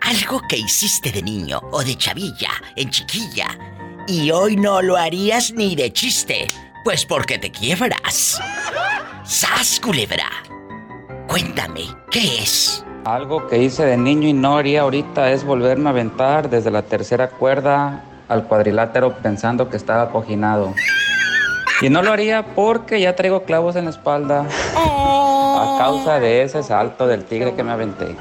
[0.00, 3.46] Algo que hiciste de niño o de chavilla, en chiquilla,
[4.06, 6.46] y hoy no lo harías ni de chiste,
[6.84, 8.40] pues porque te quiebras.
[9.24, 10.28] ¡Sas, culebra!
[11.28, 12.84] Cuéntame, ¿qué es?
[13.04, 16.82] Algo que hice de niño y no haría ahorita es volverme a aventar desde la
[16.82, 20.74] tercera cuerda al cuadrilátero pensando que estaba cojinado.
[21.80, 24.46] Y no lo haría porque ya traigo clavos en la espalda
[24.76, 28.16] a causa de ese salto del tigre que me aventé.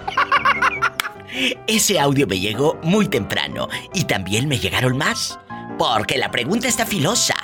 [1.67, 5.39] Ese audio me llegó muy temprano y también me llegaron más.
[5.77, 7.35] Porque la pregunta está filosa.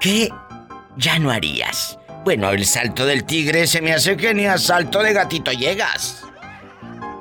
[0.00, 0.30] ¿Qué
[0.96, 1.98] ya no harías?
[2.24, 6.24] Bueno, el salto del tigre se me hace que ni a salto de gatito llegas.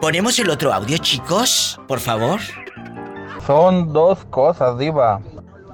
[0.01, 1.79] ¿Ponemos el otro audio, chicos?
[1.87, 2.39] Por favor.
[3.45, 5.21] Son dos cosas, Diva.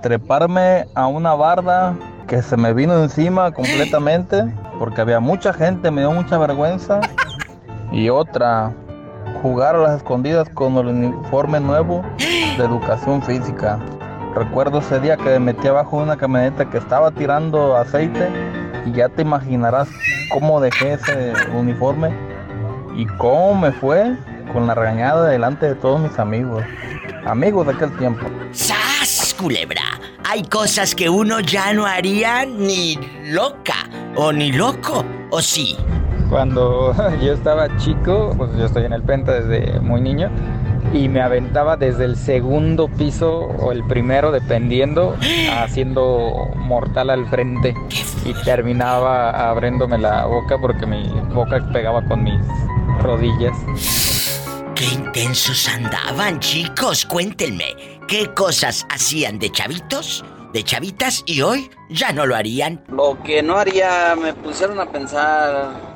[0.02, 1.96] Treparme a una barda
[2.28, 4.44] que se me vino encima completamente
[4.80, 7.02] porque había mucha gente, me dio mucha vergüenza.
[7.92, 8.74] Y otra,
[9.42, 13.80] jugar a las escondidas con el uniforme nuevo de educación física.
[14.36, 18.30] Recuerdo ese día que me metí abajo de una camioneta que estaba tirando aceite
[18.86, 19.90] y ya te imaginarás
[20.32, 22.12] cómo dejé ese uniforme
[22.96, 24.16] y cómo me fue
[24.54, 26.64] con la regañada delante de todos mis amigos.
[27.26, 28.26] Amigos de aquel tiempo.
[28.52, 29.82] ¡Sas, culebra!
[30.30, 33.76] Hay cosas que uno ya no haría ni loca
[34.16, 35.78] o ni loco, ¿o sí?
[36.32, 40.32] Cuando yo estaba chico, pues yo estoy en el Penta desde muy niño,
[40.94, 45.16] y me aventaba desde el segundo piso o el primero, dependiendo,
[45.58, 47.76] haciendo mortal al frente.
[48.26, 52.40] Y terminaba abriéndome la boca porque mi boca pegaba con mis
[53.02, 53.58] rodillas.
[54.74, 57.06] ¡Qué intensos andaban, chicos!
[57.06, 57.76] Cuéntenme,
[58.08, 62.82] ¿qué cosas hacían de chavitos, de chavitas y hoy ya no lo harían?
[62.90, 65.91] Lo que no haría, me pusieron a pensar.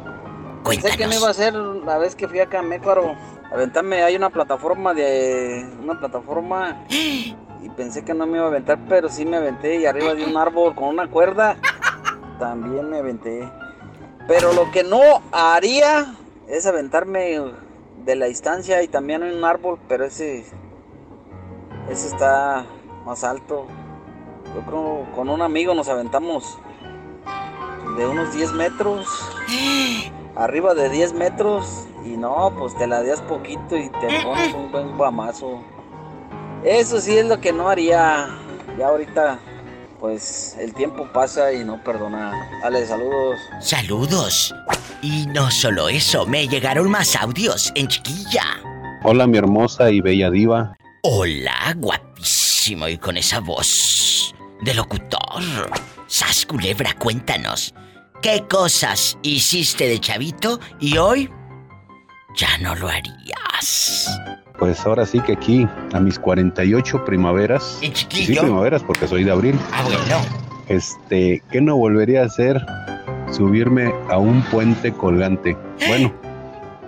[0.66, 0.92] Cuéntanos.
[0.92, 3.16] Sé que no iba a hacer la vez que fui acá a Mécaro.
[3.52, 5.64] Aventarme, hay una plataforma de.
[5.80, 6.86] Una plataforma.
[6.90, 9.76] Y pensé que no me iba a aventar, pero sí me aventé.
[9.76, 11.58] Y arriba de un árbol con una cuerda.
[12.40, 13.48] También me aventé.
[14.28, 15.00] Pero lo que no
[15.32, 16.16] haría
[16.48, 17.40] es aventarme
[18.04, 20.46] de la distancia y también en un árbol, pero ese.
[21.90, 22.66] Ese está
[23.06, 23.68] más alto.
[24.56, 26.58] Yo creo con un amigo nos aventamos
[27.98, 29.08] de unos 10 metros.
[30.36, 31.86] Arriba de 10 metros.
[32.06, 35.62] Y no, pues te la das poquito y te pones un buen guamazo.
[36.64, 38.28] Eso sí es lo que no haría.
[38.78, 39.40] Ya ahorita,
[40.00, 42.34] pues el tiempo pasa y no perdona.
[42.64, 43.40] Ale, saludos.
[43.60, 44.54] Saludos.
[45.02, 48.44] Y no solo eso, me llegaron más audios en chiquilla.
[49.04, 50.76] Hola mi hermosa y bella diva.
[51.04, 55.44] Hola, guapísimo y con esa voz de locutor.
[56.08, 57.74] Sas Culebra, cuéntanos.
[58.26, 61.30] ¿Qué cosas hiciste de chavito y hoy
[62.36, 64.20] ya no lo harías?
[64.58, 67.78] Pues ahora sí que aquí, a mis 48 primaveras.
[67.84, 68.42] ¿En Sí, chiquillo?
[68.42, 69.56] primaveras porque soy de abril.
[69.72, 70.18] Ah, bueno.
[70.70, 72.66] Este, ¿qué no volvería a hacer?
[73.32, 75.56] Subirme a un puente colgante.
[75.88, 76.12] Bueno,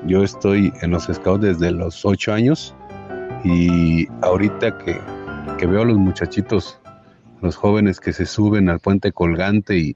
[0.07, 2.73] yo estoy en los scouts desde los 8 años
[3.43, 4.99] y ahorita que,
[5.59, 6.79] que veo a los muchachitos,
[7.43, 9.95] los jóvenes que se suben al puente colgante y,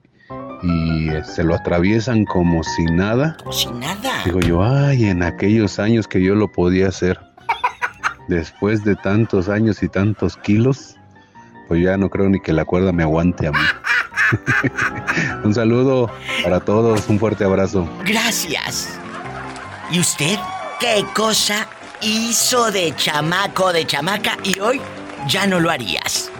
[0.62, 3.36] y eh, se lo atraviesan como si nada.
[3.38, 4.22] Como si nada.
[4.24, 7.20] Digo yo, ay, en aquellos años que yo lo podía hacer,
[8.28, 10.96] después de tantos años y tantos kilos,
[11.68, 13.58] pues ya no creo ni que la cuerda me aguante a mí.
[15.44, 16.10] un saludo
[16.42, 17.88] para todos, un fuerte abrazo.
[18.04, 18.98] Gracias.
[19.90, 20.38] ¿Y usted
[20.80, 21.66] qué cosa
[22.00, 24.80] hizo de chamaco, de chamaca y hoy
[25.28, 26.30] ya no lo harías?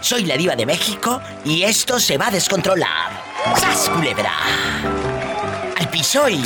[0.00, 3.27] Soy la diva de México y esto se va a descontrolar.
[3.44, 4.32] ¡Sas, culebra!
[5.78, 6.42] Al piso y...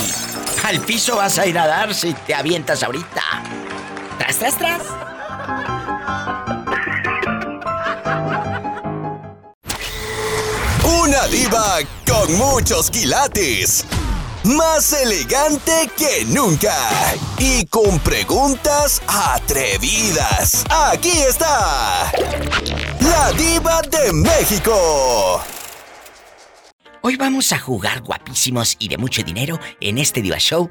[0.65, 3.23] Al piso vas a ir a dar si te avientas ahorita.
[4.19, 4.83] ¡Tras, tras, tras!
[10.85, 13.85] Una diva con muchos quilates.
[14.45, 16.75] Más elegante que nunca.
[17.39, 20.65] Y con preguntas atrevidas.
[20.69, 22.13] Aquí está.
[23.01, 25.43] La diva de México.
[27.05, 30.69] Hoy vamos a jugar guapísimos y de mucho dinero en este Diva Show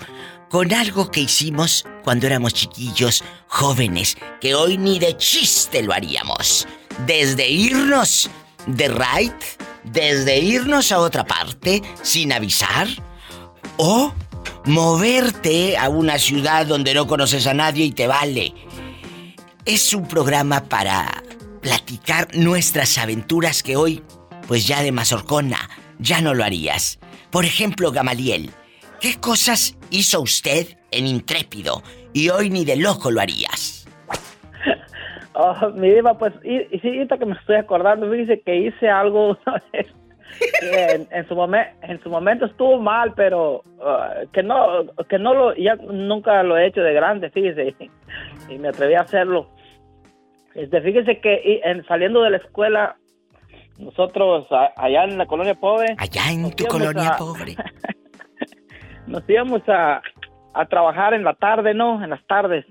[0.50, 6.70] con algo que hicimos cuando éramos chiquillos, jóvenes, que hoy ni de chiste lo haríamos.
[7.06, 8.30] Desde irnos
[8.66, 9.36] de ride,
[9.84, 12.88] desde irnos a otra parte sin avisar,
[13.76, 14.14] o
[14.64, 18.54] moverte a una ciudad donde no conoces a nadie y te vale.
[19.66, 21.24] Es un programa para
[21.60, 24.02] platicar nuestras aventuras que hoy,
[24.48, 25.70] pues ya de mazorcona,
[26.02, 27.00] ya no lo harías.
[27.32, 28.50] Por ejemplo, Gamaliel,
[29.00, 31.82] ¿qué cosas hizo usted en Intrépido
[32.14, 33.88] y hoy ni de loco lo harías?
[35.34, 39.30] Oh, mi diva, pues, y, y sí, que me estoy acordando, fíjese que hice algo
[39.48, 39.88] una vez
[40.62, 45.34] en, en su momento en su momento estuvo mal, pero uh, que no que no
[45.34, 47.76] lo ya nunca lo he hecho de grande, fíjese,
[48.50, 49.50] y me atreví a hacerlo.
[50.54, 52.98] Este, fíjese que en, saliendo de la escuela
[53.82, 57.56] nosotros a- allá en la colonia pobre Allá en tu colonia a- pobre.
[59.08, 60.02] nos íbamos a,
[60.54, 62.04] a trabajar en la tarde, ¿no?
[62.04, 62.66] En las tardes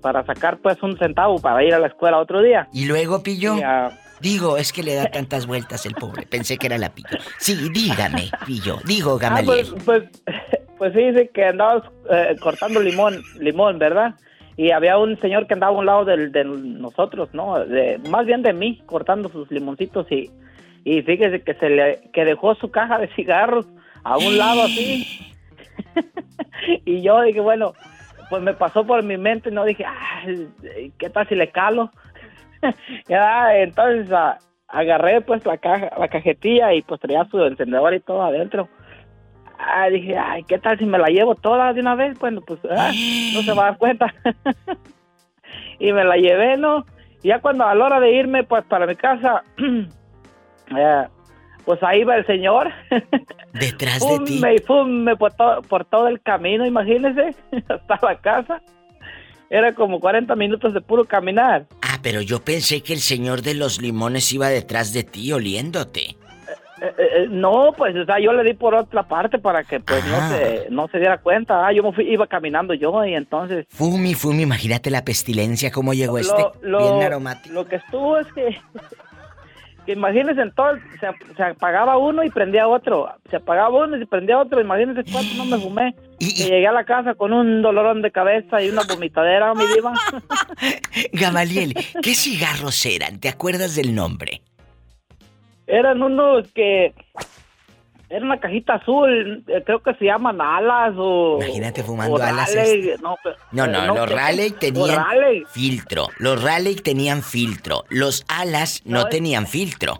[0.00, 2.68] para sacar pues un centavo para ir a la escuela otro día.
[2.72, 3.56] ¿Y luego, Pillo?
[3.56, 3.90] Y, ah,
[4.20, 6.24] Digo, es que le da tantas vueltas el pobre.
[6.26, 7.18] Pensé que era la Pillo.
[7.38, 8.78] Sí, dígame, Pillo.
[8.86, 9.66] Digo, Ah, Gamaliel.
[9.84, 10.04] pues, pues,
[10.78, 14.14] pues sí, dice que andabas eh, cortando limón, limón, ¿verdad?
[14.56, 17.58] Y había un señor que andaba a un lado del- de nosotros, ¿no?
[17.64, 20.30] De, más bien de mí, cortando sus limoncitos y,
[20.84, 23.66] y fíjese que se le que dejó su caja de cigarros
[24.02, 25.34] a un lado así.
[26.84, 27.72] y yo dije, bueno,
[28.28, 30.24] pues me pasó por mi mente, no dije, ah,
[30.98, 31.90] ¿qué tal si le calo?
[33.08, 34.38] ya, entonces ah,
[34.68, 38.68] agarré pues la caja, la cajetilla y pues traía su encendedor y todo adentro.
[39.58, 42.18] Ah, dije, ay, ¿qué tal si me la llevo toda de una vez?
[42.18, 42.90] Bueno, pues ah,
[43.34, 44.12] no se va a dar cuenta.
[45.78, 46.84] y me la llevé, ¿no?
[47.22, 49.42] Y ya cuando a la hora de irme, pues para mi casa,
[50.76, 51.04] eh,
[51.64, 52.70] pues ahí va el señor.
[53.52, 54.38] Detrás de ti.
[54.38, 57.34] fume y fume por, todo por todo el camino, imagínese,
[57.68, 58.62] hasta la casa.
[59.50, 61.66] Era como 40 minutos de puro caminar.
[61.82, 66.16] Ah, pero yo pensé que el señor de los limones iba detrás de ti oliéndote.
[66.82, 70.04] Eh, eh, no, pues, o sea, yo le di por otra parte para que, pues,
[70.06, 70.28] no Ah.
[70.30, 71.64] se, no se diera cuenta.
[71.66, 73.64] Ah, yo me fui, iba caminando yo y entonces...
[73.70, 76.42] Fumi, Fumi, imagínate la pestilencia, cómo llegó este.
[76.62, 77.54] lo, Bien aromático.
[77.54, 78.58] lo que estuvo es que
[79.92, 83.08] imagínense entonces, se, se apagaba uno y prendía otro.
[83.30, 84.60] Se apagaba uno y prendía otro.
[84.60, 85.94] Imagínense cuánto no me fumé.
[86.18, 89.54] Y, Y y llegué a la casa con un dolorón de cabeza y una vomitadera,
[89.54, 89.92] mi diva.
[91.12, 93.20] Gamaliel, ¿qué cigarros eran?
[93.20, 94.42] ¿Te acuerdas del nombre?
[95.66, 96.94] Eran unos que...
[98.14, 101.38] Era una cajita azul, eh, creo que se llaman alas o...
[101.42, 104.10] Imagínate fumando o alas Raleigh, no, pero- No, no, eh, los.
[104.12, 105.44] Raleigh tenían Raleigh.
[105.50, 106.06] filtro.
[106.18, 107.84] Los Raleigh tenían filtro.
[107.88, 109.98] Los alas no, No, es- tenían filtro.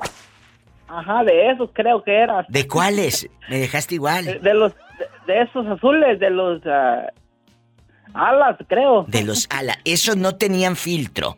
[0.86, 2.46] Ajá, de esos creo que era.
[2.48, 3.28] ¿De cuáles?
[3.48, 4.24] Me dejaste De, igual.
[4.40, 4.72] de los
[5.26, 7.06] de, de esos azules, de los ah,
[8.14, 9.04] alas, creo.
[9.08, 9.78] De los alas.
[9.84, 11.36] Esos no tenían filtro.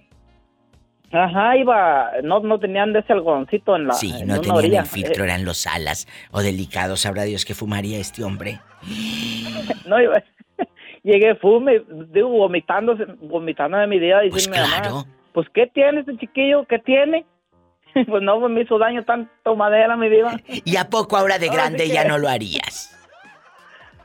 [1.13, 4.81] Ajá, iba, no, no tenían de ese algodoncito en la Sí, en no tenían orilla.
[4.81, 6.07] el filtro, eran los alas.
[6.33, 8.61] O delicados, sabrá Dios que fumaría este hombre.
[9.87, 10.23] no iba.
[11.03, 11.83] Llegué fume,
[12.13, 15.05] digo, vomitándose, vomitando de mi día y Pues mamá, claro.
[15.33, 16.65] pues ¿qué tiene este chiquillo?
[16.67, 17.25] ¿Qué tiene?
[18.09, 20.37] pues no pues, me hizo daño tanto madera, mi diva.
[20.49, 22.93] ¿Y a poco ahora de grande que- ya no lo harías?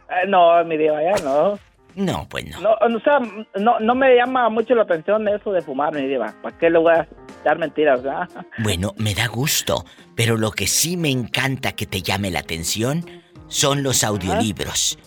[0.09, 1.57] Eh, no, mi diva, ya no.
[1.95, 2.61] No, pues no.
[2.61, 3.19] No, o sea,
[3.59, 6.33] no, no me llama mucho la atención eso de fumar, mi diva.
[6.41, 7.07] ¿Para qué le voy a
[7.43, 8.29] dar mentiras, verdad?
[8.59, 9.83] Bueno, me da gusto,
[10.15, 13.03] pero lo que sí me encanta que te llame la atención
[13.47, 14.97] son los audiolibros.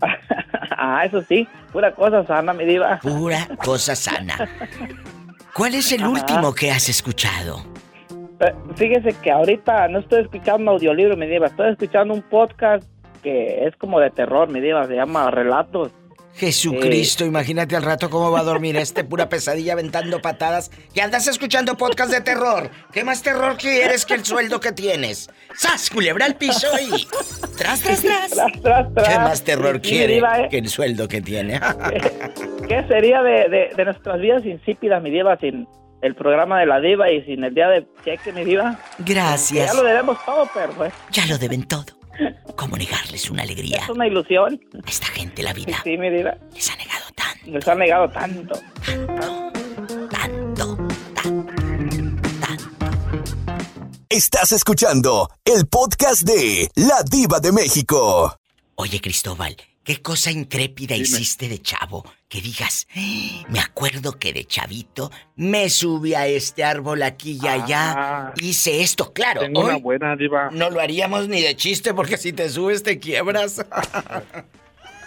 [0.76, 2.98] ah, eso sí, pura cosa sana, mi diva.
[3.02, 4.48] Pura cosa sana.
[5.54, 6.10] ¿Cuál es el Ajá.
[6.10, 7.62] último que has escuchado?
[8.40, 11.46] Eh, Fíjese que ahorita no estoy escuchando audiolibro, mi diva.
[11.46, 12.84] Estoy escuchando un podcast
[13.22, 14.86] que es como de terror, mi diva.
[14.86, 15.92] Se llama Relatos.
[16.34, 20.70] Jesucristo, imagínate al rato cómo va a dormir este pura pesadilla aventando patadas.
[20.94, 22.70] Y andas escuchando podcast de terror.
[22.92, 25.28] ¿Qué más terror quieres que el sueldo que tienes?
[25.56, 27.06] ¡Sas, culebra al piso y...
[27.58, 28.30] ¡Tras, tras, tras!
[28.30, 29.08] Tras, tras, tras.
[29.08, 30.48] ¿Qué más terror Sí, quiere diva, ¿eh?
[30.50, 31.60] que el sueldo que tiene?
[32.68, 35.66] ¿Qué sería de, de- de nuestras vidas insípidas, mi diva, sin
[36.00, 38.78] el programa de la diva y sin el día de cheque, mi diva?
[39.04, 39.66] Que Gracias.
[39.66, 41.84] ya lo debemos todo, pero pues Ya lo deben todo.
[42.56, 43.78] ¿Cómo negarles una alegría?
[43.78, 44.60] es una ilusión.
[44.84, 46.36] A esta gente la vida Sí, mi diva.
[46.54, 48.60] les ha negado tanto, Nos ha negado tanto.
[48.84, 49.52] tanto,
[50.10, 50.76] tanto,
[51.22, 52.70] tanto.
[54.08, 58.36] Estás escuchando el podcast de La Diva de México.
[58.74, 62.04] Oye, Cristóbal, ¿qué cosa intrépida hiciste de chavo?
[62.28, 67.46] Que digas, "Ah, me acuerdo que de chavito me subí a este árbol aquí y
[67.48, 69.40] allá, Ah, hice esto, claro.
[69.40, 70.48] Tengo una buena diva.
[70.52, 73.64] no lo haríamos ni de chiste porque si te subes te quiebras.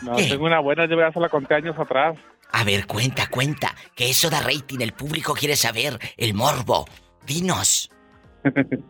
[0.01, 0.23] No, ¿Qué?
[0.27, 2.17] tengo una buena diva, ya se la conté años atrás.
[2.51, 6.85] A ver, cuenta, cuenta, que eso da rating, el público quiere saber, el morbo.
[7.25, 7.89] Dinos.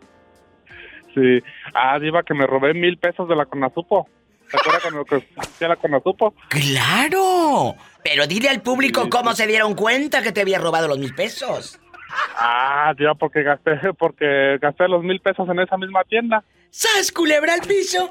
[1.14, 1.38] Sí.
[1.74, 4.08] Ah, diva, que me robé mil pesos de la Conasupo.
[4.50, 6.34] ¿Te acuerdas cuando que hacía la Conasupo?
[6.48, 7.74] ¡Claro!
[8.02, 9.38] Pero dile al público Sí, cómo sí.
[9.38, 11.80] se dieron cuenta que te había robado los mil pesos.
[12.38, 16.44] Ah, diva, porque gasté, porque gasté los mil pesos en esa misma tienda.
[16.70, 18.10] ¡Sas, culebra al piso!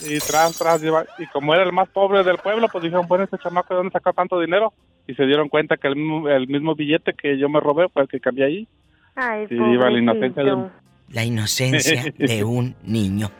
[0.00, 0.80] Y tras, tras.
[1.18, 3.92] Y como era el más pobre del pueblo, pues dijeron, bueno, este chamaco, ¿de dónde
[3.92, 4.72] sacó tanto dinero?
[5.06, 8.02] Y se dieron cuenta que el mismo, el mismo billete que yo me robé fue
[8.02, 8.68] el que cambié ahí.
[9.14, 10.70] Ay, Sí, Diva, la inocencia de un...
[11.10, 13.30] La inocencia de un niño.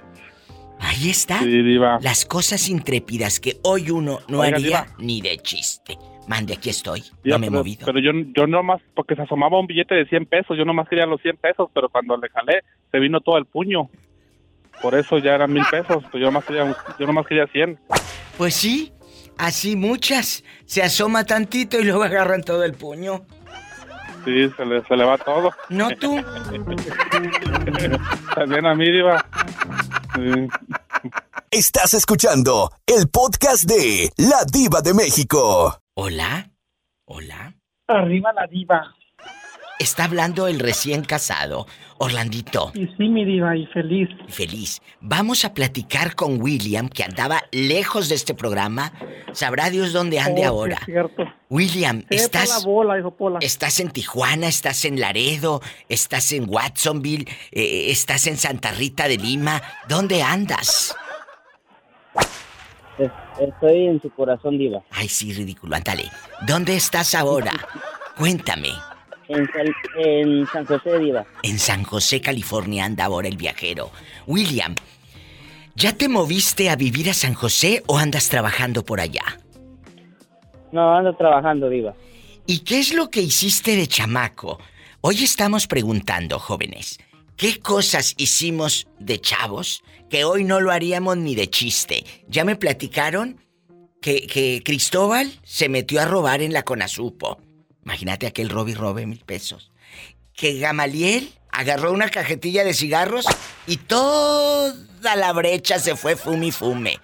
[0.81, 1.41] Ahí está.
[1.41, 1.99] Sí, Diva.
[2.01, 4.87] Las cosas intrépidas que hoy uno no Oiga, haría Diva.
[4.99, 5.97] ni de chiste.
[6.29, 7.03] Mande, aquí estoy.
[7.25, 7.87] No me he pero, movido.
[7.87, 11.07] pero yo, yo nomás, porque se asomaba un billete de 100 pesos, yo nomás quería
[11.07, 13.89] los 100 pesos, pero cuando le jalé, se vino todo el puño.
[14.83, 17.81] Por eso ya eran mil pesos, pues yo nomás quería, yo nomás quería 100.
[18.37, 18.93] Pues sí,
[19.39, 20.45] así muchas.
[20.67, 23.23] Se asoma tantito y luego agarran todo el puño.
[24.25, 25.51] Sí, se le, se le va todo.
[25.71, 26.21] No tú.
[28.35, 29.25] También a mí, Diva.
[31.51, 35.81] Estás escuchando el podcast de La Diva de México.
[35.95, 36.51] Hola.
[37.07, 37.55] Hola.
[37.87, 38.95] Arriba la diva.
[39.79, 41.67] Está hablando el recién casado,
[41.99, 42.73] Orlandito.
[42.75, 44.09] Y sí, mi diva, y feliz.
[44.29, 44.83] Feliz.
[45.01, 48.93] Vamos a platicar con William, que andaba lejos de este programa.
[49.33, 50.77] Sabrá Dios dónde ande Oh, sí, ahora.
[50.81, 51.23] es cierto.
[51.49, 52.49] William, Sepa estás...
[52.49, 53.39] la bola, dijo Pola.
[53.41, 59.17] Estás en Tijuana, estás en Laredo, estás en Watsonville, eh, estás en Santa Rita de
[59.17, 59.63] Lima.
[59.89, 60.97] ¿Dónde andas?
[62.99, 64.83] Es- Estoy en su corazón, Diva.
[64.91, 66.11] Ay, sí, ridículo, ándale.
[66.49, 67.53] ¿Dónde estás ahora?
[68.19, 68.71] Cuéntame.
[69.29, 71.27] En, San- en San José, Diva.
[71.43, 73.91] En San José, California, anda ahora el viajero.
[74.27, 74.75] William,
[75.75, 79.39] ¿ya te moviste a vivir a San José o andas trabajando por allá?
[80.73, 81.95] No, ando trabajando, Diva.
[82.47, 84.59] ¿Y qué es lo que hiciste de chamaco?
[85.03, 86.99] Hoy estamos preguntando, jóvenes,
[87.37, 92.05] ¿qué cosas hicimos de chavos que hoy no lo haríamos ni de chiste?
[92.29, 93.39] Ya me platicaron
[94.01, 97.39] que, que Cristóbal se metió a robar en la Conasupo.
[97.89, 99.71] Imagínate aquel robe y robe mil pesos.
[100.35, 103.25] Que Gamaliel agarró una cajetilla de cigarros
[103.67, 106.99] y toda la brecha se fue fume y fume.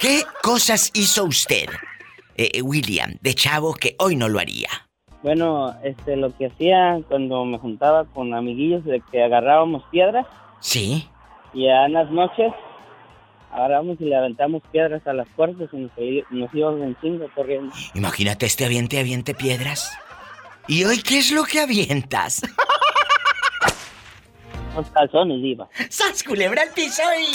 [0.00, 1.68] ¿Qué cosas hizo usted,
[2.36, 4.68] eh, eh, William, de chavo que hoy no lo haría?
[5.22, 10.26] Bueno, este, lo que hacía cuando me juntaba con amiguillos de que agarrábamos piedras
[10.58, 11.08] Sí.
[11.54, 12.52] y en las noches
[13.52, 15.92] agarramos y le aventamos piedras a las puertas y nos,
[16.30, 17.72] nos íbamos en chingo corriendo.
[17.94, 19.92] Imagínate este aviente, aviente piedras.
[20.66, 22.40] ¿Y hoy qué es lo que avientas?
[24.74, 25.68] Los calzones, Diva.
[25.90, 27.32] ¡Sas, culebra al piso y...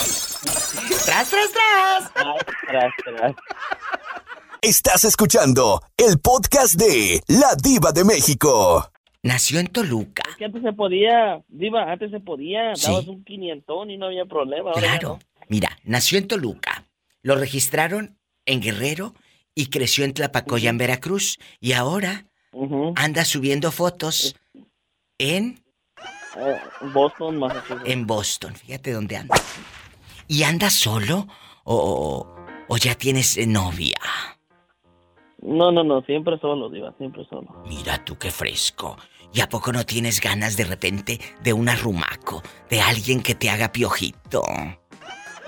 [1.05, 2.12] ¡Tras, tras, tras!
[2.15, 3.36] Ay, tras, tras.
[4.62, 8.91] Estás escuchando el podcast de La Diva de México.
[9.21, 10.24] Nació en Toluca.
[10.38, 12.75] Que antes se podía, Diva, antes se podía.
[12.75, 12.88] Sí.
[12.88, 14.71] Dabas un quinientón y no había problema.
[14.74, 15.19] Claro.
[15.48, 16.86] Mira, nació en Toluca.
[17.21, 18.17] Lo registraron
[18.48, 19.13] en Guerrero
[19.53, 21.38] y creció en Tlapacoya, en Veracruz.
[21.59, 22.25] Y ahora
[22.96, 24.36] anda subiendo fotos
[25.18, 25.63] en,
[26.38, 26.60] Eh,
[26.94, 27.82] Boston, Massachusetts.
[27.89, 28.56] en Boston.
[28.56, 29.36] Fíjate dónde anda.
[30.27, 31.27] ¿Y anda solo
[31.63, 32.27] o,
[32.68, 33.98] o ya tienes eh, novia?
[35.41, 37.63] No, no, no, siempre solo, Diva, siempre solo.
[37.65, 38.98] Mira tú qué fresco.
[39.34, 42.41] ¿Y a poco no tienes ganas de repente de un arrumaco?
[42.70, 44.44] De alguien que te haga piojito.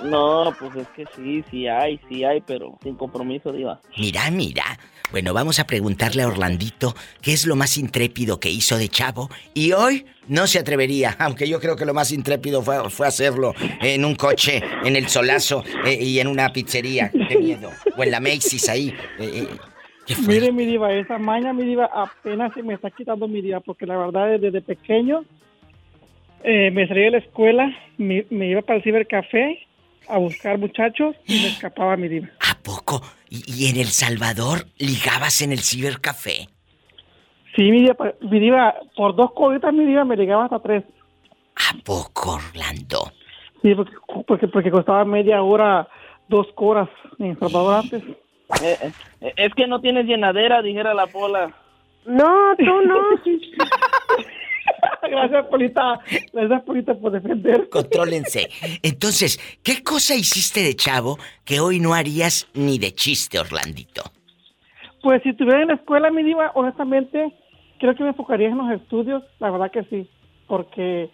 [0.03, 3.79] No, pues es que sí, sí hay, sí hay, pero sin compromiso, Diva.
[3.97, 4.63] Mira, mira.
[5.11, 9.29] Bueno, vamos a preguntarle a Orlandito qué es lo más intrépido que hizo de chavo.
[9.53, 13.53] Y hoy no se atrevería, aunque yo creo que lo más intrépido fue, fue hacerlo
[13.81, 17.11] en un coche, en el solazo eh, y en una pizzería.
[17.11, 17.69] Qué miedo.
[17.97, 18.93] O en la Macy's ahí.
[19.19, 19.47] eh, eh.
[20.27, 23.85] Mire, mi diva, esa maña, mi diva, apenas se me está quitando mi diva, porque
[23.85, 25.23] la verdad, desde pequeño,
[26.43, 29.59] eh, me salía de la escuela, me, me iba para el cibercafé
[30.07, 32.27] a buscar muchachos y me escapaba mi diva.
[32.39, 33.01] ¿A poco?
[33.29, 36.47] ¿Y, y en El Salvador ligabas en el cibercafé?
[37.55, 40.83] Sí, mi diva, pa- mi diva, por dos coditas mi diva me llegaba hasta tres.
[41.55, 43.11] ¿A poco, Orlando?
[43.61, 43.91] Sí, porque,
[44.27, 45.87] porque, porque costaba media hora,
[46.27, 46.89] dos horas
[47.19, 48.03] en El Salvador antes.
[48.63, 48.77] Eh,
[49.21, 51.53] eh, es que no tienes llenadera, dijera la pola.
[52.05, 52.95] No, tú no.
[55.09, 55.99] Gracias, Polita.
[56.33, 57.69] Gracias, Polita, por defender.
[57.69, 58.49] Contrólense.
[58.83, 64.03] Entonces, ¿qué cosa hiciste de chavo que hoy no harías ni de chiste, Orlandito?
[65.01, 67.33] Pues si estuviera en la escuela, mi diva, honestamente,
[67.79, 70.07] creo que me enfocaría en los estudios, la verdad que sí,
[70.47, 71.09] porque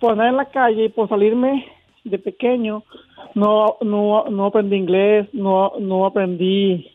[0.00, 1.64] por andar en la calle y por salirme
[2.04, 2.82] de pequeño,
[3.34, 6.90] no, no, no aprendí inglés, no, no aprendí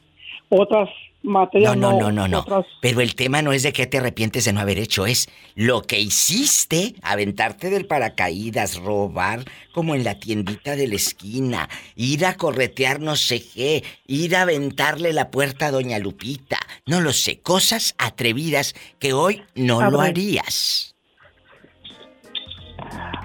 [0.50, 0.90] otras
[1.26, 1.76] materias.
[1.76, 2.66] No, no, no, no, no.
[2.82, 5.82] Pero el tema no es de qué te arrepientes de no haber hecho, es lo
[5.82, 12.36] que hiciste, aventarte del paracaídas, robar como en la tiendita de la esquina, ir a
[12.36, 16.60] corretear no sé qué, ir a aventarle la puerta a Doña Lupita.
[16.86, 20.96] No lo sé, cosas atrevidas que hoy no lo harías.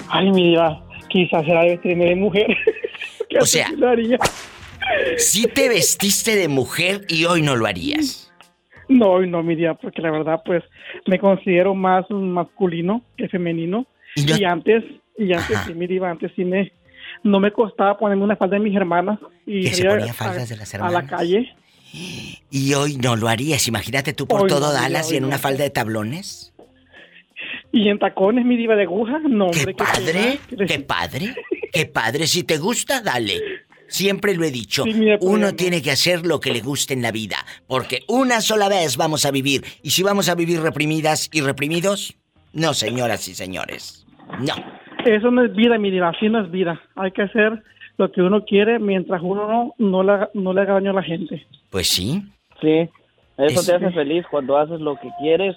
[0.08, 2.56] Ay, mi diva, quizás era de de mujer.
[3.28, 4.18] Qué Eso sea, haría.
[5.16, 8.32] Si te vestiste de mujer y hoy no lo harías.
[8.88, 10.64] No, no, mi diva, porque la verdad, pues,
[11.06, 13.86] me considero más masculino que femenino.
[14.16, 14.82] Y, antes,
[15.16, 16.72] y antes sí, mi diva, antes sí me,
[17.22, 20.48] no me costaba ponerme una falda de mis hermanas y ¿Que se ponía a- faldas
[20.48, 21.54] de las a la calle.
[22.50, 23.66] Y hoy no lo harías.
[23.68, 25.28] Imagínate tú por Hoy todo no, Dallas hoy y en no.
[25.28, 26.52] una falda de tablones.
[27.72, 31.34] Y en tacones, mi diva de aguja, no, hombre, qué Padre, qué padre,
[31.72, 32.26] qué padre.
[32.26, 33.40] Si te gusta, dale.
[33.90, 34.84] Siempre lo he dicho.
[34.84, 37.36] Sí, mira, Uno tiene que hacer lo que le guste en la vida.
[37.66, 39.62] Porque una sola vez vamos a vivir.
[39.82, 42.14] Y si vamos a vivir reprimidas y reprimidos,
[42.52, 44.06] no, señoras y señores.
[44.40, 44.54] No.
[45.04, 46.80] Eso no es vida, mi diva, así no es vida.
[46.94, 47.62] Hay que hacer
[47.96, 50.94] lo que uno quiere mientras uno no, no, le, haga- no le haga daño a
[50.94, 51.44] la gente.
[51.70, 52.22] Pues sí.
[52.60, 52.88] Sí,
[53.38, 55.56] eso Es- te hace feliz cuando haces lo que quieres.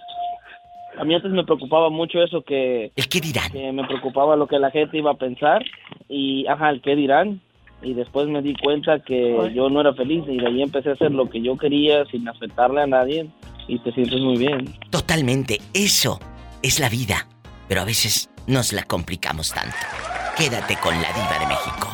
[0.97, 2.91] A mí antes me preocupaba mucho eso que...
[2.95, 3.51] ¿El qué dirán?
[3.51, 5.63] Que me preocupaba lo que la gente iba a pensar
[6.07, 7.41] y, ajá, el qué dirán.
[7.83, 10.93] Y después me di cuenta que yo no era feliz y de ahí empecé a
[10.93, 13.29] hacer lo que yo quería sin afectarle a nadie
[13.67, 14.73] y te sientes muy bien.
[14.89, 15.59] Totalmente.
[15.73, 16.19] Eso
[16.61, 17.27] es la vida.
[17.67, 19.75] Pero a veces nos la complicamos tanto.
[20.37, 21.87] Quédate con la diva de México.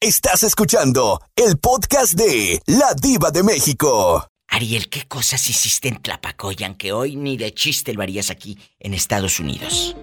[0.00, 4.24] Estás escuchando el podcast de La Diva de México.
[4.46, 8.94] Ariel, ¿qué cosas hiciste en Tlapacoyan que hoy ni de chiste lo harías aquí en
[8.94, 9.96] Estados Unidos?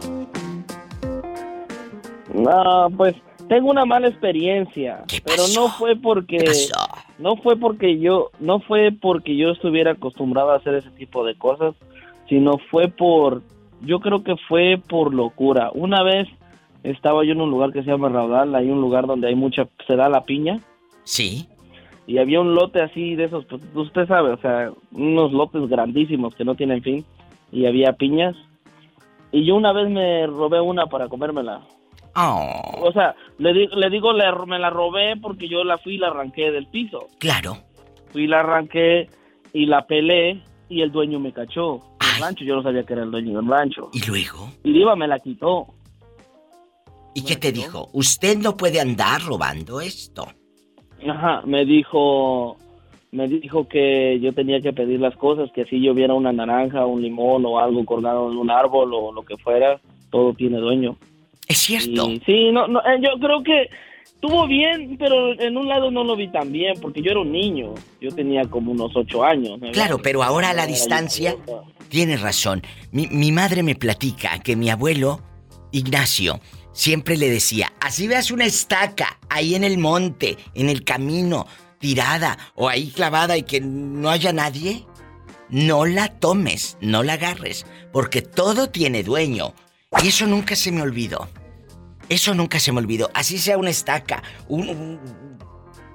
[2.35, 3.15] No, pues
[3.47, 6.43] tengo una mala experiencia, pero no fue porque
[7.19, 11.35] no fue porque yo no fue porque yo estuviera acostumbrado a hacer ese tipo de
[11.35, 11.75] cosas,
[12.27, 13.41] sino fue por
[13.81, 15.69] yo creo que fue por locura.
[15.73, 16.27] Una vez
[16.83, 19.67] estaba yo en un lugar que se llama Raudal, hay un lugar donde hay mucha
[19.87, 20.59] se da la piña
[21.03, 21.47] Sí.
[22.07, 26.35] y había un lote así de esos, pues, usted sabe, o sea, unos lotes grandísimos
[26.35, 27.05] que no tienen fin
[27.51, 28.35] y había piñas
[29.31, 31.61] y yo una vez me robé una para comérmela.
[32.17, 35.97] Oh, O sea, le, le digo, le- me la robé porque yo la fui y
[35.97, 37.07] la arranqué del piso.
[37.19, 37.57] claro.
[38.11, 39.09] Fui la arranqué
[39.51, 41.81] y la pelé y el dueño me cachó.
[41.99, 43.89] El rancho, yo no sabía que era el dueño del rancho.
[43.91, 44.49] ¿Y luego?
[44.63, 45.67] Y Diva me la quitó.
[47.13, 47.89] ¿Y qué te dijo?
[47.93, 50.27] Usted no puede andar robando esto.
[51.07, 52.55] Ajá, me dijo,
[53.11, 56.85] me dijo que yo tenía que pedir las cosas, que si yo viera una naranja,
[56.85, 60.95] un limón o algo colgado en un árbol o lo que fuera, todo tiene dueño.
[61.47, 62.09] Es cierto.
[62.09, 63.69] Y, sí, no, no, eh, yo creo que
[64.03, 67.31] estuvo bien, pero en un lado no lo vi tan bien, porque yo era un
[67.31, 69.59] niño, yo tenía como unos ocho años.
[69.59, 69.71] ¿no?
[69.71, 71.35] Claro, pero ahora a la distancia
[71.89, 72.61] tienes razón.
[72.91, 75.21] Mi, mi madre me platica que mi abuelo,
[75.71, 76.39] Ignacio,
[76.71, 81.47] siempre le decía, así veas una estaca ahí en el monte, en el camino,
[81.79, 84.85] tirada o ahí clavada y que no haya nadie,
[85.49, 89.53] no la tomes, no la agarres, porque todo tiene dueño.
[90.03, 91.27] Y eso nunca se me olvidó.
[92.09, 93.09] Eso nunca se me olvidó.
[93.13, 94.99] Así sea una estaca, un, un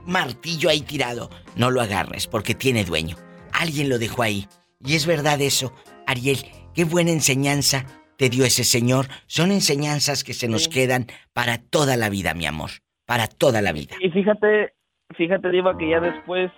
[0.06, 3.16] martillo ahí tirado, no lo agarres porque tiene dueño.
[3.52, 4.46] Alguien lo dejó ahí.
[4.84, 5.72] Y es verdad eso.
[6.06, 6.38] Ariel,
[6.74, 7.84] qué buena enseñanza
[8.16, 9.06] te dio ese señor.
[9.26, 12.70] Son enseñanzas que se nos quedan para toda la vida, mi amor.
[13.06, 13.96] Para toda la vida.
[14.00, 14.74] Y fíjate,
[15.16, 16.50] fíjate, Diva, que ya después,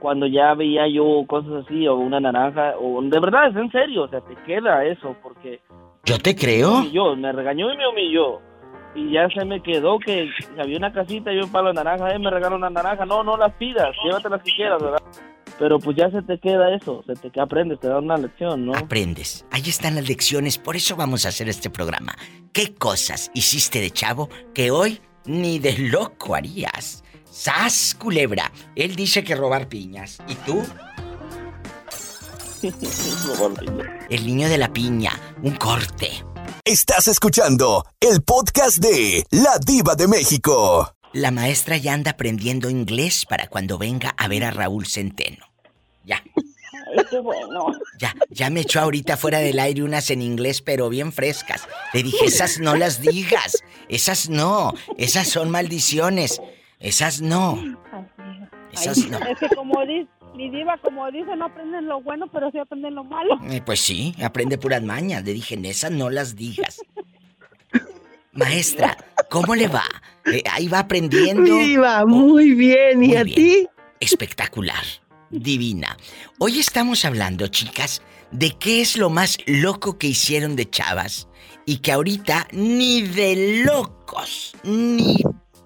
[0.00, 4.02] cuando ya veía yo cosas así, o una naranja, o de verdad, es en serio,
[4.02, 5.60] o sea, te queda eso, porque
[6.04, 6.72] Yo te creo.
[6.72, 8.40] me humilló, me regañó y me humilló.
[8.94, 12.18] Y ya se me quedó que había una casita y un palo de naranja, eh,
[12.18, 15.02] me regaló una naranja, no, no las pidas, llévatelas si quieras, ¿verdad?
[15.58, 18.74] Pero pues ya se te queda eso, se te aprendes, te da una lección, ¿no?
[18.74, 19.46] Aprendes.
[19.50, 22.14] Ahí están las lecciones, por eso vamos a hacer este programa.
[22.52, 27.02] ¿Qué cosas hiciste de chavo que hoy ni de loco harías?
[27.24, 28.52] ¡Sas, culebra!
[28.76, 30.22] Él dice que robar piñas.
[30.28, 30.62] ¿Y tú?
[34.08, 35.12] El niño de la piña.
[35.42, 36.24] Un corte.
[36.64, 40.94] Estás escuchando el podcast de La Diva de México.
[41.12, 45.44] La maestra ya anda aprendiendo inglés para cuando venga a ver a Raúl Centeno.
[46.06, 46.22] Ya.
[47.10, 47.66] qué bueno.
[47.98, 51.68] Ya, ya me echó ahorita fuera del aire unas en inglés, pero bien frescas.
[51.92, 53.62] Le dije, esas no las digas.
[53.90, 54.72] Esas no.
[54.96, 56.40] Esas son maldiciones.
[56.80, 57.62] Esas no.
[58.72, 59.18] Esas no.
[59.18, 62.94] Es que como dice, mi diva, como dice, no aprenden lo bueno, pero sí aprenden
[62.94, 63.38] lo malo.
[63.50, 65.24] Eh, pues sí, aprende puras mañas.
[65.24, 66.80] Le dije, esas no las digas.
[68.32, 68.96] Maestra,
[69.30, 69.84] ¿cómo le va?
[70.26, 71.42] Eh, ahí va aprendiendo.
[71.42, 73.04] Mi diva, muy bien.
[73.04, 73.36] ¿Y Muy a bien.
[73.36, 73.68] ti?
[74.00, 74.82] Espectacular.
[75.30, 75.96] Divina.
[76.38, 81.28] Hoy estamos hablando, chicas, de qué es lo más loco que hicieron de chavas
[81.66, 85.16] y que ahorita ni de locos, ni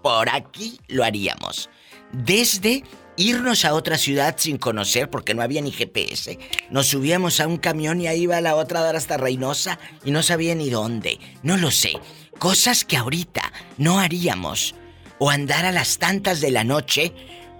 [0.02, 1.68] por aquí lo haríamos.
[2.12, 2.84] Desde
[3.18, 6.38] irnos a otra ciudad sin conocer porque no había ni GPS.
[6.70, 10.12] Nos subíamos a un camión y ahí iba la otra a dar hasta Reynosa y
[10.12, 11.18] no sabía ni dónde.
[11.42, 11.92] No lo sé.
[12.38, 14.74] cosas que ahorita no haríamos.
[15.18, 17.12] O andar a las tantas de la noche,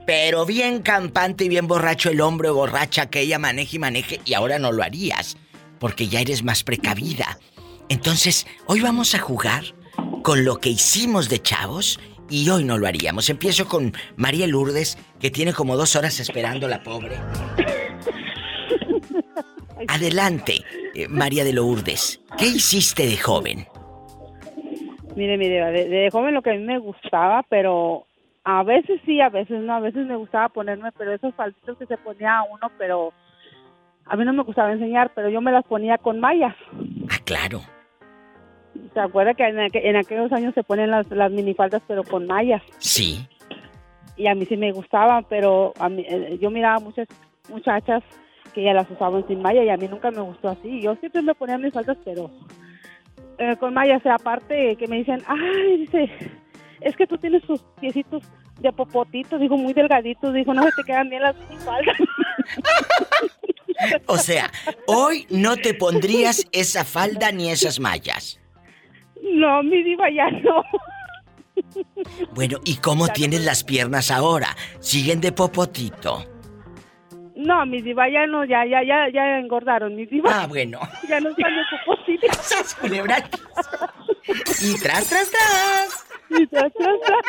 [0.07, 4.35] pero bien campante y bien borracho el hombre borracha que ella maneje y maneje, y
[4.35, 5.37] ahora no lo harías,
[5.81, 7.41] porque ya eres más precavida.
[7.89, 9.75] Entonces, hoy vamos a jugar
[10.23, 13.31] con lo que hicimos de chavos y hoy no lo haríamos.
[13.31, 17.17] Empiezo con María Lourdes, que tiene como dos horas esperando la pobre.
[19.89, 20.65] Adelante,
[20.95, 22.21] eh, María de Lourdes.
[22.37, 23.67] ¿Qué hiciste de joven?
[25.17, 28.07] Mire, mire, de, de joven lo que a mí me gustaba, pero
[28.45, 31.87] a veces sí, a veces no, a veces me gustaba ponerme, pero esos falditos que
[31.87, 33.13] se ponía uno, pero
[34.07, 36.55] a mí no me gustaba enseñar, pero yo me las ponía con mallas.
[37.11, 37.61] Ah, claro.
[38.95, 42.27] ¿Se acuerda que en, aqu- en aquellos años se ponen las, las minifaldas, pero con
[42.27, 42.63] mallas?
[42.79, 43.27] Sí.
[44.17, 47.07] Y a mí sí me gustaban, pero a mí, eh, yo miraba muchas
[47.49, 48.03] muchachas
[48.55, 50.81] que ya las usaban sin malla y a mí nunca me gustó así.
[50.81, 52.31] Yo siempre me ponía mis faldas, pero
[53.39, 54.03] eh, con mallas.
[54.05, 56.11] Y aparte que me dicen, ay, dice,
[56.81, 58.23] es que tú tienes tus piecitos
[58.61, 61.97] de popotito, digo, muy delgaditos, dijo, no se te quedan bien las faldas.
[64.07, 64.51] O sea,
[64.87, 68.41] hoy no te pondrías esa falda ni esas mallas.
[69.35, 70.63] No, mi diva, ya no.
[72.35, 74.57] Bueno, ¿y cómo tienes las piernas ahora?
[74.81, 76.25] ¿Siguen de popotito?
[77.37, 80.43] No, mi diva, ya no, ya, ya, ya, ya engordaron, mi diva.
[80.43, 80.81] Ah, bueno.
[81.09, 82.27] Ya no están de popotito.
[84.61, 86.05] Y tras, tras, tras.
[86.29, 87.23] Y tras, tras, tras.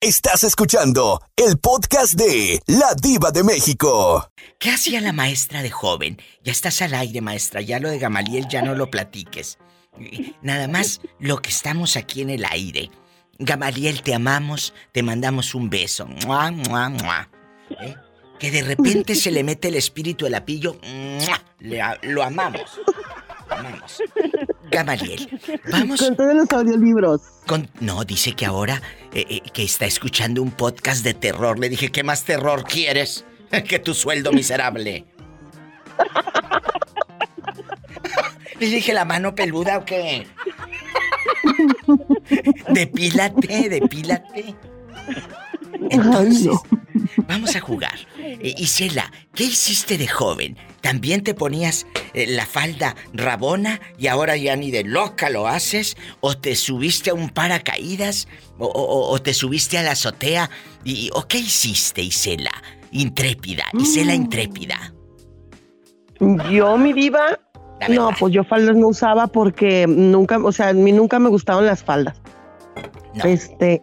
[0.00, 4.30] Estás escuchando el podcast de La Diva de México.
[4.58, 6.20] ¿Qué hacía la maestra de joven?
[6.42, 7.60] Ya estás al aire, maestra.
[7.60, 9.58] Ya lo de Gamaliel ya no lo platiques.
[10.42, 12.90] Nada más lo que estamos aquí en el aire.
[13.38, 16.06] Gamaliel, te amamos, te mandamos un beso.
[16.06, 17.28] Mua, mua, mua.
[17.80, 17.94] ¿Eh?
[18.38, 20.78] Que de repente se le mete el espíritu al apillo.
[20.82, 21.42] Mua.
[21.60, 22.80] Le lo amamos.
[23.48, 24.02] Lo amamos.
[24.70, 25.28] Gamaliel,
[25.70, 26.00] vamos.
[26.00, 27.20] Con todos los audiolibros.
[27.46, 27.70] Con...
[27.80, 28.82] No, dice que ahora
[29.12, 31.58] eh, eh, que está escuchando un podcast de terror.
[31.58, 33.24] Le dije, ¿qué más terror quieres?
[33.68, 35.04] que tu sueldo miserable.
[38.60, 40.26] Le dije, ¿la mano peluda o qué?
[42.72, 44.54] Depílate, depílate.
[45.90, 46.56] Entonces,
[47.28, 47.94] vamos a jugar.
[48.18, 50.56] Eh, Isela, ¿qué hiciste de joven?
[50.80, 55.96] ¿También te ponías eh, la falda rabona y ahora ya ni de loca lo haces?
[56.20, 58.28] ¿O te subiste a un paracaídas?
[58.58, 60.50] ¿O, o- o te subiste a la azotea?
[60.84, 62.52] Y, ¿O qué hiciste, Isela?
[62.92, 64.16] Intrépida, Isela Mm.
[64.16, 64.92] intrépida.
[66.50, 67.38] Yo, mi diva,
[67.88, 71.66] no, pues yo faldas no usaba porque nunca, o sea, a mí nunca me gustaban
[71.66, 72.20] las faldas.
[73.24, 73.82] Este,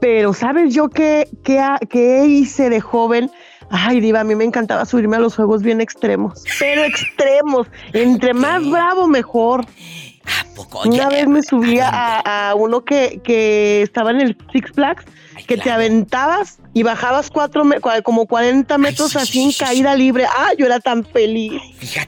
[0.00, 3.30] pero ¿sabes yo qué, qué, qué hice de joven?
[3.70, 7.66] Ay, diva, a mí me encantaba subirme a los juegos bien extremos, pero extremos.
[7.92, 9.64] Entre más bravo, mejor.
[10.86, 15.04] Una vez me subí a, a uno que, que estaba en el Six Flags,
[15.46, 17.62] que te aventabas y bajabas cuatro,
[18.02, 20.24] como 40 metros así en caída libre.
[20.26, 21.60] Ah, yo era tan feliz.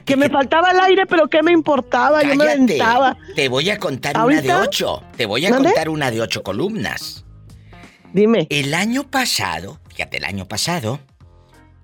[0.05, 2.23] que me faltaba el aire, pero ¿qué me importaba?
[2.23, 3.17] Yo me aventaba.
[3.35, 5.03] Te voy a contar una de ocho.
[5.15, 7.25] Te voy a contar una de ocho columnas.
[8.13, 8.47] Dime.
[8.49, 10.99] El año pasado, fíjate, el año pasado,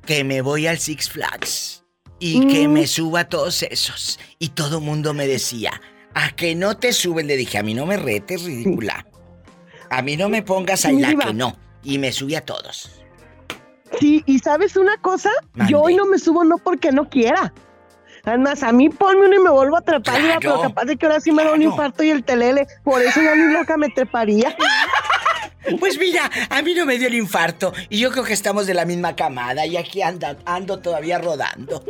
[0.06, 1.84] que me voy al Six Flags
[2.20, 2.72] y que Mm.
[2.74, 4.20] me suba a todos esos.
[4.40, 5.80] Y todo mundo me decía,
[6.14, 7.28] a que no te suben.
[7.28, 9.06] Le dije, a mí no me retes, ridícula.
[9.90, 11.58] A mí no me pongas a la que no.
[11.84, 13.04] Y me subí a todos.
[14.00, 15.30] Sí, y ¿sabes una cosa?
[15.68, 17.54] Yo hoy no me subo no porque no quiera.
[18.26, 21.20] Además, a mí ponme uno y me vuelvo a trepar, pero capaz de que ahora
[21.20, 22.66] sí me da un infarto y el telele.
[22.84, 24.56] Por eso ya ni loca me treparía.
[25.80, 28.74] Pues mira, a mí no me dio el infarto y yo creo que estamos de
[28.74, 31.84] la misma camada y aquí ando todavía rodando.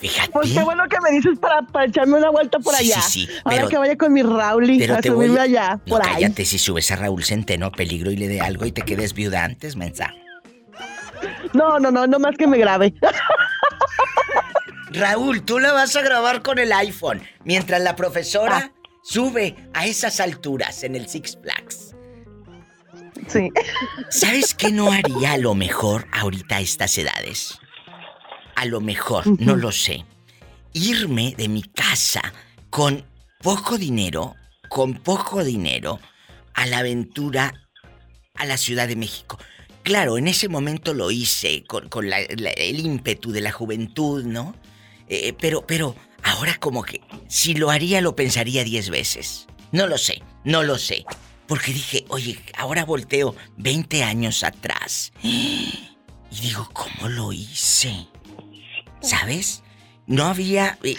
[0.00, 0.30] Fíjate.
[0.32, 3.02] Pues qué bueno que me dices para, para echarme una vuelta por Sí, allá.
[3.02, 5.84] sí, sí, Ahora pero- que vaya con mi Rauli Pero a voy subirme allá, No,
[5.84, 6.14] por ahí.
[6.14, 9.44] cállate si subes a Raúl Centeno, peligro y le dé algo y te quedes viuda
[9.44, 10.14] antes, mensa.
[11.52, 12.94] No, no, no, no más que me grabe.
[14.92, 18.72] Raúl, tú la vas a grabar con el iPhone mientras la profesora Ah.
[19.02, 21.94] sube a esas alturas en el Six Flags.
[23.28, 23.50] Sí.
[24.08, 27.58] ¿Sabes qué no haría a lo mejor ahorita a estas edades?
[28.60, 30.04] A lo mejor, no lo sé.
[30.74, 32.20] Irme de mi casa
[32.68, 33.04] con
[33.42, 34.34] poco dinero,
[34.68, 35.98] con poco dinero,
[36.52, 37.54] a la aventura
[38.34, 39.38] a la Ciudad de México.
[39.82, 44.24] Claro, en ese momento lo hice con, con la- la- el ímpetu de la juventud,
[44.24, 44.54] ¿no?
[45.08, 49.46] Eh, pero, pero ahora como que si lo haría lo pensaría diez veces.
[49.72, 51.04] No lo sé, no lo sé.
[51.46, 55.12] Porque dije, oye, ahora volteo 20 años atrás.
[56.30, 58.06] Y digo, ¿cómo lo hice?
[59.00, 59.62] ¿Sabes?
[60.06, 60.78] No había.
[60.82, 60.96] eh,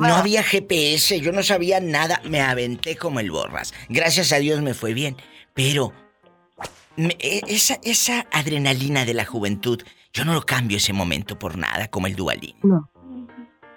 [0.00, 2.20] no había GPS, yo no sabía nada.
[2.24, 3.74] Me aventé como el borras.
[3.88, 5.16] Gracias a Dios me fue bien.
[5.54, 5.92] Pero.
[6.96, 9.82] me- e- esa, esa adrenalina de la juventud,
[10.12, 12.54] yo no lo cambio ese momento por nada, como el dualín.
[12.62, 12.90] No.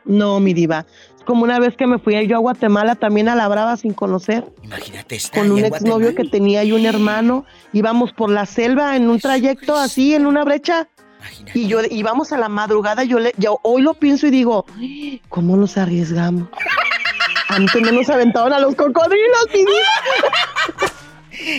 [0.06, 0.86] No, mi diva.
[1.26, 4.46] Como una vez que me fui yo a Guatemala también a la brava sin conocer.
[4.64, 7.46] Imagínate estar Con un exnovio que tenía y un hermano.
[7.74, 10.88] Íbamos por la selva en un trayecto así, en una brecha.
[11.54, 14.66] Y yo íbamos a la madrugada, yo, le, yo hoy lo pienso y digo,
[15.30, 16.50] ¿cómo nos arriesgamos?
[17.50, 20.94] Antes no nos aventaban a los cocodrilos, mi diva.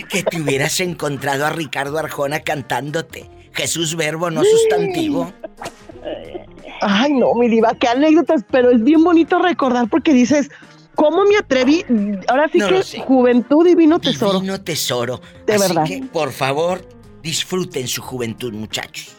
[0.09, 3.29] Que te hubieras encontrado a Ricardo Arjona cantándote.
[3.53, 5.33] Jesús verbo, no sustantivo.
[6.81, 10.49] Ay, no, mi diva, qué anécdotas, pero es bien bonito recordar porque dices,
[10.95, 11.85] ¿cómo me atreví?
[12.27, 14.39] Ahora sí No que juventud divino tesoro.
[14.39, 15.21] Divino tesoro.
[15.45, 15.83] De Así verdad.
[15.85, 16.87] que, por favor,
[17.21, 19.17] disfruten su juventud, muchachos.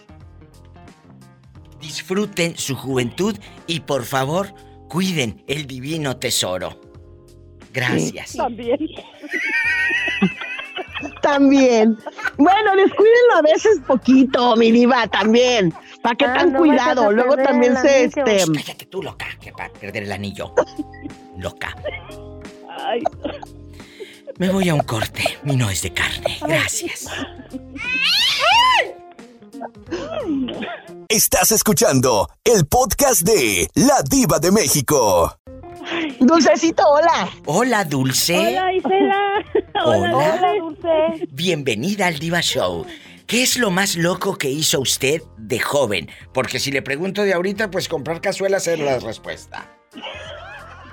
[1.92, 4.54] Disfruten su juventud y por favor,
[4.88, 6.80] cuiden el divino tesoro.
[7.70, 8.32] Gracias.
[8.32, 8.78] También.
[11.20, 11.98] También.
[12.38, 15.74] Bueno, descuídenlo a veces poquito, mi diva, también.
[16.02, 17.12] ¿Para qué Ah, tan no cuidado?
[17.12, 18.24] Luego también se anillo.
[18.24, 18.38] este.
[18.38, 20.54] Shh, cállate tú, loca, que va a perder el anillo.
[21.36, 21.76] Loca.
[22.70, 23.02] Ay,
[24.38, 25.24] Me voy a un corte.
[25.42, 26.38] Mi no es de carne.
[26.40, 27.06] Gracias.
[31.08, 35.36] Estás escuchando el podcast de La Diva de México.
[36.20, 37.30] Dulcecito, hola.
[37.46, 38.36] Hola, Dulce.
[38.36, 39.44] Hola, Isela.
[39.84, 40.16] Hola.
[40.16, 41.28] Hola, Dulce.
[41.32, 42.86] Bienvenida al Diva Show.
[43.26, 46.08] ¿Qué es lo más loco que hizo usted de joven?
[46.32, 49.76] Porque si le pregunto de ahorita, pues comprar cazuelas es la respuesta.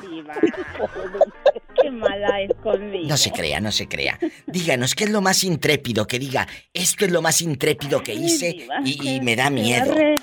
[0.02, 0.34] Diva.
[1.90, 3.08] Qué mala es conmigo.
[3.08, 4.18] No se crea, no se crea.
[4.48, 6.48] Díganos, ¿qué es lo más intrépido que diga?
[6.74, 9.94] Esto es lo más intrépido que hice diva, y, me da miedo.
[9.94, 10.16] re-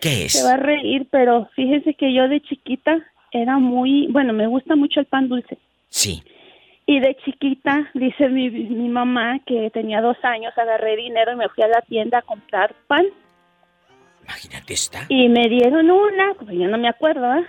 [0.00, 0.32] ¿Qué es?
[0.32, 2.98] Se va a reír, pero fíjese que yo de chiquita
[3.32, 5.58] era muy, bueno, me gusta mucho el pan dulce.
[5.88, 6.22] Sí.
[6.86, 11.48] Y de chiquita, dice mi, mi mamá que tenía dos años, agarré dinero y me
[11.50, 13.04] fui a la tienda a comprar pan.
[14.24, 15.06] Imagínate esta.
[15.08, 17.44] Y me dieron una, pues yo no me acuerdo, ¿eh?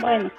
[0.00, 0.30] Bueno,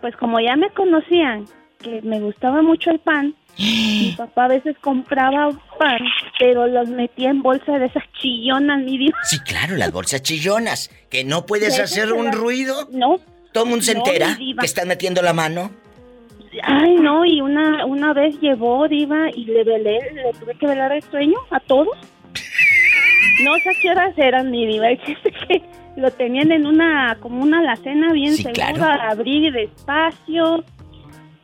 [0.00, 1.44] pues como ya me conocían
[1.78, 5.98] que me gustaba mucho el pan, mi papá a veces compraba pan,
[6.38, 9.14] pero los metía en bolsa de esas chillonas, mi Dios.
[9.24, 10.90] Sí, claro, las bolsas chillonas.
[11.10, 12.88] Que no puedes hacer un ruido.
[12.92, 13.16] No.
[13.52, 15.70] Todo el mundo se No, entera que están metiendo la mano.
[16.62, 20.92] Ay, no, y una, una vez llevó, Diva, y le velé, le tuve que velar
[20.92, 21.96] el sueño a todos.
[23.44, 24.88] No sé qué horas eran, mi Diva.
[25.46, 25.62] Que
[25.96, 29.02] lo tenían en una, como una alacena bien Sí, segura, claro.
[29.12, 30.64] abrir despacio.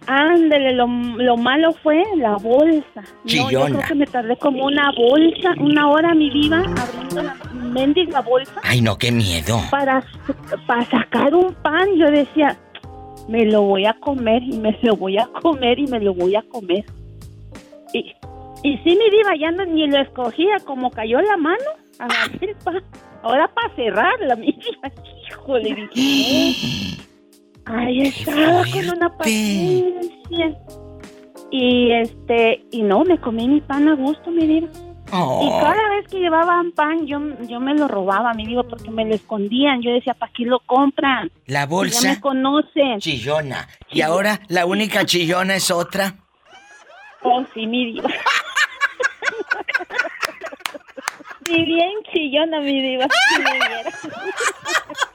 [0.06, 3.02] Ándele, lo, lo malo fue la bolsa.
[3.24, 7.36] No, yo creo que me tardé como una bolsa, una hora, mi Diva, abriendo la
[7.54, 9.60] mendiga bolsa Ay, no, qué miedo.
[9.70, 10.04] para,
[10.66, 12.56] para sacar un pan, yo decía,
[13.28, 16.36] me lo voy a comer y me lo voy a comer y me lo voy
[16.36, 16.84] a comer.
[17.92, 18.14] Y,
[18.62, 21.64] y sí, mi diva, ya no, ni lo escogía, como cayó la mano,
[21.98, 22.82] agarré el pan.
[23.22, 24.92] Ahora para cerrarla, mi diva,
[25.28, 26.98] híjole, dije,
[27.66, 30.56] Ahí estaba con una paciencia.
[31.50, 34.68] Y este, y no, me comí mi pan a gusto, mi diva.
[35.06, 35.58] Y Oh.
[35.60, 39.14] cada vez que llevaban pan, yo, yo me lo robaba, mi diva, porque me lo
[39.14, 39.80] escondían.
[39.80, 41.30] Yo decía, ¿para qué lo compran?
[41.46, 42.98] La Ya bolsa me conocen.
[42.98, 43.68] chillona.
[43.92, 46.16] Y ahora la única chillona es otra.
[47.22, 48.10] Oh, sí, mi diva.
[51.46, 53.06] Sí, bien chillona, mi diva.
[53.36, 53.50] si me.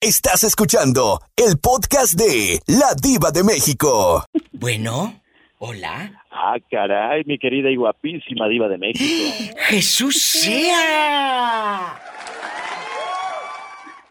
[0.00, 4.22] Estás escuchando el podcast de La Diva de México.
[4.52, 5.20] Bueno,
[5.58, 6.22] hola.
[6.30, 9.56] Ah, caray, mi querida y guapísima diva de México.
[9.66, 11.98] Jesús sea.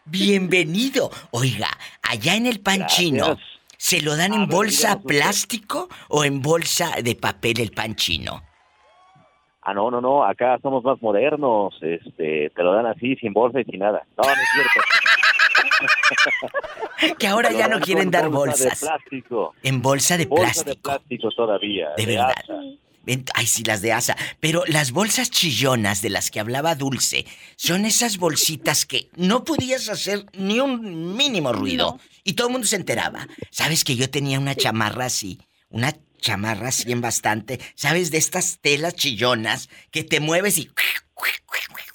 [0.04, 1.08] Bienvenido.
[1.30, 1.68] Oiga,
[2.02, 3.48] allá en el pan chino, Gracias.
[3.78, 7.94] ¿se lo dan A en ver, bolsa plástico o en bolsa de papel el pan
[7.94, 8.42] chino?
[9.62, 13.60] Ah, no, no, no, acá somos más modernos, este, te lo dan así, sin bolsa
[13.60, 14.06] y sin nada.
[14.18, 14.80] No, no es cierto.
[17.18, 18.80] Que ahora ya no quieren dar bolsa bolsas.
[18.80, 19.54] de plástico.
[19.62, 20.70] En bolsa de Bolsa plástico.
[20.70, 21.88] de plástico todavía.
[21.96, 22.34] De verdad.
[22.36, 22.54] asa.
[23.34, 24.16] Ay, sí, las de asa.
[24.40, 27.24] Pero las bolsas chillonas de las que hablaba Dulce
[27.56, 31.98] son esas bolsitas que no podías hacer ni un mínimo ruido.
[32.24, 33.26] Y todo el mundo se enteraba.
[33.50, 35.38] ¿Sabes que yo tenía una chamarra así?
[35.70, 37.60] Una chamarra así en bastante.
[37.74, 40.68] ¿Sabes de estas telas chillonas que te mueves y...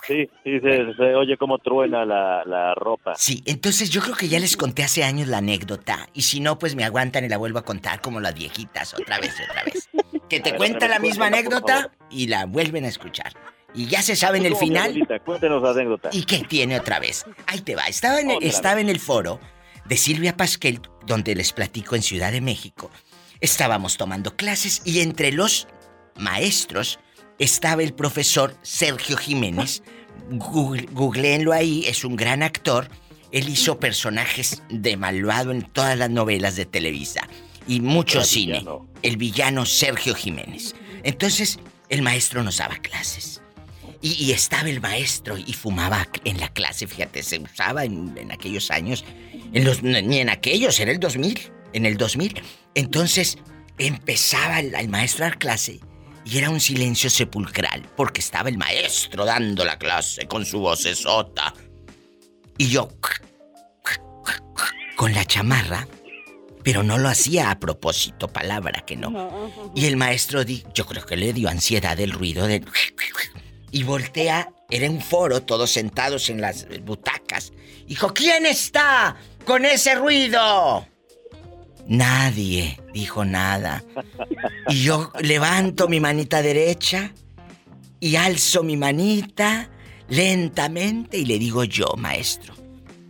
[0.06, 3.14] Sí, sí, se, se oye cómo truena la, la ropa.
[3.16, 6.10] Sí, entonces yo creo que ya les conté hace años la anécdota.
[6.14, 9.20] Y si no, pues me aguantan y la vuelvo a contar como las viejitas, otra
[9.20, 9.90] vez otra vez.
[10.30, 13.34] Que te ver, cuenta la misma anécdota y la vuelven a escuchar.
[13.74, 14.86] Y ya se sabe en el ¿Cómo, mi final.
[14.88, 15.20] abuelita?
[15.20, 16.10] Cuéntenos la anécdota.
[16.12, 17.26] ¿Y qué tiene otra vez?
[17.48, 17.86] Ahí te va.
[17.86, 19.40] Estaba en el, estaba en el foro
[19.86, 22.90] de Silvia Pasquel, donde les platico en Ciudad de México,
[23.42, 25.68] estábamos tomando clases y entre los
[26.16, 27.00] maestros
[27.40, 29.84] estaba el profesor Sergio Jiménez.
[30.30, 32.88] Google, googleenlo ahí, es un gran actor.
[33.32, 37.28] Él hizo personajes de malvado en todas las novelas de Televisa
[37.68, 38.54] y mucho Era cine.
[38.60, 38.88] villano.
[39.02, 40.76] El villano Sergio Jiménez.
[41.04, 43.42] Entonces, el maestro nos daba clases.
[44.02, 48.32] Y, y estaba el maestro y fumaba en la clase, fíjate, se usaba en, en
[48.32, 49.06] aquellos años,
[49.54, 51.40] en los, ni en aquellos, era el 2000,
[51.72, 52.42] en el 2000.
[52.76, 53.38] Entonces
[53.78, 55.80] empezaba el, el maestro a dar clase
[56.26, 61.54] y era un silencio sepulcral, porque estaba el maestro dando la clase con su vocesota.
[62.58, 62.90] Y yo,
[64.96, 65.88] con la chamarra,
[66.64, 69.52] pero no lo hacía a propósito, palabra que no.
[69.76, 72.64] Y el maestro, di- yo creo que le dio ansiedad el ruido de...
[73.72, 77.52] Y voltea, era un foro, todos sentados en las butacas.
[77.88, 80.88] Dijo, ¿quién está con ese ruido?
[81.88, 83.84] Nadie dijo nada.
[84.70, 87.12] Y yo levanto mi manita derecha
[88.00, 89.70] y alzo mi manita
[90.08, 92.54] lentamente y le digo yo, maestro.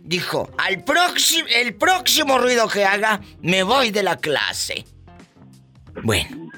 [0.02, 4.84] Dijo, al próximo, el próximo ruido que haga, me voy de la clase.
[6.02, 6.50] Bueno,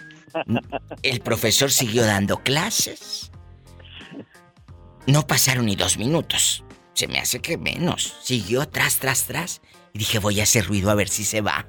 [1.02, 3.30] el profesor siguió dando clases.
[5.06, 6.64] No pasaron ni dos minutos.
[6.94, 8.16] Se me hace que menos.
[8.22, 9.60] Siguió tras, tras, tras.
[9.92, 11.68] Y dije, voy a hacer ruido a ver si se va.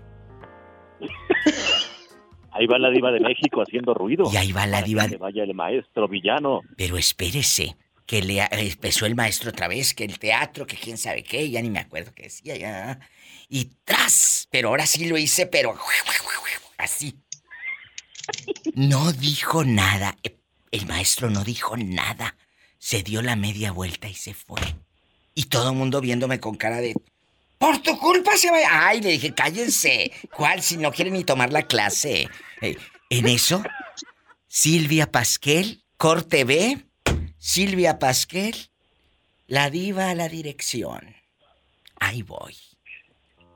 [2.58, 4.30] Ahí va la diva de México haciendo ruido.
[4.32, 6.62] Y ahí va la diva que vaya el maestro villano.
[6.76, 11.24] Pero espérese, que le empezó el maestro otra vez, que el teatro, que quién sabe
[11.24, 13.00] qué, ya ni me acuerdo qué decía, ya.
[13.48, 15.76] Y tras, pero ahora sí lo hice, pero
[16.78, 17.16] así.
[18.74, 20.18] No dijo nada.
[20.72, 22.36] El maestro no dijo nada.
[22.80, 24.62] Se dio la media vuelta y se fue.
[25.36, 26.96] Y todo el mundo viéndome con cara de.
[27.58, 28.58] ¡Por tu culpa se va!
[28.70, 29.02] ¡Ay!
[29.02, 30.12] Le dije, cállense.
[30.36, 30.62] ¿Cuál?
[30.62, 32.28] Si no quieren ni tomar la clase.
[32.62, 32.78] Eh,
[33.10, 33.64] en eso,
[34.48, 36.78] Silvia Pasquel, corte B.
[37.38, 38.56] Silvia Pasquel,
[39.48, 41.16] la diva a la dirección.
[42.00, 42.56] Ahí voy.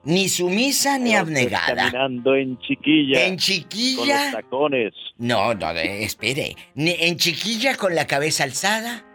[0.04, 1.92] Ni sumisa ni abnegada.
[1.92, 3.24] Caminando en chiquilla.
[3.24, 4.24] En Con chiquilla.
[4.26, 4.94] los tacones.
[5.18, 6.56] No, no, espere.
[6.76, 9.06] En chiquilla con la cabeza alzada.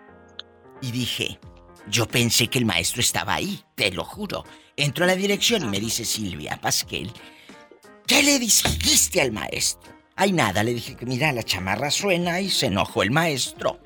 [0.81, 1.41] Y dije,
[1.89, 4.45] yo pensé que el maestro estaba ahí, te lo juro.
[4.77, 7.13] Entro a la dirección y me dice Silvia Pasquel,
[8.07, 9.93] ¿qué le dijiste al maestro?
[10.17, 13.81] Ay, nada, le dije que mira, la chamarra suena y se enojó el maestro.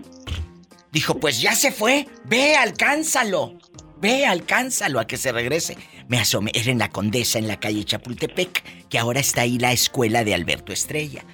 [0.93, 3.59] Dijo, pues ya se fue, ve, alcánzalo.
[4.01, 5.77] Ve, alcánzalo a que se regrese.
[6.09, 9.73] Me asomé, era en la Condesa, en la calle Chapultepec, que ahora está ahí la
[9.73, 11.25] escuela de Alberto Estrella,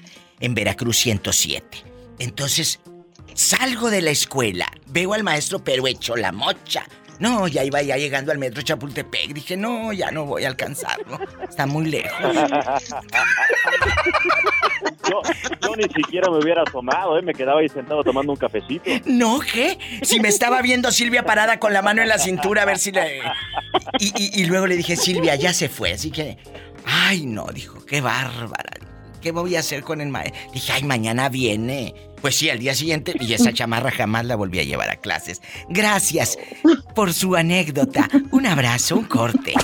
[0.40, 1.83] en Veracruz 107.
[2.18, 2.81] Entonces,
[3.37, 6.85] salgo de la escuela, veo al maestro, pero hecho la mocha.
[7.18, 9.33] No, ya iba ya llegando al metro Chapultepec.
[9.33, 11.18] Dije, no, ya no voy a alcanzarlo.
[11.49, 12.11] Está muy lejos.
[15.09, 15.22] Yo,
[15.62, 17.22] yo ni siquiera me hubiera asomado, ¿eh?
[17.22, 18.90] me quedaba ahí sentado tomando un cafecito.
[19.07, 19.79] No, ¿qué?
[20.03, 22.90] Si me estaba viendo Silvia parada con la mano en la cintura a ver si
[22.92, 23.20] le...
[24.01, 26.38] Y, y- y luego le dije, Silvia, ya se fue, así que...
[26.85, 28.72] Ay, no, dijo, qué bárbara.
[29.22, 30.38] ¿Qué voy a hacer con el maestro?
[30.53, 31.94] Dije, ay, mañana viene.
[32.20, 35.42] Pues sí, al día siguiente, y esa chamarra jamás la volví a llevar a clases.
[35.68, 36.38] Gracias
[36.94, 38.09] por su anécdota.
[38.31, 39.55] Un abrazo, un corte.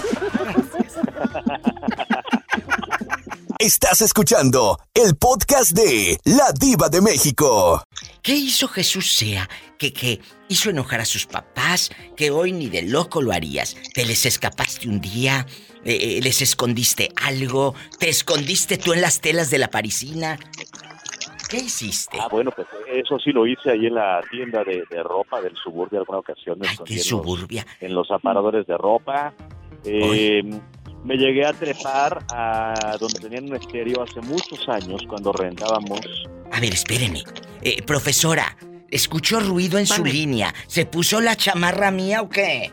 [3.59, 7.85] Estás escuchando el podcast de La Diva de México.
[8.21, 11.91] ¿Qué hizo Jesús sea que, que hizo enojar a sus papás?
[12.17, 13.77] Que hoy ni de loco lo harías.
[13.95, 15.47] ¿Te les escapaste un día?
[15.85, 17.75] Eh, eh, ¿Les escondiste algo?
[17.99, 20.39] ¿Te escondiste tú en las telas de la parisina?
[21.53, 22.19] ¿Qué hiciste?
[22.21, 25.55] Ah, bueno, pues eso sí lo hice ahí en la tienda de, de ropa del
[25.57, 26.59] suburbio alguna ocasión.
[26.65, 27.67] escondí ¿Qué en los- suburbia?
[27.81, 29.35] en los aparadores de ropa.
[29.85, 30.43] Eh,
[31.05, 36.01] me llegué a trepar a donde tenían un estéreo hace muchos años cuando rentábamos.
[36.53, 37.23] A ver, espéreme.
[37.61, 38.57] Eh, profesora,
[38.91, 40.55] escucho ruido en su línea.
[40.69, 42.73] ¿Se puso la chamarra mía o qué?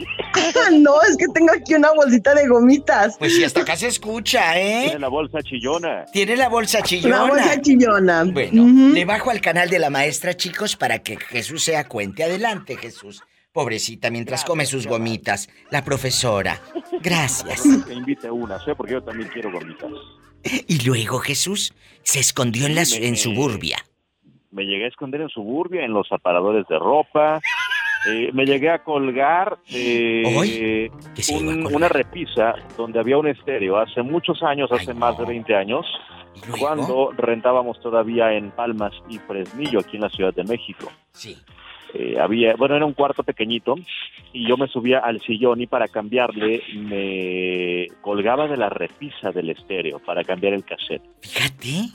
[0.72, 3.16] no, es que tengo aquí una bolsita de gomitas.
[3.18, 4.84] Pues sí, hasta acá se escucha, ¿eh?
[4.84, 6.04] Tiene la bolsa chillona.
[6.12, 7.24] Tiene la bolsa chillona.
[7.24, 8.24] Una bolsa chillona.
[8.24, 12.24] Bueno, le bajo al canal de la maestra, chicos, para que Jesús sea cuente.
[12.24, 13.22] Adelante, Jesús.
[13.52, 15.48] Pobrecita, mientras come sus gomitas.
[15.70, 16.60] La profesora.
[17.02, 17.62] Gracias.
[17.86, 18.74] Te invite una, ¿sé?
[18.76, 19.90] Porque yo también quiero gomitas.
[20.68, 23.78] Y luego Jesús se escondió en, la, Me- en suburbia.
[24.52, 27.40] Me llegué a esconder en suburbia, en los aparadores de ropa.
[28.06, 30.88] Eh, me llegué a colgar eh,
[31.34, 35.84] un- una repisa donde había un estéreo hace muchos años, hace más de 20 años,
[36.58, 40.90] cuando rentábamos todavía en Palmas y Fresnillo, aquí en la Ciudad de México.
[41.12, 41.36] Sí.
[41.92, 43.74] eh, había, bueno, era un cuarto pequeñito
[44.32, 49.50] y yo me subía al sillón y para cambiarle me colgaba de la repisa del
[49.50, 51.02] estéreo para cambiar el cassette.
[51.20, 51.88] Fíjate.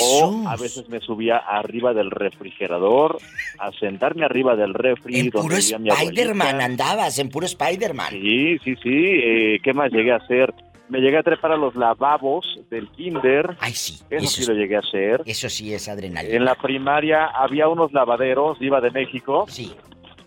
[0.00, 3.18] O a veces me subía arriba del refrigerador,
[3.58, 5.18] a sentarme arriba del refri.
[5.18, 8.10] En puro Spider-Man andabas, en puro Spider-Man.
[8.10, 9.20] Sí, sí, sí.
[9.22, 10.54] Eh, ¿Qué más llegué a hacer?
[10.88, 13.56] Me llegué a trepar a los lavabos del kinder.
[13.60, 13.98] Ay, sí.
[14.10, 15.22] Eso, sí lo llegué a hacer.
[15.24, 16.34] Eso sí es adrenalina.
[16.36, 19.46] En la primaria había unos lavaderos, iba de México.
[19.48, 19.72] Sí.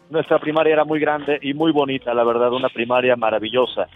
[0.09, 3.87] Nuestra primaria era muy grande y muy bonita, la verdad, una primaria maravillosa.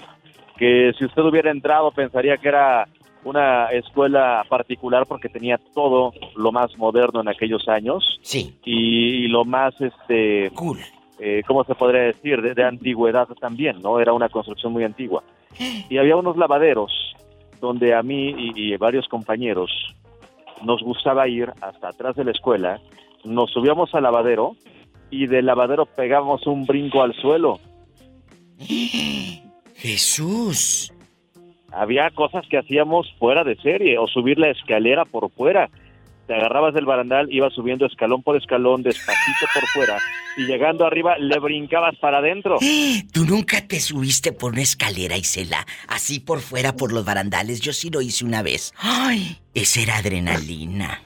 [0.58, 2.88] Que si usted hubiera entrado pensaría que era
[3.24, 8.20] una escuela particular porque tenía todo lo más moderno en aquellos años.
[8.22, 8.58] Sí.
[8.64, 10.52] Y, lo más, este...
[10.52, 10.80] Cool.
[11.20, 12.42] Eh, ¿Cómo se podría decir?
[12.42, 14.00] De, antigüedad también, ¿no?
[14.00, 15.24] Era una construcción muy antigua.
[15.90, 16.92] Y había unos lavaderos
[17.60, 19.70] donde a mí y, varios compañeros
[20.64, 22.80] nos gustaba ir hasta atrás de la escuela,
[23.26, 24.56] nos subíamos al lavadero
[25.10, 27.60] y del lavadero pegábamos un brinco al suelo.
[29.76, 30.94] Jesús
[31.72, 35.70] había cosas que hacíamos fuera de serie o subir la escalera por fuera.
[36.28, 39.98] Te agarrabas del barandal, ibas subiendo escalón por escalón, despacito por fuera,
[40.38, 42.58] y llegando arriba le brincabas para adentro.
[43.12, 45.66] ¿Tú nunca te subiste por una escalera, Isela?
[45.88, 47.62] Así por fuera, por los barandales.
[47.62, 48.74] Yo sí lo hice una vez.
[48.78, 49.40] ¡Ay!
[49.56, 51.02] Esa era adrenalina.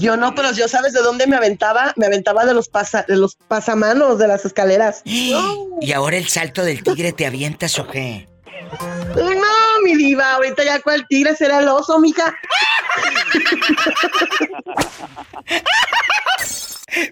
[0.00, 3.16] yo no, pero yo sabes de dónde me aventaba, me aventaba de los pasa, de
[3.18, 5.02] los pasamanos de las escaleras.
[5.04, 8.26] ¿Y ahora el salto del tigre te avientas o qué?
[9.16, 12.34] No, mi diva, ahorita ya cual tigre será el oso, mija.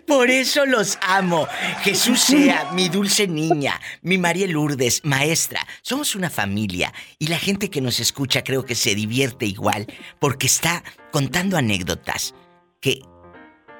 [0.06, 1.46] Por eso los amo.
[1.82, 5.66] Jesús sea mi dulce niña, mi María Lourdes, maestra.
[5.82, 9.86] Somos una familia y la gente que nos escucha creo que se divierte igual
[10.18, 10.82] porque está
[11.12, 12.34] contando anécdotas
[12.80, 13.02] que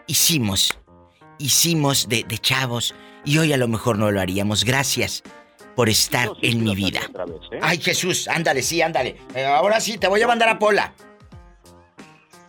[0.06, 0.78] hicimos,
[1.38, 2.94] hicimos de, de chavos
[3.24, 4.64] y hoy a lo mejor no lo haríamos.
[4.64, 5.22] Gracias
[5.76, 7.00] por estar en mi vida.
[7.52, 7.60] ¿eh?
[7.62, 9.16] Ay, Jesús, ándale, sí, ándale.
[9.34, 10.92] Eh, ahora sí, te voy a mandar a Pola.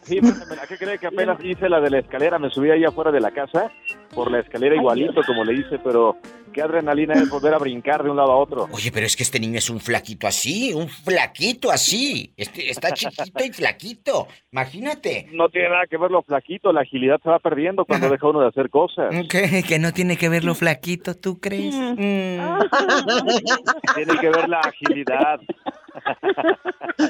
[0.03, 2.39] Sí, ¿a qué cree que apenas hice la de la escalera?
[2.39, 3.69] Me subí ahí afuera de la casa
[4.18, 6.18] por la escalera igualito como le hice, pero
[6.51, 8.68] qué adrenalina es volver a brincar de un lado a otro.
[8.72, 12.34] Oye, pero es que este niño es un flaquito así, un flaquito así.
[12.36, 14.28] Este, está chiquito y flaquito.
[14.51, 15.28] Imagínate.
[15.34, 18.41] No tiene nada que ver lo flaquito, la agilidad se va perdiendo cuando deja uno
[18.41, 19.13] de hacer cosas.
[19.30, 19.61] ¿Qué?
[19.61, 21.76] Que no tiene que ver lo flaquito, ¿tú crees?
[21.76, 21.97] Mm.
[23.93, 25.39] tiene que ver la agilidad.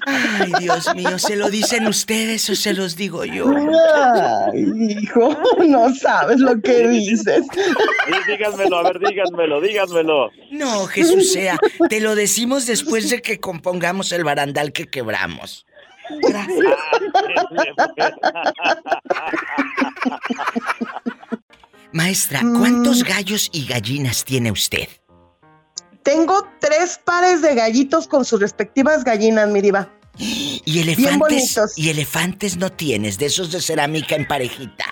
[0.05, 3.49] Ay, Dios mío, ¿se lo dicen ustedes o se los digo yo?
[3.49, 4.65] Ay,
[5.01, 5.35] hijo,
[5.67, 7.45] no sabes lo que dices.
[8.27, 10.31] díganmelo, a ver, díganmelo, díganmelo.
[10.51, 11.57] No, Jesús sea,
[11.89, 15.65] te lo decimos después de que compongamos el barandal que quebramos.
[16.21, 16.65] Gracias.
[21.91, 24.88] Maestra, ¿cuántos gallos y gallinas tiene usted?
[26.08, 29.89] Tengo tres pares de gallitos con sus respectivas gallinas, mi diva.
[30.18, 31.58] ¿Y elefantes?
[31.76, 33.18] ¿Y elefantes no tienes?
[33.18, 34.86] De esos de cerámica en parejita.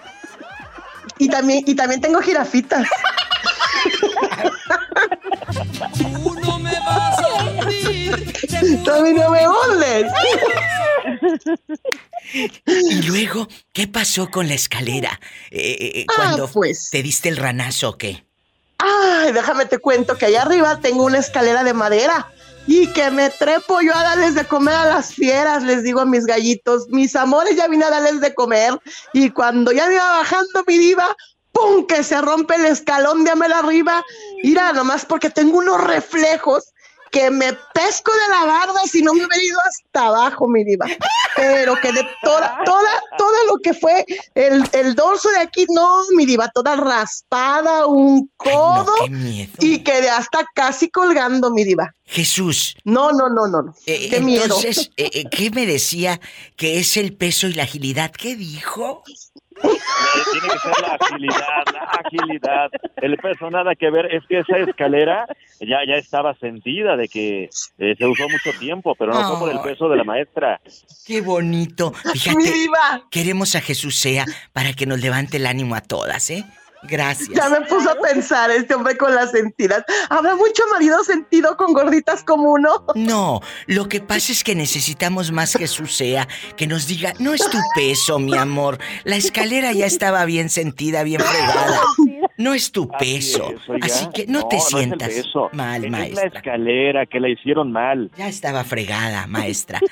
[1.18, 2.86] Y también, y también tengo jirafitas.
[5.98, 8.84] Tú no me vas a hundir.
[8.84, 10.12] También no me hundes.
[12.66, 15.22] Y luego, ¿qué pasó con la escalera?
[15.50, 16.90] Eh, eh, eh, cuando ah, pues.
[16.92, 18.25] te diste el ranazo o qué?
[18.78, 22.28] Ay, déjame te cuento que allá arriba tengo una escalera de madera
[22.68, 26.06] y que me trepo yo a darles de comer a las fieras, les digo a
[26.06, 28.78] mis gallitos, mis amores ya vine a darles de comer
[29.14, 31.16] y cuando ya iba bajando mi diva,
[31.52, 31.86] ¡pum!
[31.86, 34.04] que se rompe el escalón de amel arriba,
[34.44, 36.74] mira, nomás porque tengo unos reflejos
[37.16, 40.86] que me pesco de la barda si no me hubiera ido hasta abajo, mi diva.
[41.38, 44.06] Pero que de toda, toda, todo lo que fue
[44.36, 48.94] el, el dorso de aquí, no, mi diva, toda raspada, un codo.
[49.60, 51.90] y quedé hasta casi colgando, mi diva.
[52.04, 52.76] Jesús.
[52.84, 53.74] No, no, no, no.
[53.86, 54.44] Eh, qué miedo.
[54.44, 56.20] Entonces, eh, eh, ¿qué me decía
[56.58, 58.12] que es el peso y la agilidad?
[58.12, 59.04] ¿Qué dijo?
[59.62, 62.70] Tiene que ser la agilidad, la agilidad.
[62.98, 65.26] El peso nada que ver, es que esa escalera
[65.60, 69.60] ya, ya estaba sentida de que eh, se usó mucho tiempo, pero no como el
[69.62, 70.60] peso de la maestra.
[71.06, 71.94] Qué bonito.
[72.14, 72.52] Fíjate,
[73.10, 76.44] queremos a Jesús sea para que nos levante el ánimo a todas, ¿eh?
[76.84, 77.30] Gracias.
[77.30, 79.84] Ya me puso a pensar este hombre con las sentidas.
[80.10, 82.86] ¿Habrá mucho marido sentido con gorditas como uno?
[82.96, 87.50] No, lo que pasa es que necesitamos más Jesús sea que nos diga, no es
[87.50, 88.78] tu peso, mi amor.
[89.04, 91.82] La escalera ya estaba bien sentida, bien fregada.
[92.38, 93.54] No es tu peso.
[93.82, 95.12] Así, que no, te sientas
[95.54, 96.26] mal, maestra.
[96.26, 98.12] Es la escalera que la hicieron mal.
[98.18, 99.80] Ya estaba fregada, maestra.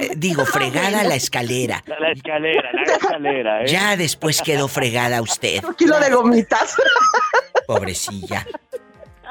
[0.00, 1.82] Eh, digo, fregada la escalera.
[1.86, 3.66] La, escalera, la escalera, ¿eh?
[3.66, 5.62] Ya después quedó fregada usted.
[5.64, 6.10] Un kilo de
[7.66, 8.46] Pobrecilla.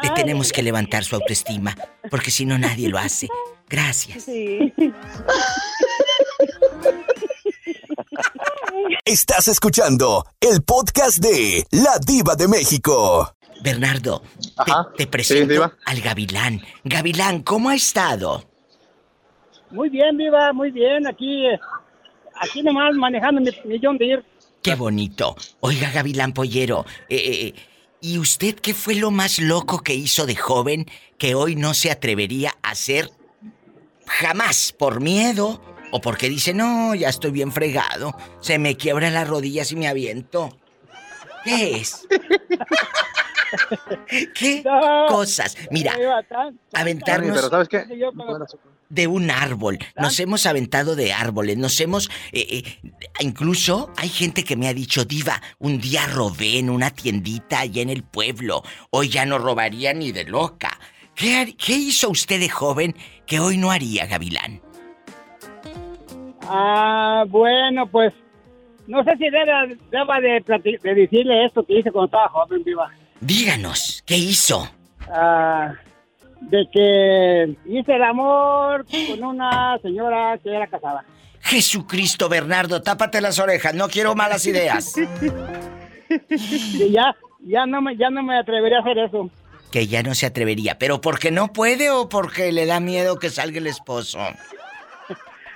[0.02, 1.76] Le tenemos que levantar su autoestima,
[2.10, 3.28] porque si no nadie lo hace.
[3.70, 4.28] Gracias.
[9.06, 13.34] Estás escuchando el podcast de La Diva de México.
[13.64, 14.22] Bernardo,
[14.98, 16.62] te, presento al Gavilán.
[16.84, 18.44] Gavilán, ¿cómo ha estado?
[19.72, 21.08] Muy bien, Diva, muy bien.
[21.08, 21.46] Aquí,
[22.36, 24.26] aquí nomás manejando mi millón de ir.
[24.64, 25.36] Qué bonito.
[25.60, 27.54] Oiga, Gavilán Pollero, eh, eh, eh,
[28.00, 30.86] ¿y usted qué fue lo más loco que hizo de joven
[31.18, 33.12] que hoy no se atrevería a hacer
[34.08, 35.62] jamás por miedo
[35.92, 39.88] o porque dice, no, ya estoy bien fregado, se me quiebran las rodillas y me
[39.88, 40.58] aviento.
[41.44, 42.08] ¿Qué es?
[44.34, 44.64] ¿Qué
[45.10, 45.58] cosas?
[45.72, 45.94] Mira,
[46.74, 47.86] aventarnos ¿sabes qué?
[48.94, 49.80] De un árbol.
[49.98, 52.10] Nos hemos aventado de árboles, nos hemos...
[52.32, 56.92] Eh, eh, incluso hay gente que me ha dicho, diva, un día robé en una
[56.92, 58.64] tiendita allá en el pueblo.
[58.92, 60.80] Hoy ya no robaría ni de loca.
[61.16, 64.62] ¿Qué, ¿Qué hizo usted de joven que hoy no haría, Gavilán?
[66.48, 68.14] Ah, bueno, pues
[68.88, 72.92] no sé si deba, de, decirle esto que hice cuando estaba joven, viva.
[73.22, 74.70] Díganos, ¿qué hizo?
[75.10, 75.74] Ah,
[76.50, 81.06] de que hice el amor con una señora que era casada.
[81.42, 84.96] Jesucristo, Bernardo, tápate las orejas, no quiero malas ideas.
[86.90, 89.30] ya, ya no me, ya no me atrevería a hacer eso.
[89.72, 93.30] Que ya no se atrevería, pero porque no puede o porque le da miedo que
[93.30, 94.20] salga el esposo.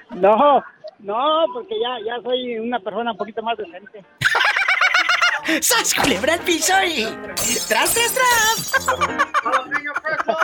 [0.10, 0.64] No,
[1.00, 4.06] no, porque ya, ya soy una persona un poquito más decente.
[5.62, 7.04] ¡Sas culebra el piso y...
[7.68, 8.88] ¡Tras, tras, tras!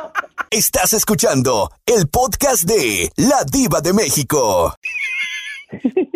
[0.53, 4.75] Estás escuchando el podcast de La Diva de México.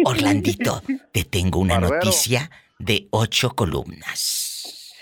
[0.05, 4.93] Orlandito, te tengo una noticia de ocho columnas.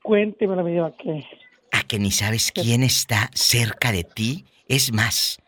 [0.00, 1.24] Cuénteme la vida que...
[1.72, 4.44] ¿A que ni sabes quién está cerca de ti?
[4.68, 5.38] Es más,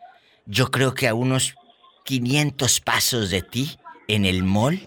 [0.45, 1.55] yo creo que a unos
[2.03, 3.77] 500 pasos de ti,
[4.09, 4.85] en el mall,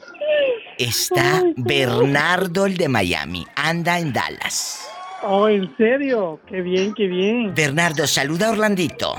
[0.76, 3.46] está Bernardo el de Miami.
[3.56, 4.93] Anda en Dallas.
[5.26, 6.38] Oh, ¿en serio?
[6.46, 7.54] Qué bien, qué bien.
[7.54, 9.14] Bernardo, saluda a Orlandito.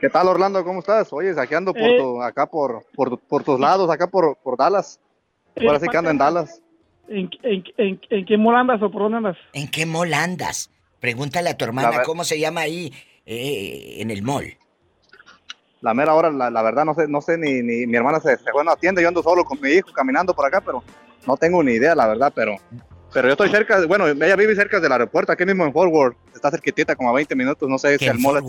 [0.00, 0.64] ¿Qué tal, Orlando?
[0.64, 1.12] ¿Cómo estás?
[1.12, 2.02] Oye, saqueando por eh.
[2.22, 5.00] acá por, por, tus lados, acá por, por Dallas.
[5.60, 6.62] Ahora sí que ando en Dallas.
[7.08, 9.36] ¿En, qué mall andas o por dónde andas?
[9.52, 10.70] ¿En qué mall andas?
[11.00, 12.92] Pregúntale a tu hermana cómo se llama ahí
[13.26, 14.56] eh, en el mall
[15.80, 18.60] la mera hora, la, verdad, no sé, no sé ni, ni mi hermana se, fue
[18.60, 20.82] a una tienda, yo ando solo con mi hijo caminando por acá, pero
[21.26, 22.56] no tengo ni idea, la verdad, pero,
[23.12, 26.16] pero yo estoy cerca, bueno, ella vive cerca del aeropuerto, aquí mismo en Fort Worth,
[26.34, 28.42] está cerquitita, como a 20 minutos, no sé si el mall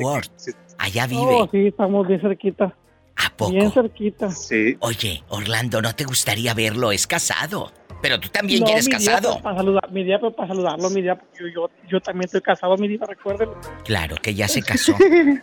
[0.78, 1.22] Allá vive.
[1.22, 2.76] Oh, sí, estamos bien cerquita.
[3.16, 3.52] ¿A poco?
[3.52, 4.32] Bien cerquita.
[4.32, 4.78] Sí.
[4.80, 6.92] Oye, Orlando, ¿no te gustaría verlo?
[6.92, 7.72] Es casado.
[8.02, 9.42] Pero tú también quieres casado.
[9.42, 12.88] para saludar, mi día para saludarlo, mi día yo, yo, yo, también estoy casado, mi
[12.88, 13.60] día, recuérdenlo.
[13.84, 14.96] Claro, que ya se casó.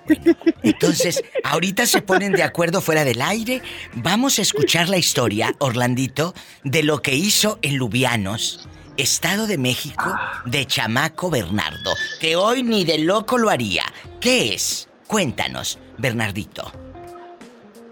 [0.62, 3.60] entonces, ahorita se ponen de acuerdo fuera del aire.
[3.94, 8.66] Vamos a escuchar la historia, Orlandito, de lo que hizo en Lubianos,
[8.97, 13.84] Estado de México, de Chamaco Bernardo, que hoy ni de loco lo haría.
[14.20, 14.88] ¿Qué es?
[15.07, 16.72] Cuéntanos, Bernardito.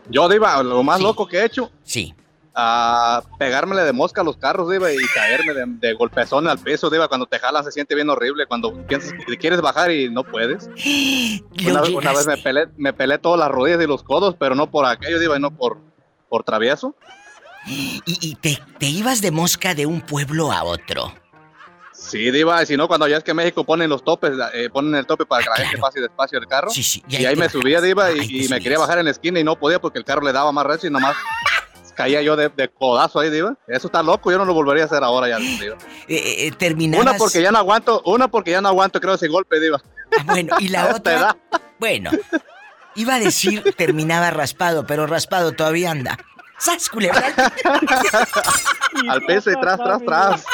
[0.09, 1.71] Yo, Diva, lo más loco que he hecho.
[1.83, 2.15] Sí
[2.55, 7.09] a pegármele de mosca a los carros, Diva, y caerme de, golpezón al peso, Diva.
[7.09, 8.47] Cuando te jalas se siente bien horrible.
[8.47, 10.71] Cuando piensas que quieres bajar y no puedes.
[11.97, 14.87] Una, vez me pelé, me pelé todas las rodillas y los codos, pero no por
[14.87, 15.79] aquello, Diva, y no por,
[16.29, 16.95] por travieso.
[17.67, 21.13] ¿Y, te, ibas de mosca de un pueblo a otro?
[21.93, 25.07] Sí, Diva, si no, cuando ya es que México ponen los topes, eh, ponen el
[25.07, 26.71] tope para que la gente pase despacio el carro.
[27.09, 29.81] y, ahí, me subía, Diva, y, me quería bajar en la esquina y no podía
[29.81, 31.17] porque el carro le daba más recio y nomás
[31.95, 33.57] caía yo de, codazo ahí, Diva.
[33.69, 35.77] Eso está loco, yo no lo volvería a hacer ahora ya, Diva.
[36.09, 39.59] Eh, eh Una porque ya no aguanto, una porque ya no aguanto, creo, ese golpe,
[39.61, 39.81] Diva.
[40.19, 41.37] Ah, bueno, y la otra.
[41.79, 42.11] Bueno,
[42.97, 46.19] iba a decir terminaba raspado, pero raspado todavía anda.
[46.59, 47.23] ¡Sas, culebra!
[49.09, 50.47] Al peso y tras, tras, tras.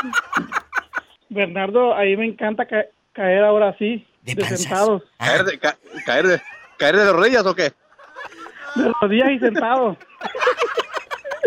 [1.28, 2.66] Bernardo, ahí me encanta
[3.12, 5.02] caer ahora sí, de, sentados.
[5.18, 6.42] ¿Caer de, caer, de,
[6.78, 7.72] ¿Caer de rodillas o qué?
[8.74, 9.96] De rodillas y sentados.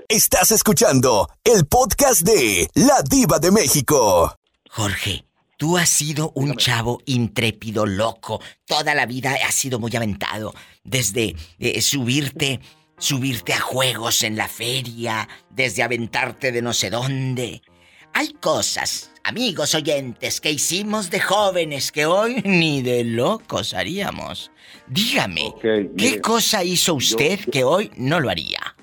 [0.08, 4.36] Estás escuchando el podcast de La Diva de México.
[4.70, 5.26] Jorge,
[5.58, 8.42] tú has sido un chavo intrépido, loco.
[8.66, 10.54] Toda la vida has sido muy aventado.
[10.84, 12.60] Desde eh, subirte,
[13.04, 17.62] subirte a juegos en la feria, desde aventarte de no sé dónde.
[18.14, 24.52] hay cosas, amigos oyentes, que hicimos de jóvenes que hoy ni de locos haríamos.
[24.88, 25.54] Dígame,
[25.98, 28.74] ¿qué cosa hizo usted que hoy no lo haría?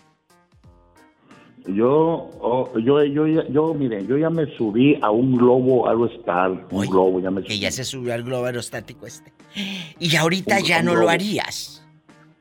[1.67, 6.77] Yo, oh, yo, yo, yo, mire, yo ya me subí a un globo aerostático.
[6.77, 9.33] Un globo, ya me Que ya se subió al globo aerostático este.
[9.99, 11.80] Y ahorita ya no lo harías.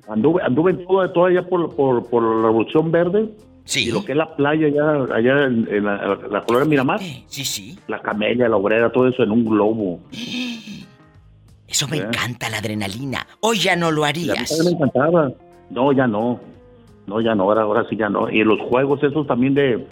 [0.10, 3.30] Anduve, anduve todo, todavía por, por, por la Revolución Verde.
[3.64, 3.88] Sí.
[3.88, 7.00] Y lo que es la playa allá, allá en, la, la colonia Miramar.
[7.00, 7.78] Sí, sí.
[7.88, 10.00] La camelia, la obrera, todo eso en un globo.
[11.68, 13.28] Eso me encanta, la adrenalina.
[13.42, 14.52] Hoy ya no lo harías.
[14.66, 15.32] me encantaba.
[15.70, 16.40] No, ya no.
[17.06, 18.28] No, ya no, ahora, ahora sí ya no.
[18.28, 19.88] Y los juegos esos también de,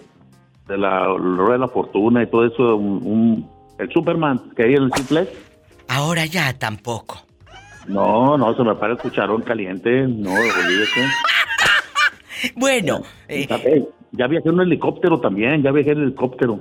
[0.68, 3.48] de la Rueda de la Fortuna y todo eso, un,
[3.78, 5.30] el Superman que hay en el Simplex.
[5.88, 7.27] Ahora ya tampoco.
[7.88, 10.08] No, no, se me para el cucharón caliente.
[10.08, 11.08] No, olvídese.
[12.56, 13.02] bueno.
[13.30, 16.60] Ya, eh, ya viajé en un helicóptero también, ya viajé en helicóptero.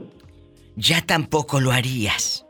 [0.77, 2.47] Ya tampoco lo harías.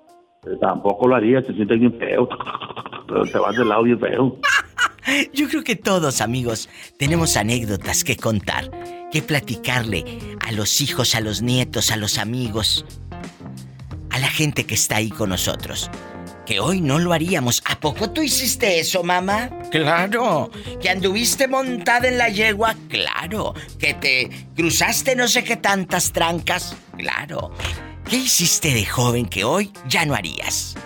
[0.60, 2.28] Tampoco lo haría, se siente bien feo.
[3.32, 4.38] Te vas del lado bien feo.
[5.32, 6.68] Yo creo que todos, amigos,
[6.98, 8.70] tenemos anécdotas que contar,
[9.12, 10.04] que platicarle
[10.40, 12.84] a los hijos, a los nietos, a los amigos,
[14.10, 15.90] a la gente que está ahí con nosotros.
[16.46, 17.60] Que hoy no lo haríamos.
[17.68, 19.50] ¿A poco tú hiciste eso, mamá?
[19.72, 20.48] Claro.
[20.80, 22.76] ¿Que anduviste montada en la yegua?
[22.88, 23.52] Claro.
[23.80, 26.76] ¿Que te cruzaste no sé qué tantas trancas?
[26.96, 27.50] Claro.
[28.08, 30.76] ¿Qué hiciste de joven que hoy ya no harías?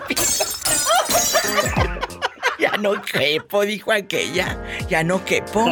[2.58, 4.56] ya no quepo, dijo aquella.
[4.88, 5.66] Ya no quepo.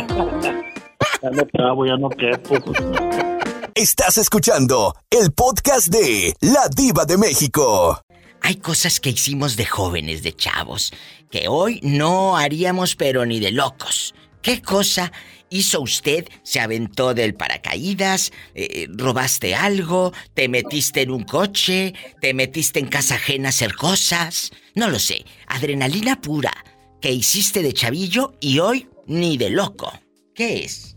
[1.23, 2.57] Ya no trabo, ya no quepo.
[3.75, 8.03] Estás escuchando el podcast de La Diva de México.
[8.43, 10.93] Hay cosas que hicimos de jóvenes, de chavos,
[11.31, 14.15] que hoy no haríamos pero ni de locos.
[14.43, 15.13] ¿Qué cosa
[15.51, 16.27] hizo usted?
[16.43, 18.33] ¿Se aventó del paracaídas?
[18.55, 20.13] Eh, ¿Robaste algo?
[20.35, 21.95] ¿Te metiste en un coche?
[22.21, 24.53] ¿Te metiste en casa ajena a hacer cosas?
[24.75, 25.25] No lo sé.
[25.47, 26.53] Adrenalina pura
[27.01, 29.93] que hiciste de chavillo y hoy ni de loco.
[30.35, 30.97] ¿Qué es?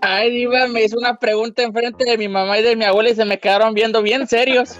[0.00, 3.16] Ay, Diva, me hizo una pregunta enfrente de mi mamá y de mi abuela y
[3.16, 4.76] se me quedaron viendo bien serios.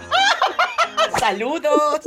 [1.18, 2.00] ¡Saludos!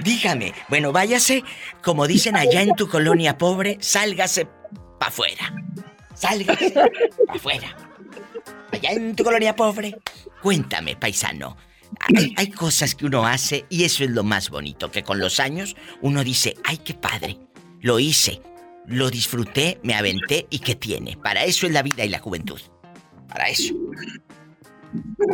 [0.00, 1.44] Dígame, bueno, váyase,
[1.82, 4.46] como dicen allá en tu colonia pobre, sálgase
[4.98, 5.52] pa' afuera.
[6.14, 6.70] Sálgase
[7.26, 7.76] pa' afuera.
[8.72, 9.96] Allá en tu colonia pobre.
[10.42, 11.56] Cuéntame, paisano.
[12.00, 15.38] Hay, hay, cosas que uno hace y eso es lo más bonito, que con los
[15.38, 17.38] años uno dice, ay, qué padre,
[17.80, 18.42] lo hice,
[18.86, 21.16] lo disfruté, me aventé y ¿qué tiene?
[21.16, 22.60] Para eso es la vida y la juventud.
[23.28, 23.74] Para eso.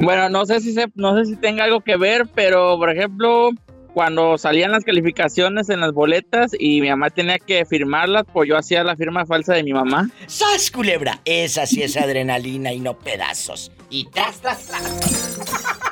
[0.02, 3.50] Bueno, no sé si no sé si tenga algo que ver, pero por ejemplo,
[3.92, 8.56] cuando salían las calificaciones en las boletas y mi mamá tenía que firmarlas, pues yo
[8.56, 10.10] hacía la firma falsa de mi mamá.
[10.26, 11.20] ¡Sas, culebra!
[11.24, 13.72] Esa sí es adrenalina y no pedazos.
[13.90, 15.40] Y tras, tras, tras.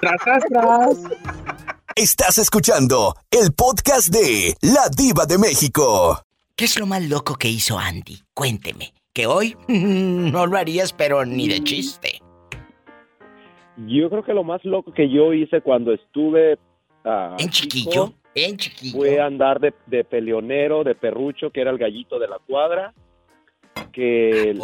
[0.00, 0.98] tras, tras, tras.
[1.96, 6.22] Estás escuchando el podcast de La Diva de México.
[6.54, 8.20] ¿Qué es lo más loco que hizo Andy?
[8.34, 8.92] Cuénteme.
[9.12, 12.20] Que hoy no lo harías, pero ni de chiste.
[13.86, 16.58] Yo creo que lo más loco que yo hice cuando estuve...
[17.08, 18.98] Ah, en chiquillo, en chiquillo.
[18.98, 22.92] Fue andar de, de, peleonero, de perrucho, que era el gallito de la cuadra.
[23.92, 24.56] Que,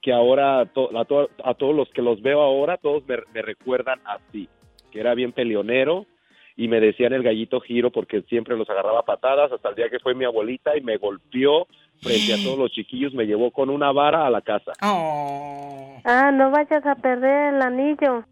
[0.00, 4.48] que ahora a, todos los que los veo ahora, todos me, me recuerdan así.
[4.92, 6.06] Que era bien peleonero
[6.56, 9.98] y me decían el gallito giro porque siempre los agarraba patadas hasta el día que
[9.98, 11.66] fue mi abuelita y me golpeó
[12.00, 14.72] frente a todos los chiquillos, me llevó con una vara a la casa.
[14.82, 15.98] Oh.
[16.04, 18.24] Ah, no vayas a perder el anillo.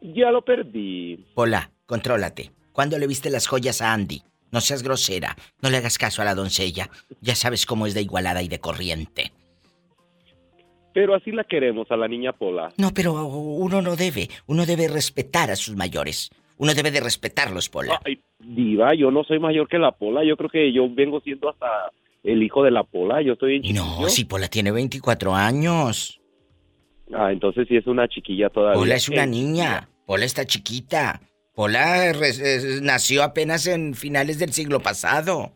[0.00, 1.26] Ya lo perdí.
[1.34, 2.52] Hola, contrólate.
[2.72, 4.22] ¿Cuándo le viste las joyas a Andy?
[4.52, 6.88] No seas grosera, no le hagas caso a la doncella.
[7.20, 9.32] Ya sabes cómo es de igualada y de corriente.
[10.94, 12.72] Pero así la queremos a la niña Pola.
[12.76, 16.30] No, pero uno no debe, uno debe respetar a sus mayores.
[16.56, 18.00] Uno debe de respetarlos, Pola.
[18.04, 20.24] Ay, diva, yo no soy mayor que la Pola.
[20.24, 23.22] Yo creo que yo vengo siendo hasta el hijo de la Pola.
[23.22, 26.20] Yo estoy en No, si Pola tiene 24 años.
[27.14, 28.78] Ah, entonces sí es una chiquilla todavía.
[28.78, 29.88] Pola es una niña.
[30.04, 31.20] Pola está chiquita.
[31.58, 32.12] Pola
[32.82, 35.52] nació apenas en finales del siglo pasado.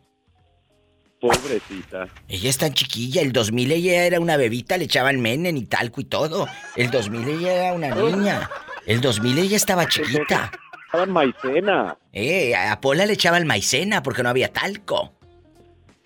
[1.21, 2.09] Pobrecita.
[2.27, 3.21] Ella es tan chiquilla.
[3.21, 6.49] El 2000 ella era una bebita, le echaban menen y talco y todo.
[6.75, 8.49] El 2000 ella era una niña.
[8.85, 10.51] El 2000 ella estaba chiquita
[10.93, 11.97] echaban maicena.
[12.11, 15.13] Eh, a Pola le echaban maicena porque no había talco.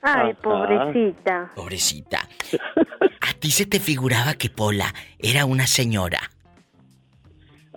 [0.02, 1.52] Ay, pobrecita.
[1.56, 2.30] Pobrecita.
[3.22, 6.32] ¿A ti se te figuraba que Pola era una señora?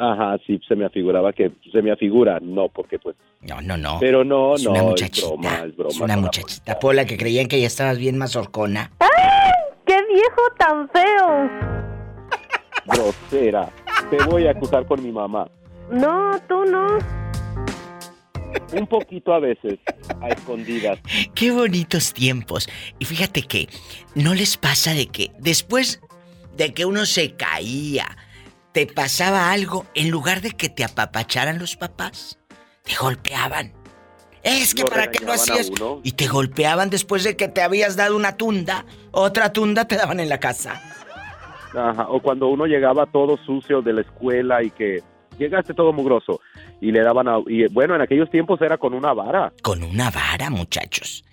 [0.03, 3.16] Ajá, sí, se me afiguraba que se me afigura, no, porque pues.
[3.42, 3.98] No, no, no.
[4.01, 5.26] Pero no, Es no, una es muchachita.
[5.28, 5.90] broma, es broma.
[5.90, 8.90] Es una muchachita, Pola, que creían que ya estabas bien mazorcona.
[8.98, 9.09] ¡Ay!
[9.84, 11.51] ¡Qué viejo tan feo!
[12.86, 12.98] más.
[12.98, 13.68] Grosera.
[14.09, 15.46] Te voy a acusar con mi mamá.
[15.90, 16.86] No, tú no.
[18.72, 19.78] Un poquito a veces,
[20.22, 20.98] a escondidas.
[21.34, 22.68] Qué bonitos tiempos.
[22.98, 23.68] Y fíjate que
[24.14, 26.01] no les pasa de que después
[26.57, 28.07] de que uno se caía,
[28.73, 32.39] te pasaba algo, en lugar de que te apapacharan los papás,
[32.83, 33.73] te golpeaban.
[34.43, 35.71] Es que para qué lo hacías.
[36.03, 40.21] Y te golpeaban después de que te habías dado una tunda, otra tunda te daban
[40.21, 40.81] en la casa.
[41.75, 45.03] Ajá, o cuando uno llegaba todo sucio de la escuela y que
[45.39, 46.41] llegaste todo mugroso
[46.81, 49.53] y le daban a, y bueno, en aquellos tiempos era con una vara.
[49.62, 51.25] Con una vara, muchachos.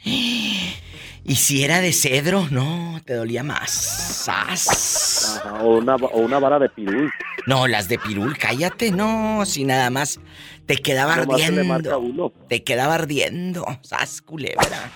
[1.29, 3.69] Y si era de cedro, no, te dolía más.
[3.69, 5.41] ¡Sas!
[5.43, 7.11] Ajá, o una o una vara de pirul.
[7.45, 10.21] No, las de pirul, cállate, no, si nada más
[10.65, 12.23] te quedaba Nomás se le marca ardiendo.
[12.29, 12.33] uno.
[12.47, 13.65] Te quedaba ardiendo.
[13.81, 14.89] ¡Sas, culebra!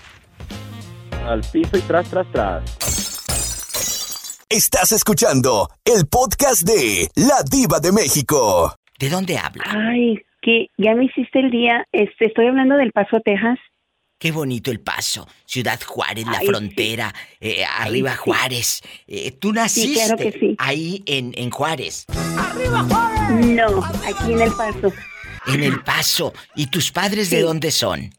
[1.28, 2.64] Al piso y tras tras tras.
[4.50, 8.74] Estás escuchando el podcast de La Diva de México.
[8.98, 9.64] ¿De dónde habla?
[9.68, 11.86] Ay, que ya me hiciste el día.
[11.92, 13.60] Este, estoy hablando del Paso, Texas.
[14.22, 15.28] Qué bonito el paso.
[15.46, 18.18] Ciudad Juárez, la frontera, eh, arriba sí.
[18.20, 18.82] Juárez.
[19.08, 20.56] Eh, Tú naciste claro que sí.
[20.60, 22.06] ahí en, en Juárez,
[23.44, 24.94] No, aquí en el Paso.
[25.48, 26.34] en El Paso.
[26.56, 28.12] ¿Y tus padres de dónde son?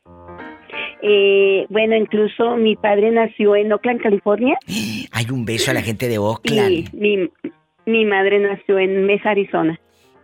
[1.05, 4.59] Eh, bueno, incluso mi padre nació en Oakland, California,
[5.13, 6.93] Hay un beso a la gente de y Oakland.
[6.95, 7.31] mi,
[7.87, 9.79] mi madre nació en Mesa, Arizona.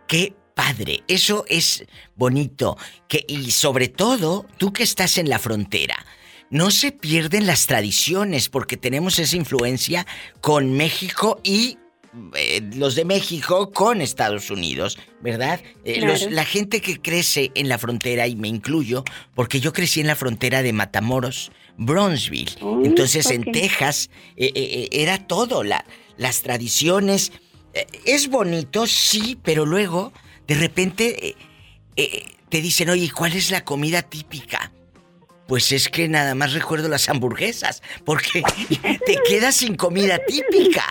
[0.08, 0.32] Qué
[0.62, 1.84] padre, eso es
[2.16, 2.76] bonito.
[3.06, 6.04] Que, y sobre todo, tú que estás en la frontera,
[6.50, 10.04] no se pierden las tradiciones porque tenemos esa influencia
[10.40, 11.78] con México y
[12.34, 15.60] eh, los de México con Estados Unidos, ¿verdad?
[15.84, 16.12] Eh, Claro.
[16.14, 19.04] los- la gente que crece en la frontera, y me incluyo,
[19.36, 22.56] porque yo crecí en la frontera de Matamoros, Bronzeville.
[22.84, 23.44] Entonces en.
[23.52, 25.84] Texas eh, era todo, la,
[26.16, 27.30] las tradiciones.
[28.04, 30.12] Es bonito, sí, pero luego
[30.48, 31.34] de repente eh,
[31.96, 34.72] eh, te dicen, oye, ¿cuál es la comida típica?
[35.46, 38.42] Pues es que nada más recuerdo las hamburguesas, porque
[39.06, 40.82] te quedas sin comida típica.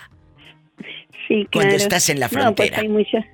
[1.28, 1.50] Sí, claro.
[1.52, 2.80] Cuando estás en la No, pues frontera.
[2.82, 3.26] hay mucha,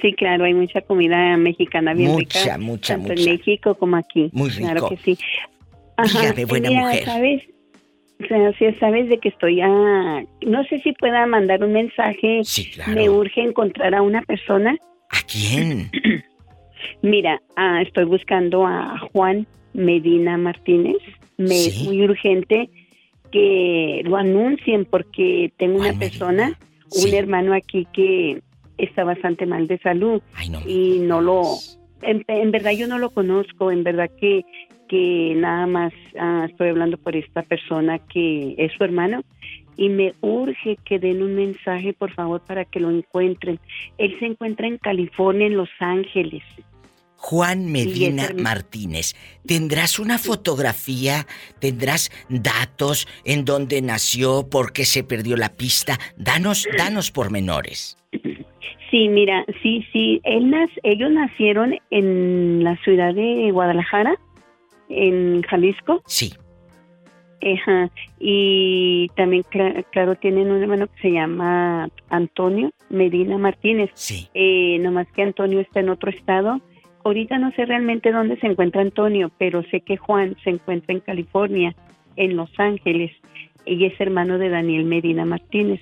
[0.00, 2.58] sí, claro, hay mucha comida mexicana bien Mucha, rica.
[2.58, 3.22] mucha, tanto mucha.
[3.22, 4.30] en México como aquí.
[4.32, 4.88] Muy Claro rico.
[4.90, 5.18] que sí.
[6.12, 7.04] Dígame, y buena mira, mujer.
[7.04, 7.42] ¿sabes?
[8.22, 9.68] O sea, sí, sabes de que estoy a...
[9.68, 12.40] No sé si pueda mandar un mensaje.
[12.44, 12.92] Sí, claro.
[12.92, 14.76] Me urge encontrar a una persona.
[15.24, 15.90] ¿A quién?
[17.02, 20.98] Mira, ah, estoy buscando a Juan Medina Martínez.
[21.38, 22.68] Me es muy urgente
[23.32, 26.58] que lo anuncien porque tengo una persona,
[26.90, 28.42] un hermano aquí que
[28.78, 30.22] está bastante mal de salud
[30.66, 31.42] y no lo,
[32.02, 34.44] en, en verdad yo no lo conozco, en verdad que
[34.88, 39.22] que nada más ah, estoy hablando por esta persona que es su hermano
[39.76, 43.58] y me urge que den un mensaje por favor para que lo encuentren.
[43.98, 46.42] Él se encuentra en California, en Los Ángeles.
[47.16, 49.14] Juan Medina Martínez.
[49.46, 51.26] ¿Tendrás una fotografía?
[51.58, 54.46] ¿Tendrás datos en dónde nació?
[54.50, 55.98] ¿Por qué se perdió la pista?
[56.18, 57.96] Danos, danos pormenores.
[58.90, 64.14] Sí, mira, sí, sí, él nas- ellos nacieron en la ciudad de Guadalajara,
[64.90, 66.02] en Jalisco.
[66.06, 66.34] Sí.
[67.42, 67.90] Ajá.
[68.18, 73.90] Y también, cla- claro, tienen un hermano que se llama Antonio Medina Martínez.
[73.94, 74.28] Sí.
[74.34, 76.60] Eh, nomás que Antonio está en otro estado.
[77.04, 81.00] Ahorita no sé realmente dónde se encuentra Antonio, pero sé que Juan se encuentra en
[81.00, 81.74] California,
[82.16, 83.10] en Los Ángeles,
[83.66, 85.80] y es hermano de Daniel Medina Martínez.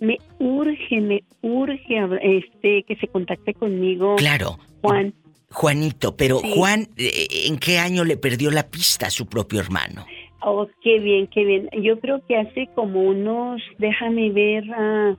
[0.00, 4.16] Me urge, me urge este, que se contacte conmigo.
[4.16, 4.58] Claro.
[4.80, 5.12] Juan.
[5.50, 6.52] Juanito, pero Sí.
[6.56, 10.06] Juan, eh, ¿en qué año le perdió la pista a su propio hermano?
[10.44, 11.68] Oh, qué bien, qué bien.
[11.82, 15.16] Yo creo que hace como unos, déjame ver, ah,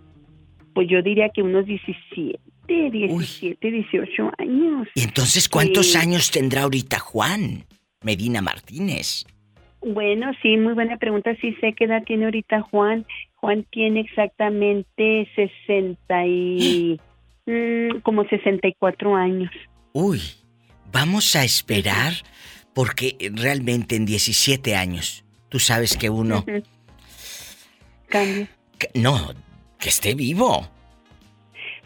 [0.73, 4.87] pues yo diría que unos 17, 17, 18 años.
[4.95, 7.65] ¿Y entonces cuántos años tendrá ahorita Juan
[8.01, 9.25] Medina Martínez?
[9.81, 11.35] Bueno, sí, muy buena pregunta.
[11.41, 13.05] Sí sé qué edad tiene ahorita Juan.
[13.35, 16.99] Juan tiene exactamente 60 y...
[17.45, 19.51] mm, como 64 años.
[19.93, 20.21] Uy,
[20.91, 22.13] vamos a esperar
[22.73, 26.45] porque realmente en 17 años, tú sabes que uno...
[28.09, 28.53] Que-
[28.95, 29.33] no,
[29.79, 30.67] que esté vivo.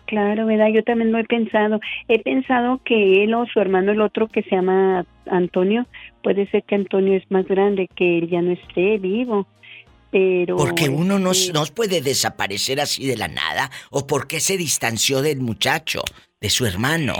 [0.08, 0.68] Claro, ¿verdad?
[0.74, 1.80] Yo también lo he pensado.
[2.08, 5.86] He pensado que él o su hermano, el otro que se llama Antonio,
[6.24, 9.48] puede ser que Antonio es más grande, que él ya no esté vivo.
[10.12, 10.56] Pero.
[10.56, 13.70] Porque uno no, no puede desaparecer así de la nada.
[13.90, 16.02] ¿O por qué se distanció del muchacho,
[16.40, 17.14] de su hermano?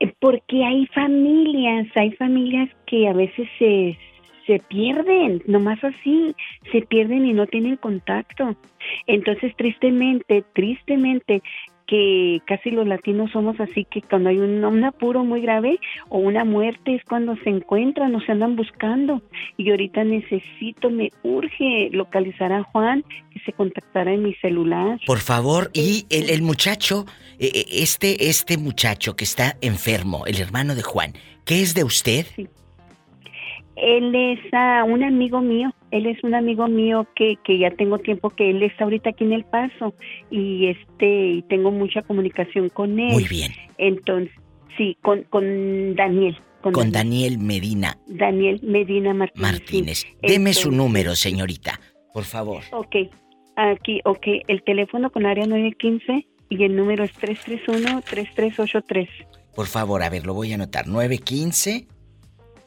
[0.00, 3.98] Eh, porque hay familias, hay familias que a veces se,
[4.46, 6.34] se pierden, nomás así,
[6.72, 8.56] se pierden y no tienen contacto.
[9.06, 11.42] Entonces, tristemente, tristemente,
[11.88, 15.80] que casi los latinos somos así que cuando hay un, apuro muy grave
[16.10, 19.22] o una muerte es cuando se encuentran o se andan buscando
[19.56, 25.00] y ahorita necesito, me urge localizar a Juan que se contactara en mi celular.
[25.06, 27.06] Por favor, y el, el muchacho,
[27.38, 31.14] eh, eh, este, este muchacho que está enfermo, el hermano de Juan,
[31.46, 32.26] ¿qué es de usted?
[32.36, 32.48] Sí.
[33.80, 37.98] Él es uh, un amigo mío, él es un amigo mío que, que ya tengo
[37.98, 39.94] tiempo que él está ahorita aquí en El Paso
[40.30, 43.12] y este y tengo mucha comunicación con él.
[43.12, 43.52] Muy bien.
[43.78, 44.32] Entonces,
[44.76, 46.36] sí, con, con Daniel.
[46.60, 47.98] Con, Daniel, Medina.
[48.06, 49.52] Daniel Medina Martínez.
[49.52, 50.06] Martínez.
[50.20, 51.80] Deme su número, señorita,
[52.12, 52.64] por favor.
[52.72, 52.96] Ok,
[53.54, 59.08] aquí, ok, el teléfono con área 915 y el número es 331-3383.
[59.54, 60.88] Por favor, a ver, lo voy a anotar.
[60.88, 61.86] 915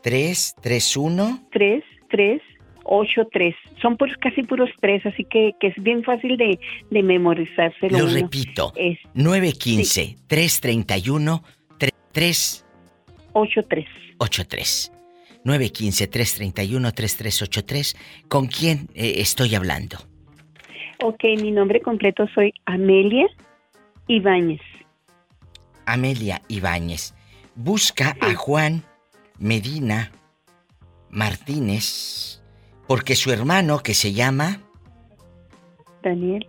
[0.01, 1.47] 3, 3, 1.
[1.51, 2.41] 3, 3,
[2.83, 3.55] 8, 3.
[3.81, 7.99] Son puros, casi puros 3, así que, que es bien fácil de, de memorizárselo.
[7.99, 8.73] Lo repito.
[8.75, 10.17] Es, 915 sí.
[10.27, 11.43] 331
[12.11, 12.65] 3
[13.33, 13.87] 83.
[14.17, 14.91] 83.
[15.43, 17.95] 915 331 3383.
[18.27, 19.97] ¿Con quién eh, estoy hablando?
[21.03, 23.27] Ok, mi nombre completo soy Amelia
[24.07, 24.61] Ibáñez.
[25.85, 27.15] Amelia Ibáñez.
[27.55, 28.19] Busca sí.
[28.21, 28.83] a Juan
[29.41, 30.11] Medina
[31.09, 32.41] Martínez,
[32.87, 34.61] porque su hermano, que se llama
[36.03, 36.47] Daniel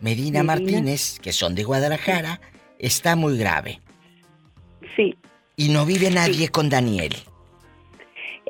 [0.00, 2.40] Medina, Medina, Martínez, que son de Guadalajara,
[2.78, 3.80] está muy grave.
[4.96, 5.16] Sí.
[5.56, 6.48] Y no vive nadie sí.
[6.48, 7.12] con Daniel.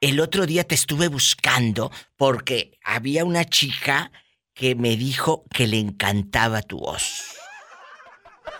[0.00, 4.12] el otro día te estuve buscando porque había una chica
[4.52, 7.34] que me dijo que le encantaba tu voz.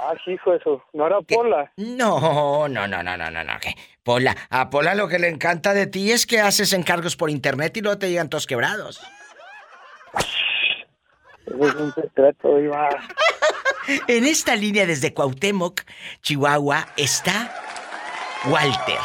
[0.00, 1.72] Ah, hijo eso, ¿no era Pola?
[1.76, 3.52] No, no, no, no, no, no, no.
[3.60, 3.74] ¿qué?
[4.02, 7.76] Pola, a Pola lo que le encanta de ti es que haces encargos por internet
[7.76, 9.00] y luego te llegan todos quebrados.
[11.46, 12.88] Eso es un secreto, Iba.
[14.08, 15.82] en esta línea desde Cuauhtémoc,
[16.22, 17.52] Chihuahua, está
[18.46, 18.98] Walter.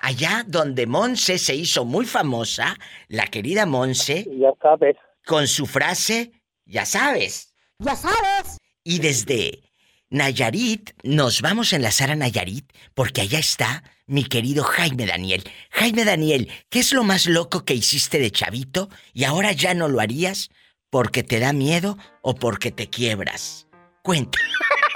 [0.00, 2.76] Allá donde Monse se hizo muy famosa,
[3.08, 4.24] la querida Monse.
[4.38, 4.96] Ya sabes.
[5.26, 6.30] Con su frase,
[6.64, 7.54] ya sabes.
[7.80, 8.58] Ya sabes.
[8.84, 9.62] Y desde
[10.10, 15.42] Nayarit nos vamos a enlazar a Nayarit porque allá está mi querido Jaime Daniel.
[15.70, 19.88] Jaime Daniel, ¿qué es lo más loco que hiciste de chavito y ahora ya no
[19.88, 20.50] lo harías
[20.88, 23.66] porque te da miedo o porque te quiebras?
[24.02, 24.38] Cuenta.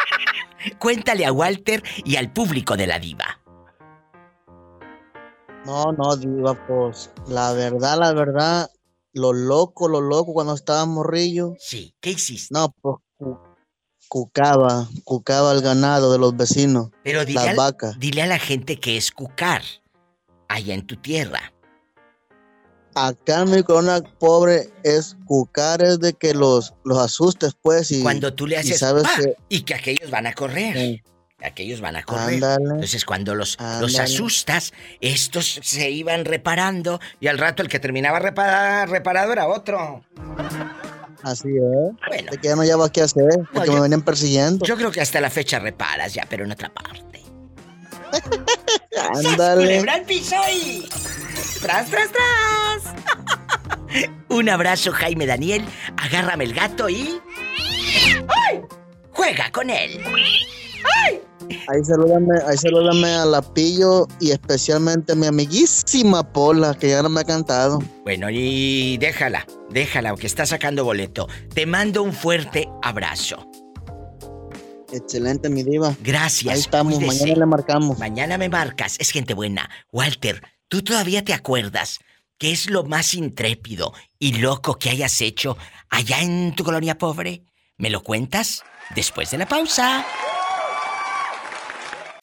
[0.78, 3.41] Cuéntale a Walter y al público de la diva.
[5.64, 8.70] No, no, diva, pues la verdad, la verdad,
[9.12, 11.54] lo loco, lo loco cuando estaba morrillo.
[11.58, 12.52] Sí, ¿qué hiciste?
[12.52, 13.38] No, pues cu
[14.08, 16.90] cucaba, cucaba el ganado de los vecinos.
[17.04, 17.98] Pero dile, las al, vacas.
[17.98, 19.62] dile a la gente que es cucar
[20.48, 21.52] allá en tu tierra.
[22.94, 27.90] Acá en mi corona pobre es cucar, es de que los, los asustes, pues.
[27.90, 29.16] Y, Cuando tú le haces y, sabes ¡pa!
[29.16, 30.76] que, y que aquellos van a correr.
[30.76, 31.02] Sí.
[31.44, 32.34] Aquellos van a correr.
[32.34, 32.64] Ándale.
[32.74, 38.20] Entonces, cuando los, los asustas, estos se iban reparando y al rato el que terminaba
[38.20, 40.04] repara- reparado era otro.
[41.22, 42.26] Así es.
[42.30, 44.64] De que ya no llevo qué hacer, porque yo- me venían persiguiendo.
[44.66, 47.22] Yo creo que hasta la fecha reparas ya, pero en otra parte.
[48.92, 49.82] ¡Sas, Ándale.
[50.06, 50.86] piso y...
[51.62, 52.94] ¡Tras, tras, tras!
[54.28, 55.64] Un abrazo, Jaime Daniel.
[55.96, 57.20] Agárrame el gato y...
[58.50, 58.60] ¡Ay!
[59.12, 60.02] ¡Juega con él!
[61.06, 61.20] ¡Ay!
[61.68, 67.02] Ahí salúdame, ahí salúdame a la Pillo y especialmente a mi amiguísima Pola, que ya
[67.02, 67.80] no me ha cantado.
[68.04, 71.28] Bueno, y déjala, déjala, que está sacando boleto.
[71.54, 73.46] Te mando un fuerte abrazo.
[74.92, 75.96] Excelente, mi diva.
[76.02, 76.54] Gracias.
[76.54, 77.98] Ahí estamos, mañana le marcamos.
[77.98, 78.96] Mañana me marcas.
[78.98, 79.70] Es gente buena.
[79.90, 82.00] Walter, ¿tú todavía te acuerdas
[82.38, 85.56] qué es lo más intrépido y loco que hayas hecho
[85.88, 87.44] allá en tu colonia pobre?
[87.78, 88.62] ¿Me lo cuentas?
[88.94, 90.04] Después de la pausa.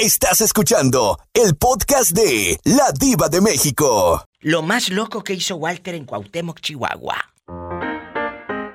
[0.01, 4.23] Estás escuchando el podcast de La Diva de México.
[4.39, 7.15] Lo más loco que hizo Walter en Cuauhtémoc, Chihuahua.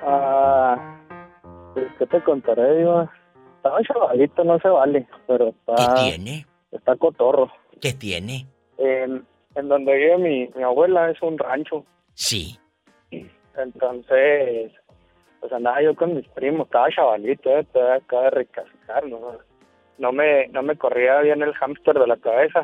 [0.03, 1.01] Ah,
[1.73, 3.11] pues, ¿qué te contaré, Diva?
[3.55, 5.73] Estaba chavalito, no se vale, pero está...
[5.95, 6.45] ¿Qué tiene?
[6.71, 7.51] Está cotorro.
[7.81, 8.45] ¿Qué tiene?
[8.77, 11.83] En, en donde vive mi, mi abuela es un rancho.
[12.13, 12.59] Sí.
[13.57, 14.71] Entonces,
[15.39, 17.65] pues andaba yo con mis primos, estaba chavalito, eh,
[17.95, 19.39] acaba de recascar, ¿no?
[19.97, 22.63] No me, no me corría bien el hámster de la cabeza.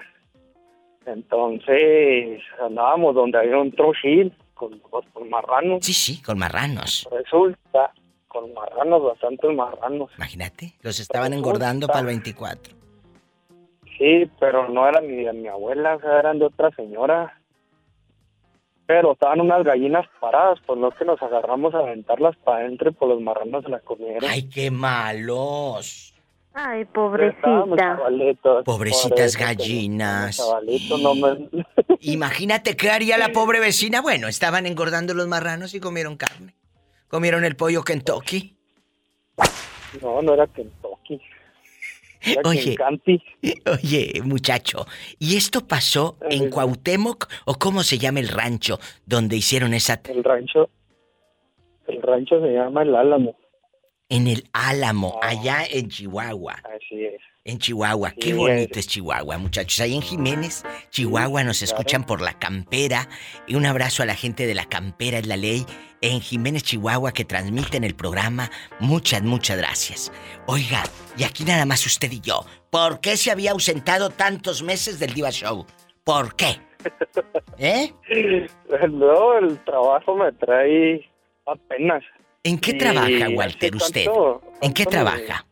[1.05, 5.85] Entonces, andábamos donde había un trochil con, con marranos.
[5.85, 7.07] Sí, sí, con marranos.
[7.11, 7.91] Resulta,
[8.27, 10.11] con marranos, bastantes marranos.
[10.17, 12.73] Imagínate, los estaban engordando para el 24.
[13.97, 17.37] Sí, pero no eran ni de mi abuela, o sea, eran de otra señora.
[18.85, 22.93] Pero estaban unas gallinas paradas, por lo que nos agarramos a aventarlas para adentro y
[22.93, 24.29] por los marranos se las comieron.
[24.29, 26.13] ¡Ay, qué malos!
[26.53, 27.97] Ay, pobrecita.
[28.65, 30.37] Pobrecitas gallinas.
[30.37, 31.49] Chavalito, no me...
[32.01, 34.01] Imagínate qué haría la pobre vecina.
[34.01, 36.55] Bueno, estaban engordando los marranos y comieron carne.
[37.07, 38.57] Comieron el pollo Kentucky.
[40.01, 41.21] No, no era Kentucky.
[42.23, 42.77] Era Oye,
[43.65, 44.85] oye, muchacho,
[45.17, 48.77] ¿y esto pasó en Cuauhtémoc o cómo se llama el rancho
[49.07, 50.01] donde hicieron esa...
[50.07, 50.69] El rancho,
[51.87, 53.35] el rancho se llama El Álamo.
[54.11, 56.61] En el Álamo, allá en Chihuahua.
[56.65, 57.21] Así es.
[57.45, 59.79] En Chihuahua, qué bonito es Chihuahua, muchachos.
[59.79, 63.07] Ahí en Jiménez, Chihuahua, nos escuchan por la campera.
[63.47, 65.65] Y un abrazo a la gente de la campera es la ley.
[66.01, 68.51] En Jiménez, Chihuahua, que transmiten el programa.
[68.81, 70.11] Muchas, muchas gracias.
[70.45, 70.83] Oiga,
[71.17, 72.45] y aquí nada más usted y yo.
[72.69, 75.65] ¿Por qué se había ausentado tantos meses del Diva Show?
[76.03, 76.57] ¿Por qué?
[77.57, 77.93] ¿Eh?
[78.89, 81.09] No, el trabajo me trae
[81.45, 82.03] apenas.
[82.43, 84.05] ¿En qué trabaja, Walter, usted?
[84.05, 85.45] tanto- ¿En qué trabaja?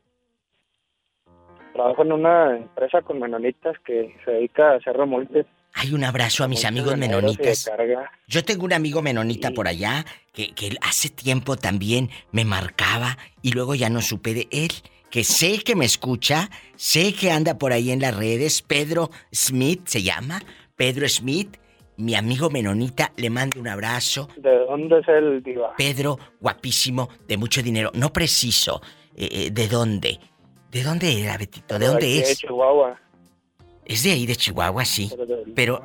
[1.74, 5.46] Trabajo en una empresa con menonitas que se dedica a hacer remolques.
[5.76, 7.70] Hay un abrazo a mis amigos menonitas.
[8.28, 13.52] Yo tengo un amigo menonita por allá que, que hace tiempo también me marcaba y
[13.52, 14.72] luego ya no supe de él.
[15.12, 18.62] Que sé que me escucha, sé que anda por ahí en las redes.
[18.62, 20.42] Pedro Smith se llama.
[20.76, 21.58] Pedro Smith,
[22.00, 24.30] mi amigo menonita, le mando un abrazo.
[24.38, 25.76] ¿De dónde es el diva?
[25.78, 27.92] Pedro, guapísimo, de mucho dinero.
[27.94, 28.82] No preciso.
[29.16, 30.20] eh, eh, ¿De dónde?
[30.72, 31.78] ¿De dónde era, Betito?
[31.78, 32.38] ¿De dónde Aquí De es?
[32.40, 33.00] Chihuahua.
[33.86, 35.12] Es de ahí, de Chihuahua, sí.
[35.56, 35.82] Pero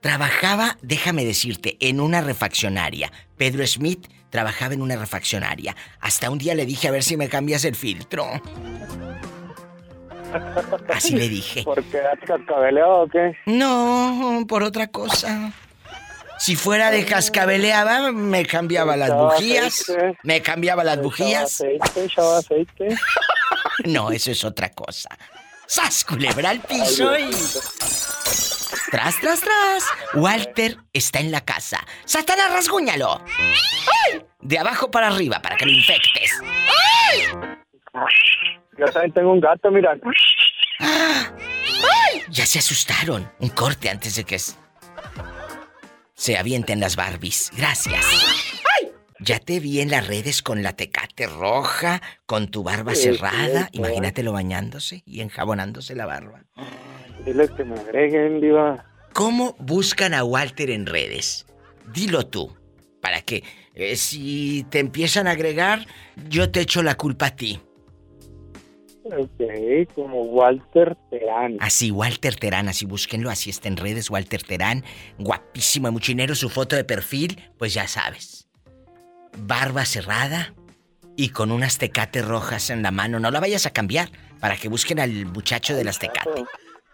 [0.00, 3.12] trabajaba, déjame decirte, en una refaccionaria.
[3.36, 5.76] Pedro Smith trabajaba en una refaccionaria.
[6.00, 8.26] Hasta un día le dije a ver si me cambias el filtro.
[10.88, 11.62] Así le dije.
[11.62, 13.36] ¿Por qué has cascabeleado o qué?
[13.46, 15.52] No, por otra cosa.
[16.38, 19.88] Si fuera de cascabeleaba, me cambiaba las bujías.
[19.88, 20.18] aceite.
[20.24, 21.44] Me cambiaba las bujías.
[21.60, 22.88] aceite, aceite.
[23.84, 25.08] No, eso es otra cosa.
[25.66, 27.30] ¡Sas, culebra al piso y...
[28.90, 29.84] Tras, tras, tras.
[30.14, 31.80] Walter está en la casa.
[32.04, 33.24] ¡Satanás, rasguñalo!
[34.40, 36.32] De abajo para arriba para que lo infectes.
[38.78, 39.96] Yo también tengo un gato, mira.
[42.30, 43.30] Ya se asustaron.
[43.38, 44.38] Un corte antes de que
[46.14, 47.50] se avienten las Barbies.
[47.56, 48.04] Gracias.
[49.20, 53.68] Ya te vi en las redes con la tecate roja, con tu barba Sí, cerrada.
[53.72, 56.42] sí, Imagínatelo bañándose y enjabonándose la barba.
[57.24, 58.84] Diles que me agreguen, diva.
[59.12, 61.46] ¿Cómo buscan a Walter en redes?
[61.92, 62.56] Dilo tú.
[63.00, 63.44] Para que
[63.74, 65.86] eh, si te empiezan a agregar,
[66.28, 67.60] yo te echo la culpa a ti.
[69.04, 71.56] Ok, como Walter Terán.
[71.60, 74.84] Así, Walter Terán, así búsquenlo, así está en redes, Walter Terán.
[75.18, 78.48] Guapísimo, de mucho dinero, su foto de perfil, pues ya sabes.
[79.38, 80.54] Barba cerrada
[81.16, 83.18] y con unas tecates rojas en la mano.
[83.18, 84.08] No la vayas a cambiar
[84.40, 86.44] para que busquen al muchacho de las tecate.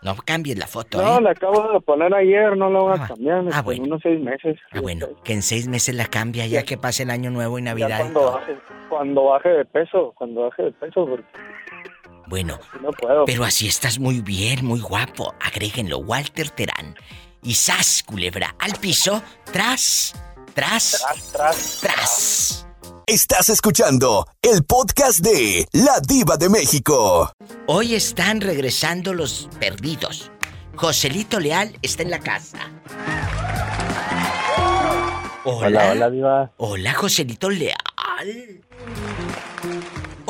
[0.00, 1.22] No cambies la foto, No, ¿eh?
[1.22, 3.44] la acabo de poner ayer, no la voy a cambiar.
[3.52, 3.82] ah, en bueno.
[3.84, 4.56] unos seis meses.
[4.70, 7.62] Ah, bueno, que en seis meses la cambia ya que pase el año nuevo y
[7.62, 7.98] Navidad.
[8.12, 8.56] cuando baje,
[8.88, 11.26] cuando baje de peso, cuando baje de peso, porque
[12.28, 13.24] Bueno, no puedo.
[13.24, 15.34] pero así estás muy bien, muy guapo.
[15.40, 16.94] Agréguenlo, Walter Terán.
[17.42, 20.14] Y sas, culebra, al piso, tras,
[20.52, 21.02] tras,
[21.32, 22.66] tras, tras.
[23.06, 27.32] Estás escuchando el podcast de La Diva de México.
[27.66, 30.30] Hoy están regresando los perdidos.
[30.76, 32.58] Joselito Leal está en la casa.
[35.44, 36.52] Hola, Hola, hola, Diva.
[36.58, 37.78] Hola, Joselito Leal.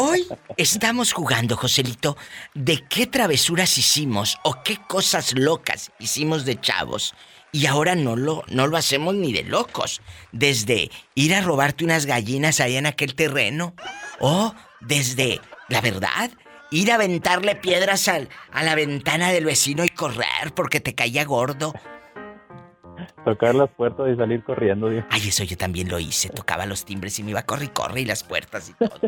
[0.00, 2.16] Hoy estamos jugando, Joselito,
[2.54, 7.16] de qué travesuras hicimos o qué cosas locas hicimos de chavos.
[7.50, 10.00] Y ahora no lo, no lo hacemos ni de locos.
[10.30, 13.74] Desde ir a robarte unas gallinas allá en aquel terreno.
[14.20, 16.30] O desde, la verdad,
[16.70, 21.24] ir a aventarle piedras al, a la ventana del vecino y correr porque te caía
[21.24, 21.74] gordo.
[23.24, 26.28] Tocar las puertas y salir corriendo, Ay, eso yo también lo hice.
[26.30, 28.98] Tocaba los timbres y me iba a correr y corre y las puertas y todo.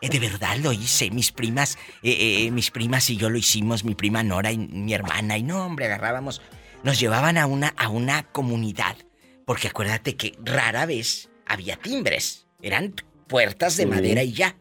[0.00, 1.10] Eh, de verdad lo hice.
[1.10, 4.92] Mis primas, eh, eh, mis primas y yo lo hicimos, mi prima Nora y mi
[4.92, 5.38] hermana.
[5.38, 6.42] Y no, hombre, agarrábamos.
[6.82, 8.96] Nos llevaban a una, a una comunidad.
[9.44, 12.46] Porque acuérdate que rara vez había timbres.
[12.60, 12.94] Eran
[13.26, 14.56] puertas de madera y ya.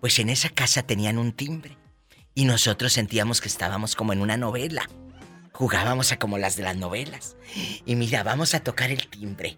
[0.00, 1.76] Pues en esa casa tenían un timbre.
[2.34, 4.88] Y nosotros sentíamos que estábamos como en una novela.
[5.56, 7.34] Jugábamos a como las de las novelas.
[7.86, 9.56] Y mira, vamos a tocar el timbre.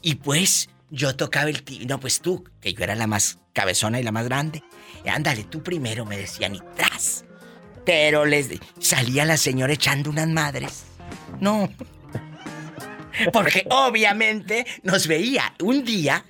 [0.00, 1.84] Y pues yo tocaba el timbre.
[1.84, 4.62] No, pues tú, que yo era la más cabezona y la más grande.
[5.06, 7.26] Ándale, tú primero, me decían, y tras.
[7.84, 8.48] Pero les
[8.80, 10.84] salía la señora echando unas madres.
[11.40, 11.68] No.
[13.30, 15.54] Porque obviamente nos veía.
[15.60, 16.24] Un día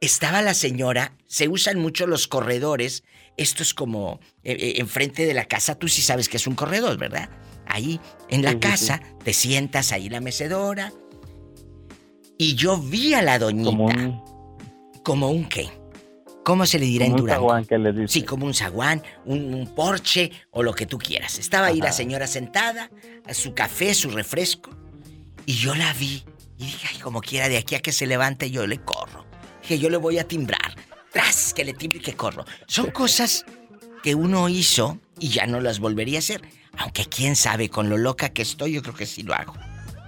[0.00, 3.02] estaba la señora, se usan mucho los corredores.
[3.36, 6.54] Esto es como eh, eh, enfrente de la casa, tú sí sabes que es un
[6.54, 7.28] corredor, ¿verdad?
[7.66, 10.92] Ahí en la casa, te sientas ahí en la mecedora.
[12.38, 13.70] Y yo vi a la doñita.
[13.70, 14.22] Como un,
[15.02, 15.70] ¿Como un qué?
[16.44, 17.44] ¿Cómo se le dirá en Durango?
[17.44, 18.08] Un zaguán que le dice.
[18.08, 21.38] Sí, como un zaguán, un, porche o lo que tú quieras.
[21.38, 22.90] Estaba ahí la señora sentada,
[23.32, 24.70] su café, su refresco.
[25.46, 26.22] Y yo la vi.
[26.58, 29.24] Y dije, ay, como quiera, de aquí a que se levante yo le corro.
[29.66, 30.76] Que yo le voy a timbrar.
[31.12, 32.44] Tras, que le timbre y que corro.
[32.66, 33.46] Son cosas
[34.02, 36.42] que uno hizo y ya no las volvería a hacer.
[36.78, 39.54] Aunque quién sabe, con lo loca que estoy, yo creo que sí lo hago.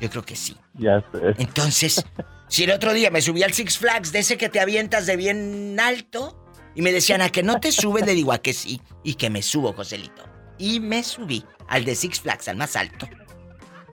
[0.00, 0.56] Yo creo que sí.
[0.74, 1.34] Ya sé.
[1.38, 2.04] Entonces,
[2.48, 5.16] si el otro día me subí al Six Flags de ese que te avientas de
[5.16, 6.44] bien alto
[6.74, 9.30] y me decían a que no te subes, le digo a que sí y que
[9.30, 10.24] me subo, Joselito.
[10.58, 13.08] Y me subí al de Six Flags, al más alto.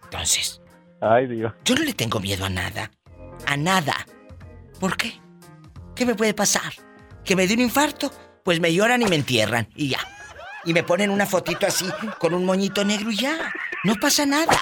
[0.03, 0.61] Entonces,
[1.05, 1.51] Ay, Dios.
[1.65, 2.89] Yo no le tengo miedo a nada.
[3.45, 3.93] A nada.
[4.79, 5.19] ¿Por qué?
[5.95, 6.71] ¿Qué me puede pasar?
[7.25, 8.09] ¿Que me dé un infarto?
[8.43, 9.99] Pues me lloran y me entierran y ya
[10.65, 11.85] y me ponen una fotito así
[12.19, 13.51] con un moñito negro y ya.
[13.83, 14.59] No pasa nada.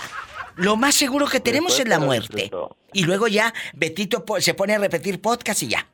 [0.56, 2.52] Lo más seguro que tenemos es la muerte.
[2.93, 5.88] Y luego ya Betito se pone a repetir podcast y ya.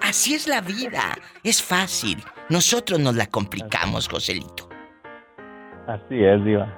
[0.00, 1.16] Así es la vida.
[1.42, 2.22] Es fácil.
[2.48, 4.68] Nosotros nos la complicamos, Joselito.
[5.86, 6.72] Así es, Diva.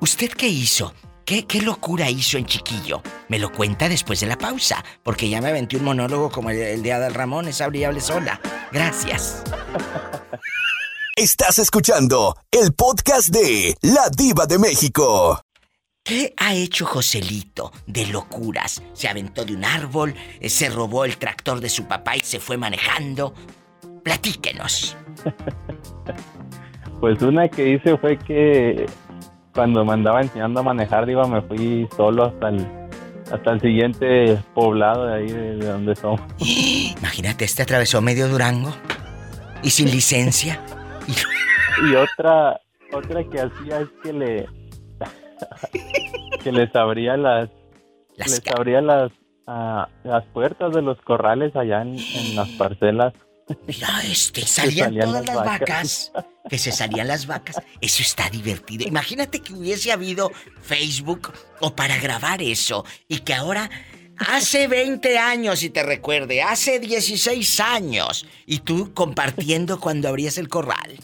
[0.00, 0.94] ¿Usted qué hizo?
[1.26, 3.02] ¿Qué, locura hizo en chiquillo?
[3.28, 6.84] Me lo cuenta después de la pausa, porque ya me aventé un monólogo como el,
[6.84, 8.40] de Adal Ramón, esa brillable sola.
[8.70, 9.42] Gracias.
[11.16, 15.40] Estás escuchando el podcast de La Diva de México.
[16.04, 18.80] ¿Qué ha hecho Joselito de locuras?
[18.92, 22.38] Se aventó de un árbol, eh, se robó el tractor de su papá y se
[22.38, 23.34] fue manejando.
[24.04, 24.96] Platíquenos.
[26.98, 28.86] Pues una que hice fue que
[29.56, 32.66] cuando me andaba enseñando a manejar, digo, me fui solo hasta el,
[33.32, 36.20] hasta el siguiente poblado de ahí, de, donde somos.
[36.98, 38.70] Imagínate, este atravesó medio Durango
[39.62, 40.60] y sin licencia.
[41.90, 42.60] y otra,
[42.92, 44.46] otra que hacía es que le,
[46.44, 47.48] que les abría las,
[48.16, 49.10] les abría las,
[49.46, 53.14] ah, las puertas de los corrales allá en, en las parcelas
[53.66, 56.12] Mira, este, salían, todas las vacas.
[56.48, 57.60] Que se salían las vacas.
[57.80, 58.86] Eso está divertido.
[58.86, 60.30] Imagínate que hubiese habido
[60.62, 62.84] Facebook o para grabar eso.
[63.08, 63.70] Y que ahora,
[64.18, 68.26] hace 20 años, si te recuerde, hace 16 años.
[68.46, 70.96] Y tú compartiendo cuando abrías el corral.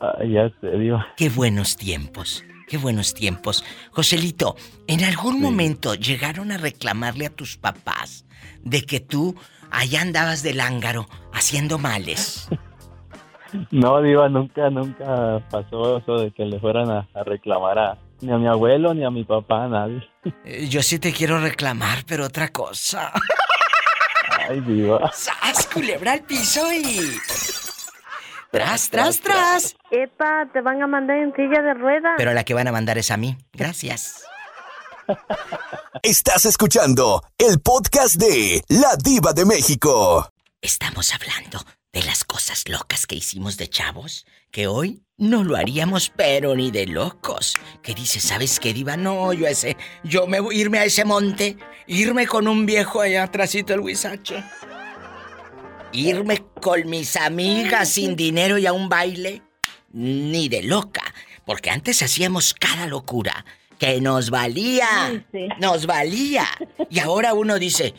[0.00, 1.00] Ay, ya sé, Dios.
[1.16, 2.44] Qué buenos tiempos.
[2.68, 3.64] Qué buenos tiempos.
[3.90, 4.56] Joselito,
[4.86, 8.24] ¿en algún momento llegaron a reclamarle a tus papás
[8.62, 9.34] de que tú
[9.70, 12.48] allá andabas de lángaro haciendo males.
[13.72, 18.38] No, Diva, nunca, nunca pasó eso de que le fueran a, reclamar a ni a
[18.38, 20.08] mi abuelo ni a mi papá, a nadie.
[20.44, 23.10] Eh, yo sí te quiero reclamar, pero otra cosa.
[24.48, 25.10] Ay, Diva.
[25.12, 27.18] ¡Sas, culebra al piso y...
[28.50, 29.76] Tras, tras, tras.
[29.90, 32.14] Epa, te van a mandar en silla de ruedas.
[32.16, 33.36] Pero la que van a mandar es a mí.
[33.52, 34.29] Gracias.
[36.02, 40.30] Estás escuchando el podcast de La Diva de México.
[40.60, 46.12] Estamos hablando de las cosas locas que hicimos de chavos, que hoy no lo haríamos,
[46.14, 47.54] pero ni de locos.
[47.82, 48.96] Que dice, ¿sabes qué, Diva?
[48.96, 51.56] No, yo ese, yo me voy a irme a ese monte,
[51.86, 54.44] irme con un viejo allá atrásito el huizache.
[55.92, 59.42] Irme con mis amigas sin dinero y a un baile,
[59.92, 61.02] ni de loca,
[61.44, 63.44] porque antes hacíamos cada locura
[63.80, 65.24] que nos valía.
[65.58, 66.46] Nos valía.
[66.90, 67.94] Y ahora uno dice,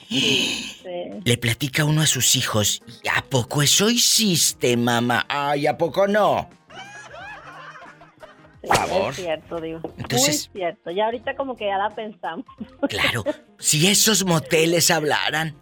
[1.26, 2.84] le platica uno a sus hijos,
[3.14, 5.26] ¿a poco eso hiciste, mamá?
[5.28, 6.48] Ay, ¿a poco no?
[8.62, 9.10] Por favor.
[9.10, 9.82] Es cierto, digo.
[9.98, 10.91] Entonces, Muy cierto.
[10.91, 12.45] Ya ahorita como que ya la pensamos.
[12.88, 13.24] Claro.
[13.58, 15.56] Si esos moteles hablaran.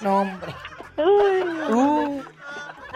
[0.00, 0.54] No, hombre.
[0.96, 2.22] Uh.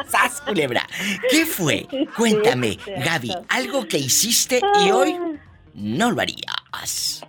[0.09, 0.89] ¡Sas, culebra!
[1.31, 1.87] ¿Qué fue?
[2.17, 5.15] Cuéntame, Gaby, algo que hiciste y hoy
[5.75, 7.23] no lo harías.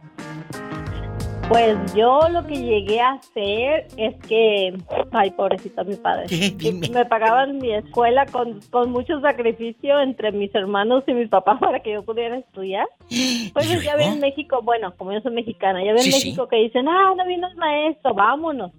[1.50, 4.74] Pues yo lo que llegué a hacer es que,
[5.12, 6.28] ay, pobrecita mi padre,
[6.92, 11.82] me pagaban mi escuela con, con mucho sacrificio entre mis hermanos y mis papás para
[11.82, 12.88] que yo pudiera estudiar.
[13.54, 16.56] Pues ya ven en México, bueno, como yo soy mexicana, ya ven en México que
[16.56, 18.72] dicen, ah, no vino el maestro, vámonos.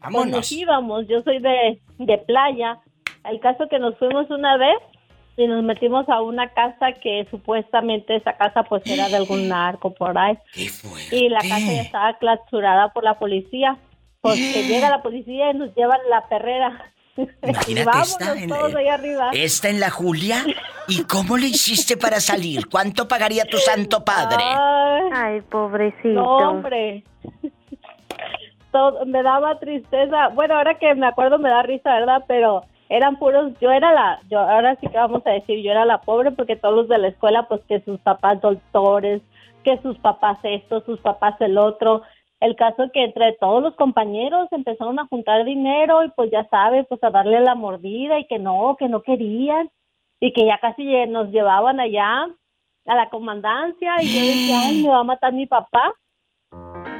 [0.00, 0.22] Vámonos.
[0.22, 2.78] Pues nos íbamos, yo soy de, de playa.
[3.28, 4.76] El caso que nos fuimos una vez
[5.36, 9.94] y nos metimos a una casa que supuestamente esa casa pues era de algún narco
[9.94, 10.38] por ahí.
[11.10, 13.78] y la casa ya estaba clausurada por la policía.
[14.20, 16.92] Pues que llega la policía y nos llevan la perrera.
[17.42, 19.30] Imagínate, está en, arriba.
[19.32, 20.44] está en la Julia.
[20.86, 22.68] ¿Y cómo le hiciste para salir?
[22.68, 24.44] ¿Cuánto pagaría tu santo padre?
[25.12, 26.22] Ay, pobrecito.
[26.22, 27.02] hombre.
[29.06, 30.28] me daba tristeza.
[30.28, 32.24] Bueno, ahora que me acuerdo me da risa, ¿verdad?
[32.26, 35.86] Pero eran puros, yo era la, yo ahora sí que vamos a decir, yo era
[35.86, 39.22] la pobre porque todos los de la escuela, pues que sus papás doctores,
[39.64, 42.02] que sus papás esto, sus papás el otro.
[42.38, 46.84] El caso que entre todos los compañeros empezaron a juntar dinero y pues ya sabes,
[46.86, 49.70] pues a darle la mordida y que no, que no querían
[50.20, 52.26] y que ya casi nos llevaban allá
[52.84, 55.94] a la comandancia y yo decía, ay, me va a matar mi papá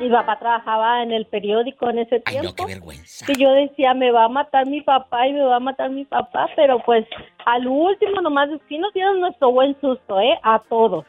[0.03, 2.41] mi papá trabajaba en el periódico en ese tiempo.
[2.41, 3.27] Ay, no, qué vergüenza.
[3.29, 6.05] Y yo decía, me va a matar mi papá y me va a matar mi
[6.05, 7.07] papá, pero pues
[7.45, 10.39] al último nomás sí nos dieron nuestro buen susto, ¿eh?
[10.43, 11.05] A todos.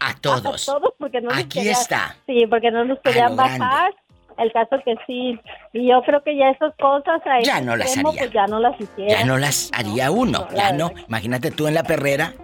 [0.00, 0.68] A todos.
[0.68, 2.16] A, todos porque no Aquí nos está.
[2.26, 3.94] Sí, porque no nos querían bajar.
[4.36, 5.38] El caso que sí.
[5.72, 8.10] Y yo creo que ya esas cosas ahí ya no las haría.
[8.18, 9.20] Pues ya no las hiciera.
[9.20, 10.48] Ya no las haría uno.
[10.54, 10.90] ya no.
[11.08, 12.34] Imagínate tú en la perrera,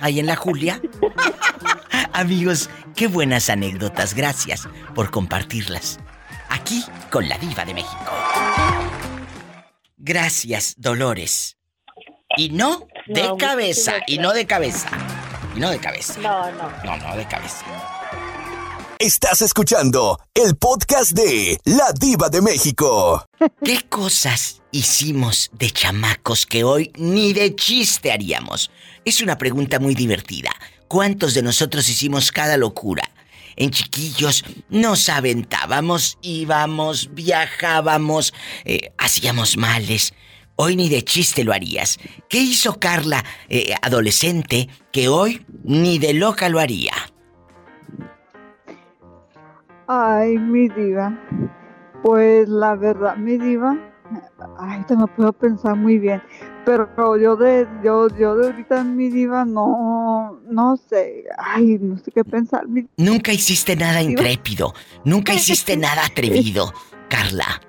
[0.00, 0.80] ahí en la Julia.
[2.12, 4.14] Amigos, qué buenas anécdotas.
[4.14, 5.98] Gracias por compartirlas.
[6.48, 8.12] Aquí con la diva de México.
[9.96, 11.56] Gracias, Dolores.
[12.36, 14.88] Y no de cabeza, y no de cabeza.
[15.54, 16.20] Y no de cabeza.
[16.20, 16.70] No, no.
[16.84, 17.64] No, no de cabeza.
[19.00, 23.24] Estás escuchando el podcast de La Diva de México.
[23.64, 28.70] ¿Qué cosas hicimos de chamacos que hoy ni de chiste haríamos?
[29.06, 30.50] Es una pregunta muy divertida.
[30.86, 33.10] ¿Cuántos de nosotros hicimos cada locura?
[33.56, 38.34] En chiquillos nos aventábamos, íbamos, viajábamos,
[38.66, 40.12] eh, hacíamos males.
[40.56, 41.96] Hoy ni de chiste lo harías.
[42.28, 46.92] ¿Qué hizo Carla, eh, adolescente, que hoy ni de loca lo haría?
[49.92, 51.18] Ay, mi diva.
[52.04, 53.76] Pues la verdad, mi diva,
[54.56, 56.22] ay, no puedo pensar muy bien,
[56.64, 56.88] pero
[57.18, 62.24] yo de, yo, yo de ahorita mi diva no, no sé, ay, no sé qué
[62.24, 62.66] pensar.
[62.96, 66.72] Nunca hiciste nada intrépido, nunca hiciste nada atrevido,
[67.08, 67.60] Carla.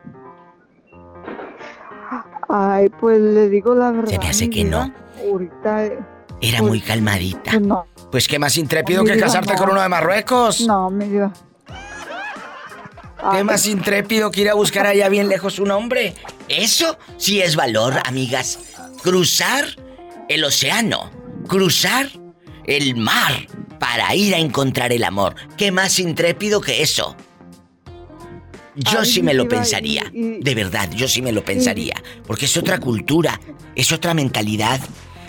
[2.48, 4.12] Ay, pues le digo la verdad.
[4.12, 4.94] Se me hace que no.
[5.28, 5.86] Ahorita.
[5.86, 7.52] Era pues, muy calmadita.
[7.52, 7.86] Pues no.
[8.12, 10.62] Pues qué más intrépido que casarte con uno de Marruecos.
[10.68, 11.34] No, mi diva.
[13.30, 16.16] ¿Qué más intrépido que ir a buscar allá bien lejos un hombre?
[16.48, 18.60] Eso sí es valor, amigas.
[19.04, 19.66] Cruzar
[20.28, 21.12] el océano,
[21.48, 22.10] cruzar
[22.66, 23.48] el mar
[23.80, 25.36] para ir a encontrar el amor.
[25.58, 27.16] ¿Qué más intrépido que eso?
[28.76, 30.04] Yo sí me lo pensaría.
[30.14, 32.02] De verdad, yo sí me lo pensaría.
[32.26, 33.40] Porque es otra cultura,
[33.76, 34.80] es otra mentalidad.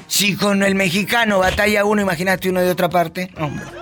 [0.06, 3.32] Si con el mexicano batalla uno, imagínate uno de otra parte.
[3.38, 3.81] Hombre.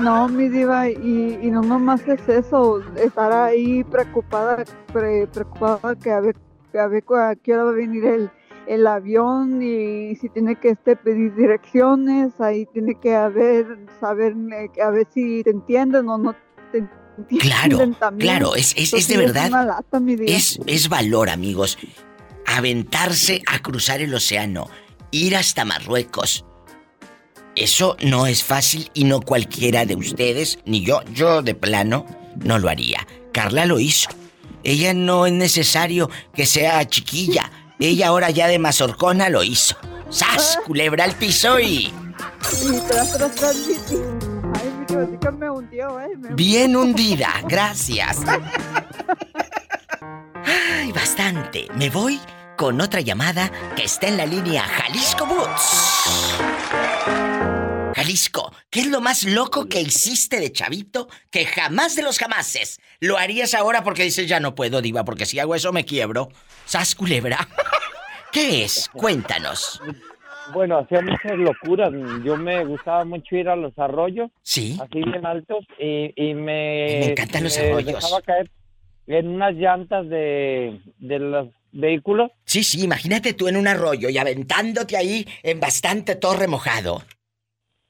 [0.00, 6.20] No, mi diva, y, y no nomás es eso, estar ahí preocupada, preocupada que a
[6.20, 6.36] ver,
[6.78, 8.30] a ver a qué hora va a venir el,
[8.66, 13.66] el avión y si tiene que este, pedir direcciones, ahí tiene que haber,
[14.00, 14.34] saber,
[14.82, 16.34] a ver si te entienden o no
[16.72, 17.78] te entienden claro,
[18.18, 19.50] Claro, es, es, es de verdad.
[20.26, 21.78] Es, es valor, amigos.
[22.46, 24.68] Aventarse a cruzar el océano,
[25.10, 26.46] ir hasta Marruecos
[27.54, 32.06] eso no es fácil y no cualquiera de ustedes, ni yo, yo de plano,
[32.36, 33.06] no lo haría.
[33.32, 34.08] Carla lo hizo.
[34.64, 37.50] Ella no es necesario que sea chiquilla.
[37.78, 39.76] Ella ahora ya de mazorcona lo hizo.
[40.08, 40.58] ¡Sas!
[40.66, 41.92] Culebra al piso y...
[46.34, 48.18] Bien hundida, gracias.
[50.44, 51.66] Ay, bastante.
[51.76, 52.20] Me voy
[52.62, 56.46] con otra llamada que está en la línea Jalisco Boots.
[57.96, 62.80] Jalisco, ¿qué es lo más loco que hiciste de chavito que jamás de los jamases
[63.00, 66.28] lo harías ahora porque dices ya no puedo, diva, porque si hago eso me quiebro?
[66.64, 67.48] ¿Sas culebra?
[68.32, 68.88] ¿Qué es?
[68.90, 69.82] Cuéntanos.
[70.52, 71.90] Bueno, hacía muchas locuras.
[72.24, 74.30] Yo me gustaba mucho ir a los arroyos.
[74.42, 74.78] Sí.
[74.80, 75.66] Así bien altos.
[75.80, 77.00] Y, me.
[77.00, 78.00] Me encantan los arroyos.
[78.00, 78.48] Dejaba caer
[79.08, 82.30] en unas llantas de, de los vehículos.
[82.44, 87.02] Sí, sí, imagínate tú en un arroyo y aventándote ahí en bastante todo mojado.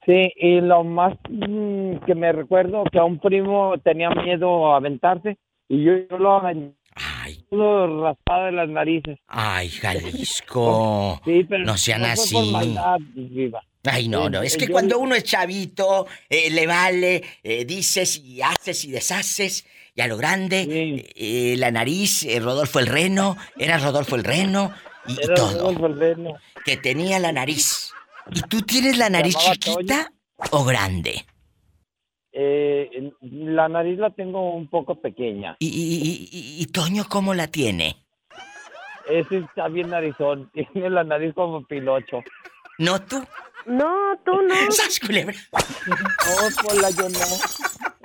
[0.06, 4.76] Sí, y lo más mm, que me recuerdo que a un primo tenía miedo a
[4.78, 5.38] aventarse
[5.68, 6.76] y yo, lo aventé.
[6.94, 7.44] Ay.
[7.48, 9.18] Todo raspado de las narices.
[9.26, 11.20] Ay, Jalisco.
[11.24, 12.50] Sí, pero no sean por así.
[12.52, 13.62] maldad, viva.
[13.84, 14.42] Ay, no, no.
[14.42, 18.90] Es que Yo- cuando uno es chavito, eh, le vale, eh, dices y haces y
[18.92, 19.66] deshaces.
[19.94, 24.72] Y a lo grande, eh, la nariz, eh, Rodolfo el Reno, era Rodolfo el Reno
[25.06, 25.52] y, y Era todo.
[25.58, 26.34] Rodolfo el Reno.
[26.64, 27.92] Que tenía la nariz.
[28.30, 30.10] ¿Y tú tienes la nariz chiquita
[30.50, 31.26] o grande?
[32.32, 35.56] Eh, la nariz la tengo un poco pequeña.
[35.58, 37.96] ¿Y, y- y- y Toño cómo la tiene?
[39.10, 40.50] Ese está bien narizón.
[40.72, 42.22] Tiene la nariz como Pinocho.
[42.78, 43.22] ¿No tú?
[43.66, 43.92] No,
[44.24, 44.54] tú no.
[44.70, 45.34] ¡Sas, culebra!
[45.86, 48.01] No, Pola, yo no.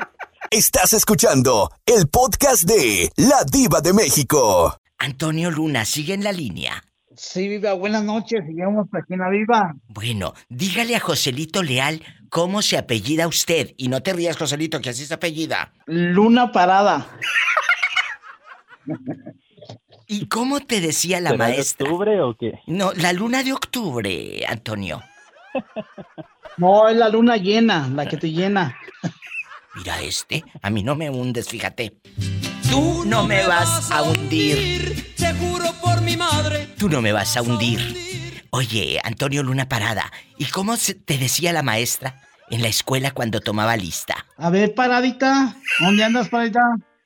[0.52, 4.78] Estás escuchando el podcast de La Diva de México.
[4.98, 6.84] Antonio Luna, sigue en la línea.
[7.15, 8.44] Sí, Viva, buenas noches.
[8.48, 9.76] Sigamos aquí en la Viva.
[9.88, 13.74] Bueno, dígale a Joselito Leal cómo se apellida usted.
[13.78, 15.74] Y no te rías, Joselito, que así se apellida.
[15.86, 17.07] Luna Parada.
[20.07, 21.86] ¿Y cómo te decía la ¿Será de maestra?
[21.90, 22.60] octubre o qué?
[22.68, 25.03] No, la luna de octubre, Antonio.
[26.60, 28.76] No, es la luna llena, la que te llena.
[29.78, 31.98] Mira este, a mí no me hundes, fíjate.
[32.70, 35.14] Tú no me vas a hundir.
[35.16, 36.68] Te juro por mi madre.
[36.78, 38.45] Tú no me vas a hundir.
[38.49, 43.78] Oye, Antonio Luna Parada, ¿y cómo te decía la maestra en la escuela cuando tomaba
[43.78, 44.26] lista?
[44.38, 45.56] A ver, paradita.
[45.80, 46.62] ¿Dónde andas, paradita?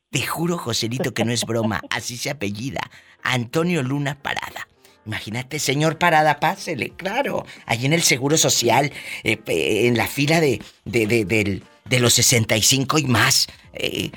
[0.09, 2.81] Te juro, Joselito, que no es broma, así se apellida.
[3.23, 4.67] Antonio Luna Parada.
[5.05, 7.45] Imagínate, señor Parada, pásele, claro.
[7.65, 8.91] Allí en el Seguro Social,
[9.23, 13.47] eh, en la fila de, de, de, del- de los 65 y más.
[13.73, 14.11] Eh,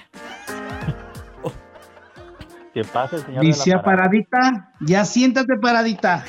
[2.73, 3.27] ¿Qué pasa, señor?
[3.27, 4.73] de la Dice paradita.
[4.81, 6.25] Ya siéntate, paradita.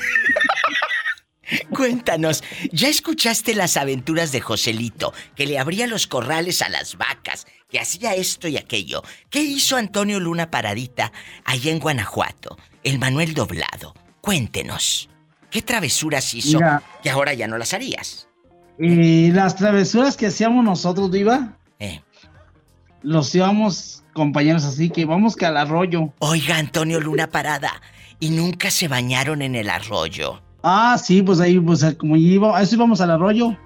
[1.70, 2.42] Cuéntanos,
[2.72, 7.78] ¿ya escuchaste las aventuras de Joselito, que le abría los corrales a las vacas, que
[7.78, 9.04] hacía esto y aquello?
[9.30, 11.12] ¿Qué hizo Antonio Luna Paradita
[11.44, 12.58] allá en Guanajuato?
[12.82, 13.94] El Manuel Doblado.
[14.20, 15.08] Cuéntenos,
[15.50, 16.82] ¿qué travesuras hizo Mira.
[17.00, 18.25] que ahora ya no las harías?
[18.78, 22.02] Y las travesuras que hacíamos nosotros, Diva, Eh.
[23.02, 26.12] los íbamos compañeros así que vamos que al arroyo.
[26.18, 27.80] Oiga, Antonio Luna Parada,
[28.20, 30.40] ¿y nunca se bañaron en el arroyo?
[30.62, 33.56] Ah, sí, pues ahí, pues como iba, eso íbamos al arroyo.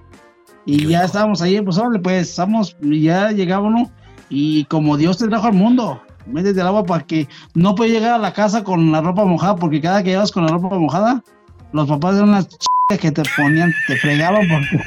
[0.67, 3.89] Y ya estábamos ahí, pues órale, pues estamos, y ya llegábamos,
[4.29, 8.13] y como Dios te trajo al mundo, métete al agua para que no puedes llegar
[8.13, 11.25] a la casa con la ropa mojada, porque cada que llegas con la ropa mojada,
[11.73, 12.67] los papás eran unas ch
[12.99, 14.85] que te ponían, te fregaban porque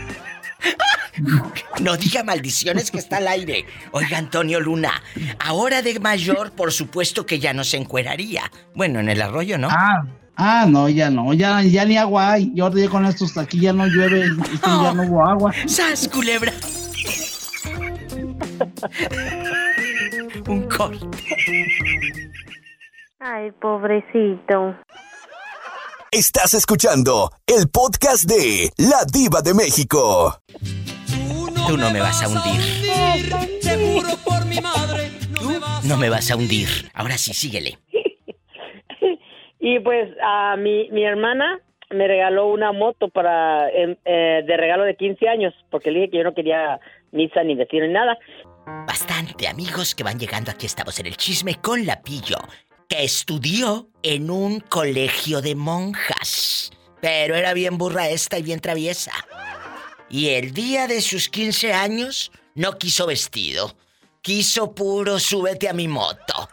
[1.80, 3.66] No diga maldiciones que está al aire.
[3.92, 4.92] Oiga, Antonio Luna,
[5.40, 8.44] ahora de mayor, por supuesto que ya no se encueraría.
[8.76, 9.68] Bueno, en el arroyo, ¿no?
[9.70, 10.06] Ah,
[10.36, 12.52] ah, no, ya no, ya, ya ni agua hay.
[12.56, 15.54] Y ahora ya con estos aquí ya no llueve, este ya no hubo agua.
[15.68, 16.52] ¡Sas, culebra!
[20.48, 21.08] Un corte.
[23.20, 24.76] Ay, pobrecito.
[26.14, 30.38] Estás escuchando el podcast de La Diva de México.
[31.68, 32.62] Tú no me vas a hundir.
[33.60, 35.10] Te juro por mi madre.
[35.36, 35.50] Tú
[35.88, 36.68] no me vas a hundir.
[36.94, 37.80] Ahora sí, síguele.
[39.60, 41.60] Y pues a mi, mi hermana
[41.90, 46.12] me regaló una moto para em, eh, de regalo de 15 años, porque le dije
[46.12, 46.80] que yo no quería
[47.12, 48.20] misa ni vestido ni nada.
[48.86, 50.52] Bastante amigos que van llegando.
[50.52, 52.38] Aquí estamos en el chisme con Lapillo,
[52.88, 56.72] que estudió en un colegio de monjas.
[57.02, 59.12] Pero era bien burra esta y bien traviesa.
[60.10, 63.76] Y el día de sus 15 años no quiso vestido.
[64.22, 66.50] Quiso puro súbete a mi moto.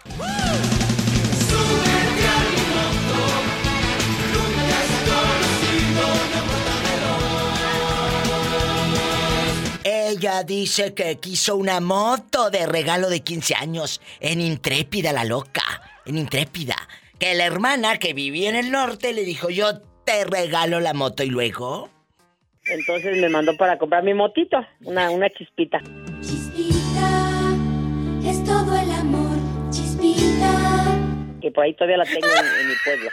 [9.85, 15.62] Ella dice que quiso una moto de regalo de 15 años en Intrépida la loca,
[16.06, 16.77] en Intrépida.
[17.18, 21.22] Que la hermana que vivía en el norte le dijo, yo te regalo la moto
[21.22, 21.90] y luego...
[22.66, 25.78] Entonces me mandó para comprar mi motito, una, una chispita.
[28.24, 29.36] Es todo el amor,
[29.70, 30.98] chispita.
[31.40, 33.10] Que por ahí todavía la tengo en, en mi pueblo.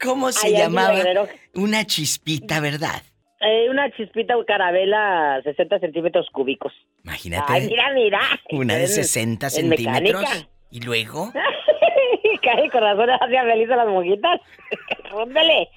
[0.00, 1.28] ¿Cómo se Allá en llamaba?
[1.54, 3.02] Una chispita, ¿verdad?
[3.40, 6.72] Eh, una chispita carabela 60 centímetros cúbicos.
[7.04, 7.52] Imagínate.
[7.52, 8.20] Ay, mira, mira.
[8.50, 10.48] Una de 60 centímetros.
[10.76, 11.32] ¿Y luego?
[12.42, 14.42] Cae corazón hacia feliz a las monjitas.
[15.10, 15.70] Róndele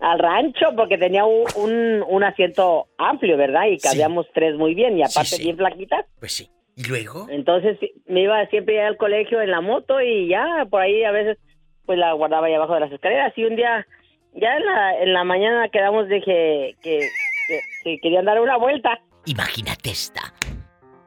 [0.00, 3.68] al rancho porque tenía un, un, asiento amplio, ¿verdad?
[3.70, 6.04] Y cabíamos tres muy bien y aparte bien flaquitas.
[6.18, 6.50] Pues sí.
[6.76, 7.26] ¿Y luego?
[7.30, 11.38] Entonces me iba siempre al colegio en la moto y ya por ahí a veces
[11.86, 13.86] pues la guardaba ahí abajo de las escaleras y un día
[14.34, 19.00] ya en la, en la mañana quedamos de que, que, querían dar una vuelta.
[19.24, 20.34] Imagínate esta.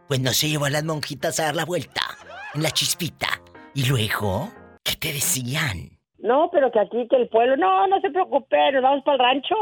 [0.07, 2.01] Pues no se llevó a las monjitas a dar la vuelta
[2.53, 3.27] en la chispita.
[3.73, 4.49] ¿Y luego?
[4.83, 5.89] ¿Qué te decían?
[6.19, 9.19] No, pero que aquí, que el pueblo, no, no se preocupe, nos vamos para el
[9.19, 9.55] rancho.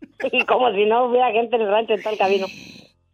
[0.32, 2.46] y como si no hubiera gente en el rancho en todo el camino.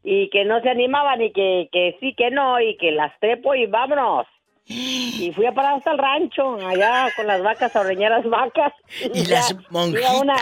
[0.03, 3.55] Y que no se animaban y que, que sí, que no, y que las trepo
[3.55, 4.27] y vámonos.
[5.19, 8.73] Y fui a parar hasta el rancho, allá con las vacas a ordeñar las vacas.
[9.15, 10.21] Y, las monjitas.
[10.21, 10.37] Una,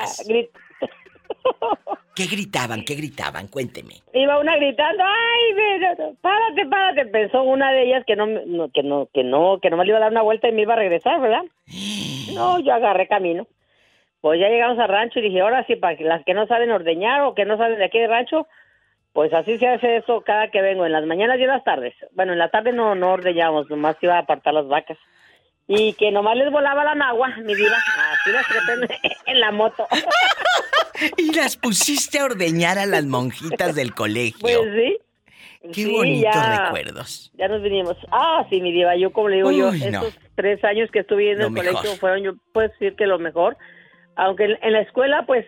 [2.14, 2.84] ¿Qué gritaban?
[2.84, 3.48] ¿Qué gritaban?
[3.48, 3.94] Cuénteme.
[4.12, 7.06] Iba una gritando, ay, párate, párate.
[7.06, 8.26] Pensó una de ellas que no,
[8.72, 10.74] que no, que no, que no me iba a dar una vuelta y me iba
[10.74, 11.42] a regresar, ¿verdad?
[12.34, 13.46] No, yo agarré camino.
[14.20, 17.20] Pues ya llegamos al rancho y dije, ahora sí, para las que no saben ordeñar
[17.20, 18.48] o que no saben de aquí de rancho,
[19.12, 21.94] pues así se hace eso cada que vengo, en las mañanas y en las tardes.
[22.12, 24.98] Bueno, en la tarde no, no ordeñamos, nomás iba a apartar las vacas.
[25.66, 27.77] Y que nomás les volaba la nagua, mi vida.
[28.12, 29.86] Así las trepé en la moto.
[31.16, 34.41] y las pusiste a ordeñar a las monjitas del colegio.
[34.41, 34.99] Pues sí.
[35.73, 37.32] Qué bonitos recuerdos.
[37.39, 37.97] Ya nos vinimos.
[38.11, 41.41] Ah, sí, mi diva, yo como le digo yo, esos tres años que estuve en
[41.41, 43.57] el colegio fueron, yo puedo decir que lo mejor.
[44.16, 45.47] Aunque en, la escuela, pues,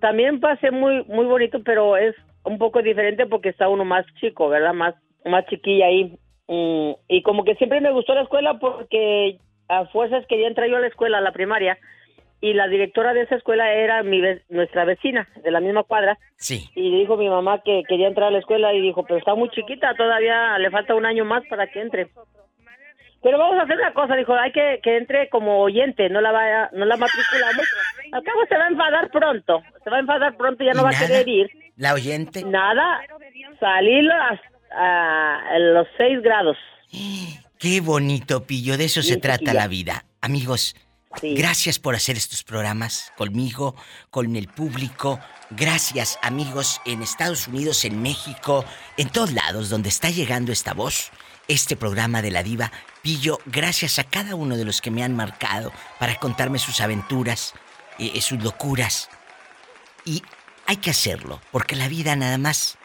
[0.00, 2.14] también pasé muy, muy bonito, pero es
[2.44, 4.74] un poco diferente porque está uno más chico, ¿verdad?
[4.74, 4.94] Más,
[5.24, 6.18] más chiquilla ahí.
[6.48, 9.38] Mm, y como que siempre me gustó la escuela porque
[9.78, 11.78] a fuerzas quería entrar yo a la escuela, a la primaria,
[12.40, 16.18] y la directora de esa escuela era mi nuestra vecina de la misma cuadra.
[16.36, 16.68] Sí.
[16.74, 19.48] Y dijo mi mamá que quería entrar a la escuela y dijo, pero está muy
[19.50, 22.08] chiquita, todavía le falta un año más para que entre.
[23.22, 26.32] Pero vamos a hacer una cosa, dijo, hay que que entre como oyente, no la
[26.32, 27.66] vaya, no la matriculamos.
[28.10, 30.90] Al cabo se va a enfadar pronto, se va a enfadar pronto, ya no va
[30.90, 31.48] a querer ir.
[31.76, 32.44] ¿La oyente?
[32.44, 33.00] Nada,
[33.60, 36.56] salir a, los seis grados.
[37.62, 40.04] Qué bonito, Pillo, de eso se trata la vida.
[40.20, 40.74] Amigos,
[41.22, 43.76] gracias por hacer estos programas conmigo,
[44.10, 45.20] con el público.
[45.50, 48.64] Gracias, amigos, en Estados Unidos, en México,
[48.96, 51.12] en todos lados donde está llegando esta voz,
[51.46, 52.72] este programa de la diva.
[53.00, 57.54] Pillo, gracias a cada uno de los que me han marcado para contarme sus aventuras,
[58.00, 59.08] eh, eh, sus locuras.
[60.04, 60.24] Y
[60.66, 62.76] hay que hacerlo, porque la vida nada más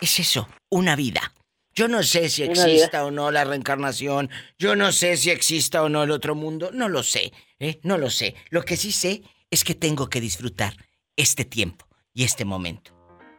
[0.00, 1.33] es eso, una vida.
[1.74, 5.88] Yo no sé si exista o no la reencarnación, yo no sé si exista o
[5.88, 7.80] no el otro mundo, no lo sé, ¿eh?
[7.82, 8.34] no lo sé.
[8.50, 10.74] Lo que sí sé es que tengo que disfrutar
[11.16, 12.92] este tiempo y este momento.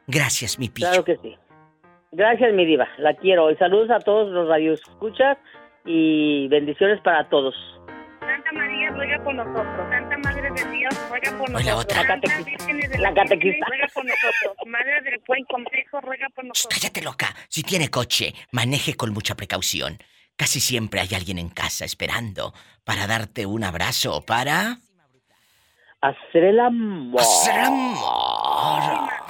[0.08, 0.88] Gracias, mi pillo.
[0.90, 1.36] Claro que sí.
[2.12, 3.50] Gracias, mi diva, la quiero.
[3.52, 4.50] Y saludos a todos los
[4.80, 5.38] escuchas
[5.86, 7.56] y bendiciones para todos.
[8.26, 9.90] Santa María ruega por nosotros.
[9.90, 11.66] Santa Madre de Dios ruega por nosotros.
[11.66, 12.02] La, otra.
[12.02, 13.00] la catequista.
[13.00, 13.66] La catequista.
[13.68, 14.56] Ruega por nosotros.
[14.66, 16.80] Madre del buen consejo ruega por nosotros.
[16.80, 17.36] cállate loca.
[17.48, 19.98] Si tiene coche, maneje con mucha precaución.
[20.36, 22.54] Casi siempre hay alguien en casa esperando
[22.84, 24.80] para darte un abrazo o para...
[26.02, 27.22] Hacer el amor.
[27.22, 29.25] Hacer el amor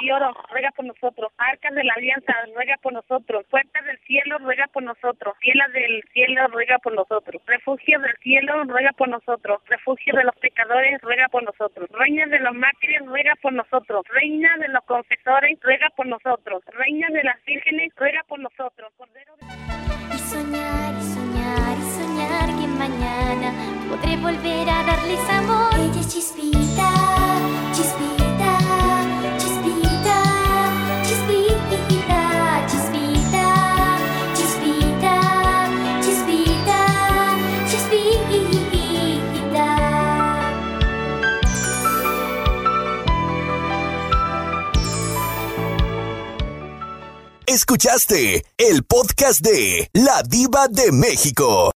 [0.00, 1.32] de oro, ruega por nosotros.
[1.38, 3.44] Arcas de la alianza, ruega por nosotros.
[3.50, 5.34] Puertas del cielo, ruega por nosotros.
[5.40, 7.42] Cielas del cielo, ruega por nosotros.
[7.46, 9.60] Refugio del cielo, ruega por nosotros.
[9.66, 11.88] Refugio de los pecadores, ruega por nosotros.
[11.90, 14.04] Reina de los mártires, ruega por nosotros.
[14.08, 16.62] Reina de los confesores, ruega por nosotros.
[16.72, 18.92] Reina de las vírgenes, ruega por nosotros.
[18.96, 19.46] Cordero de...
[20.14, 23.52] Y soñar, y soñar, y soñar que mañana
[23.88, 25.74] podré volver a darles amor.
[25.74, 26.88] Ella es chispita,
[27.72, 28.19] chispita.
[47.50, 51.66] Escuchaste el podcast de La Diva de México.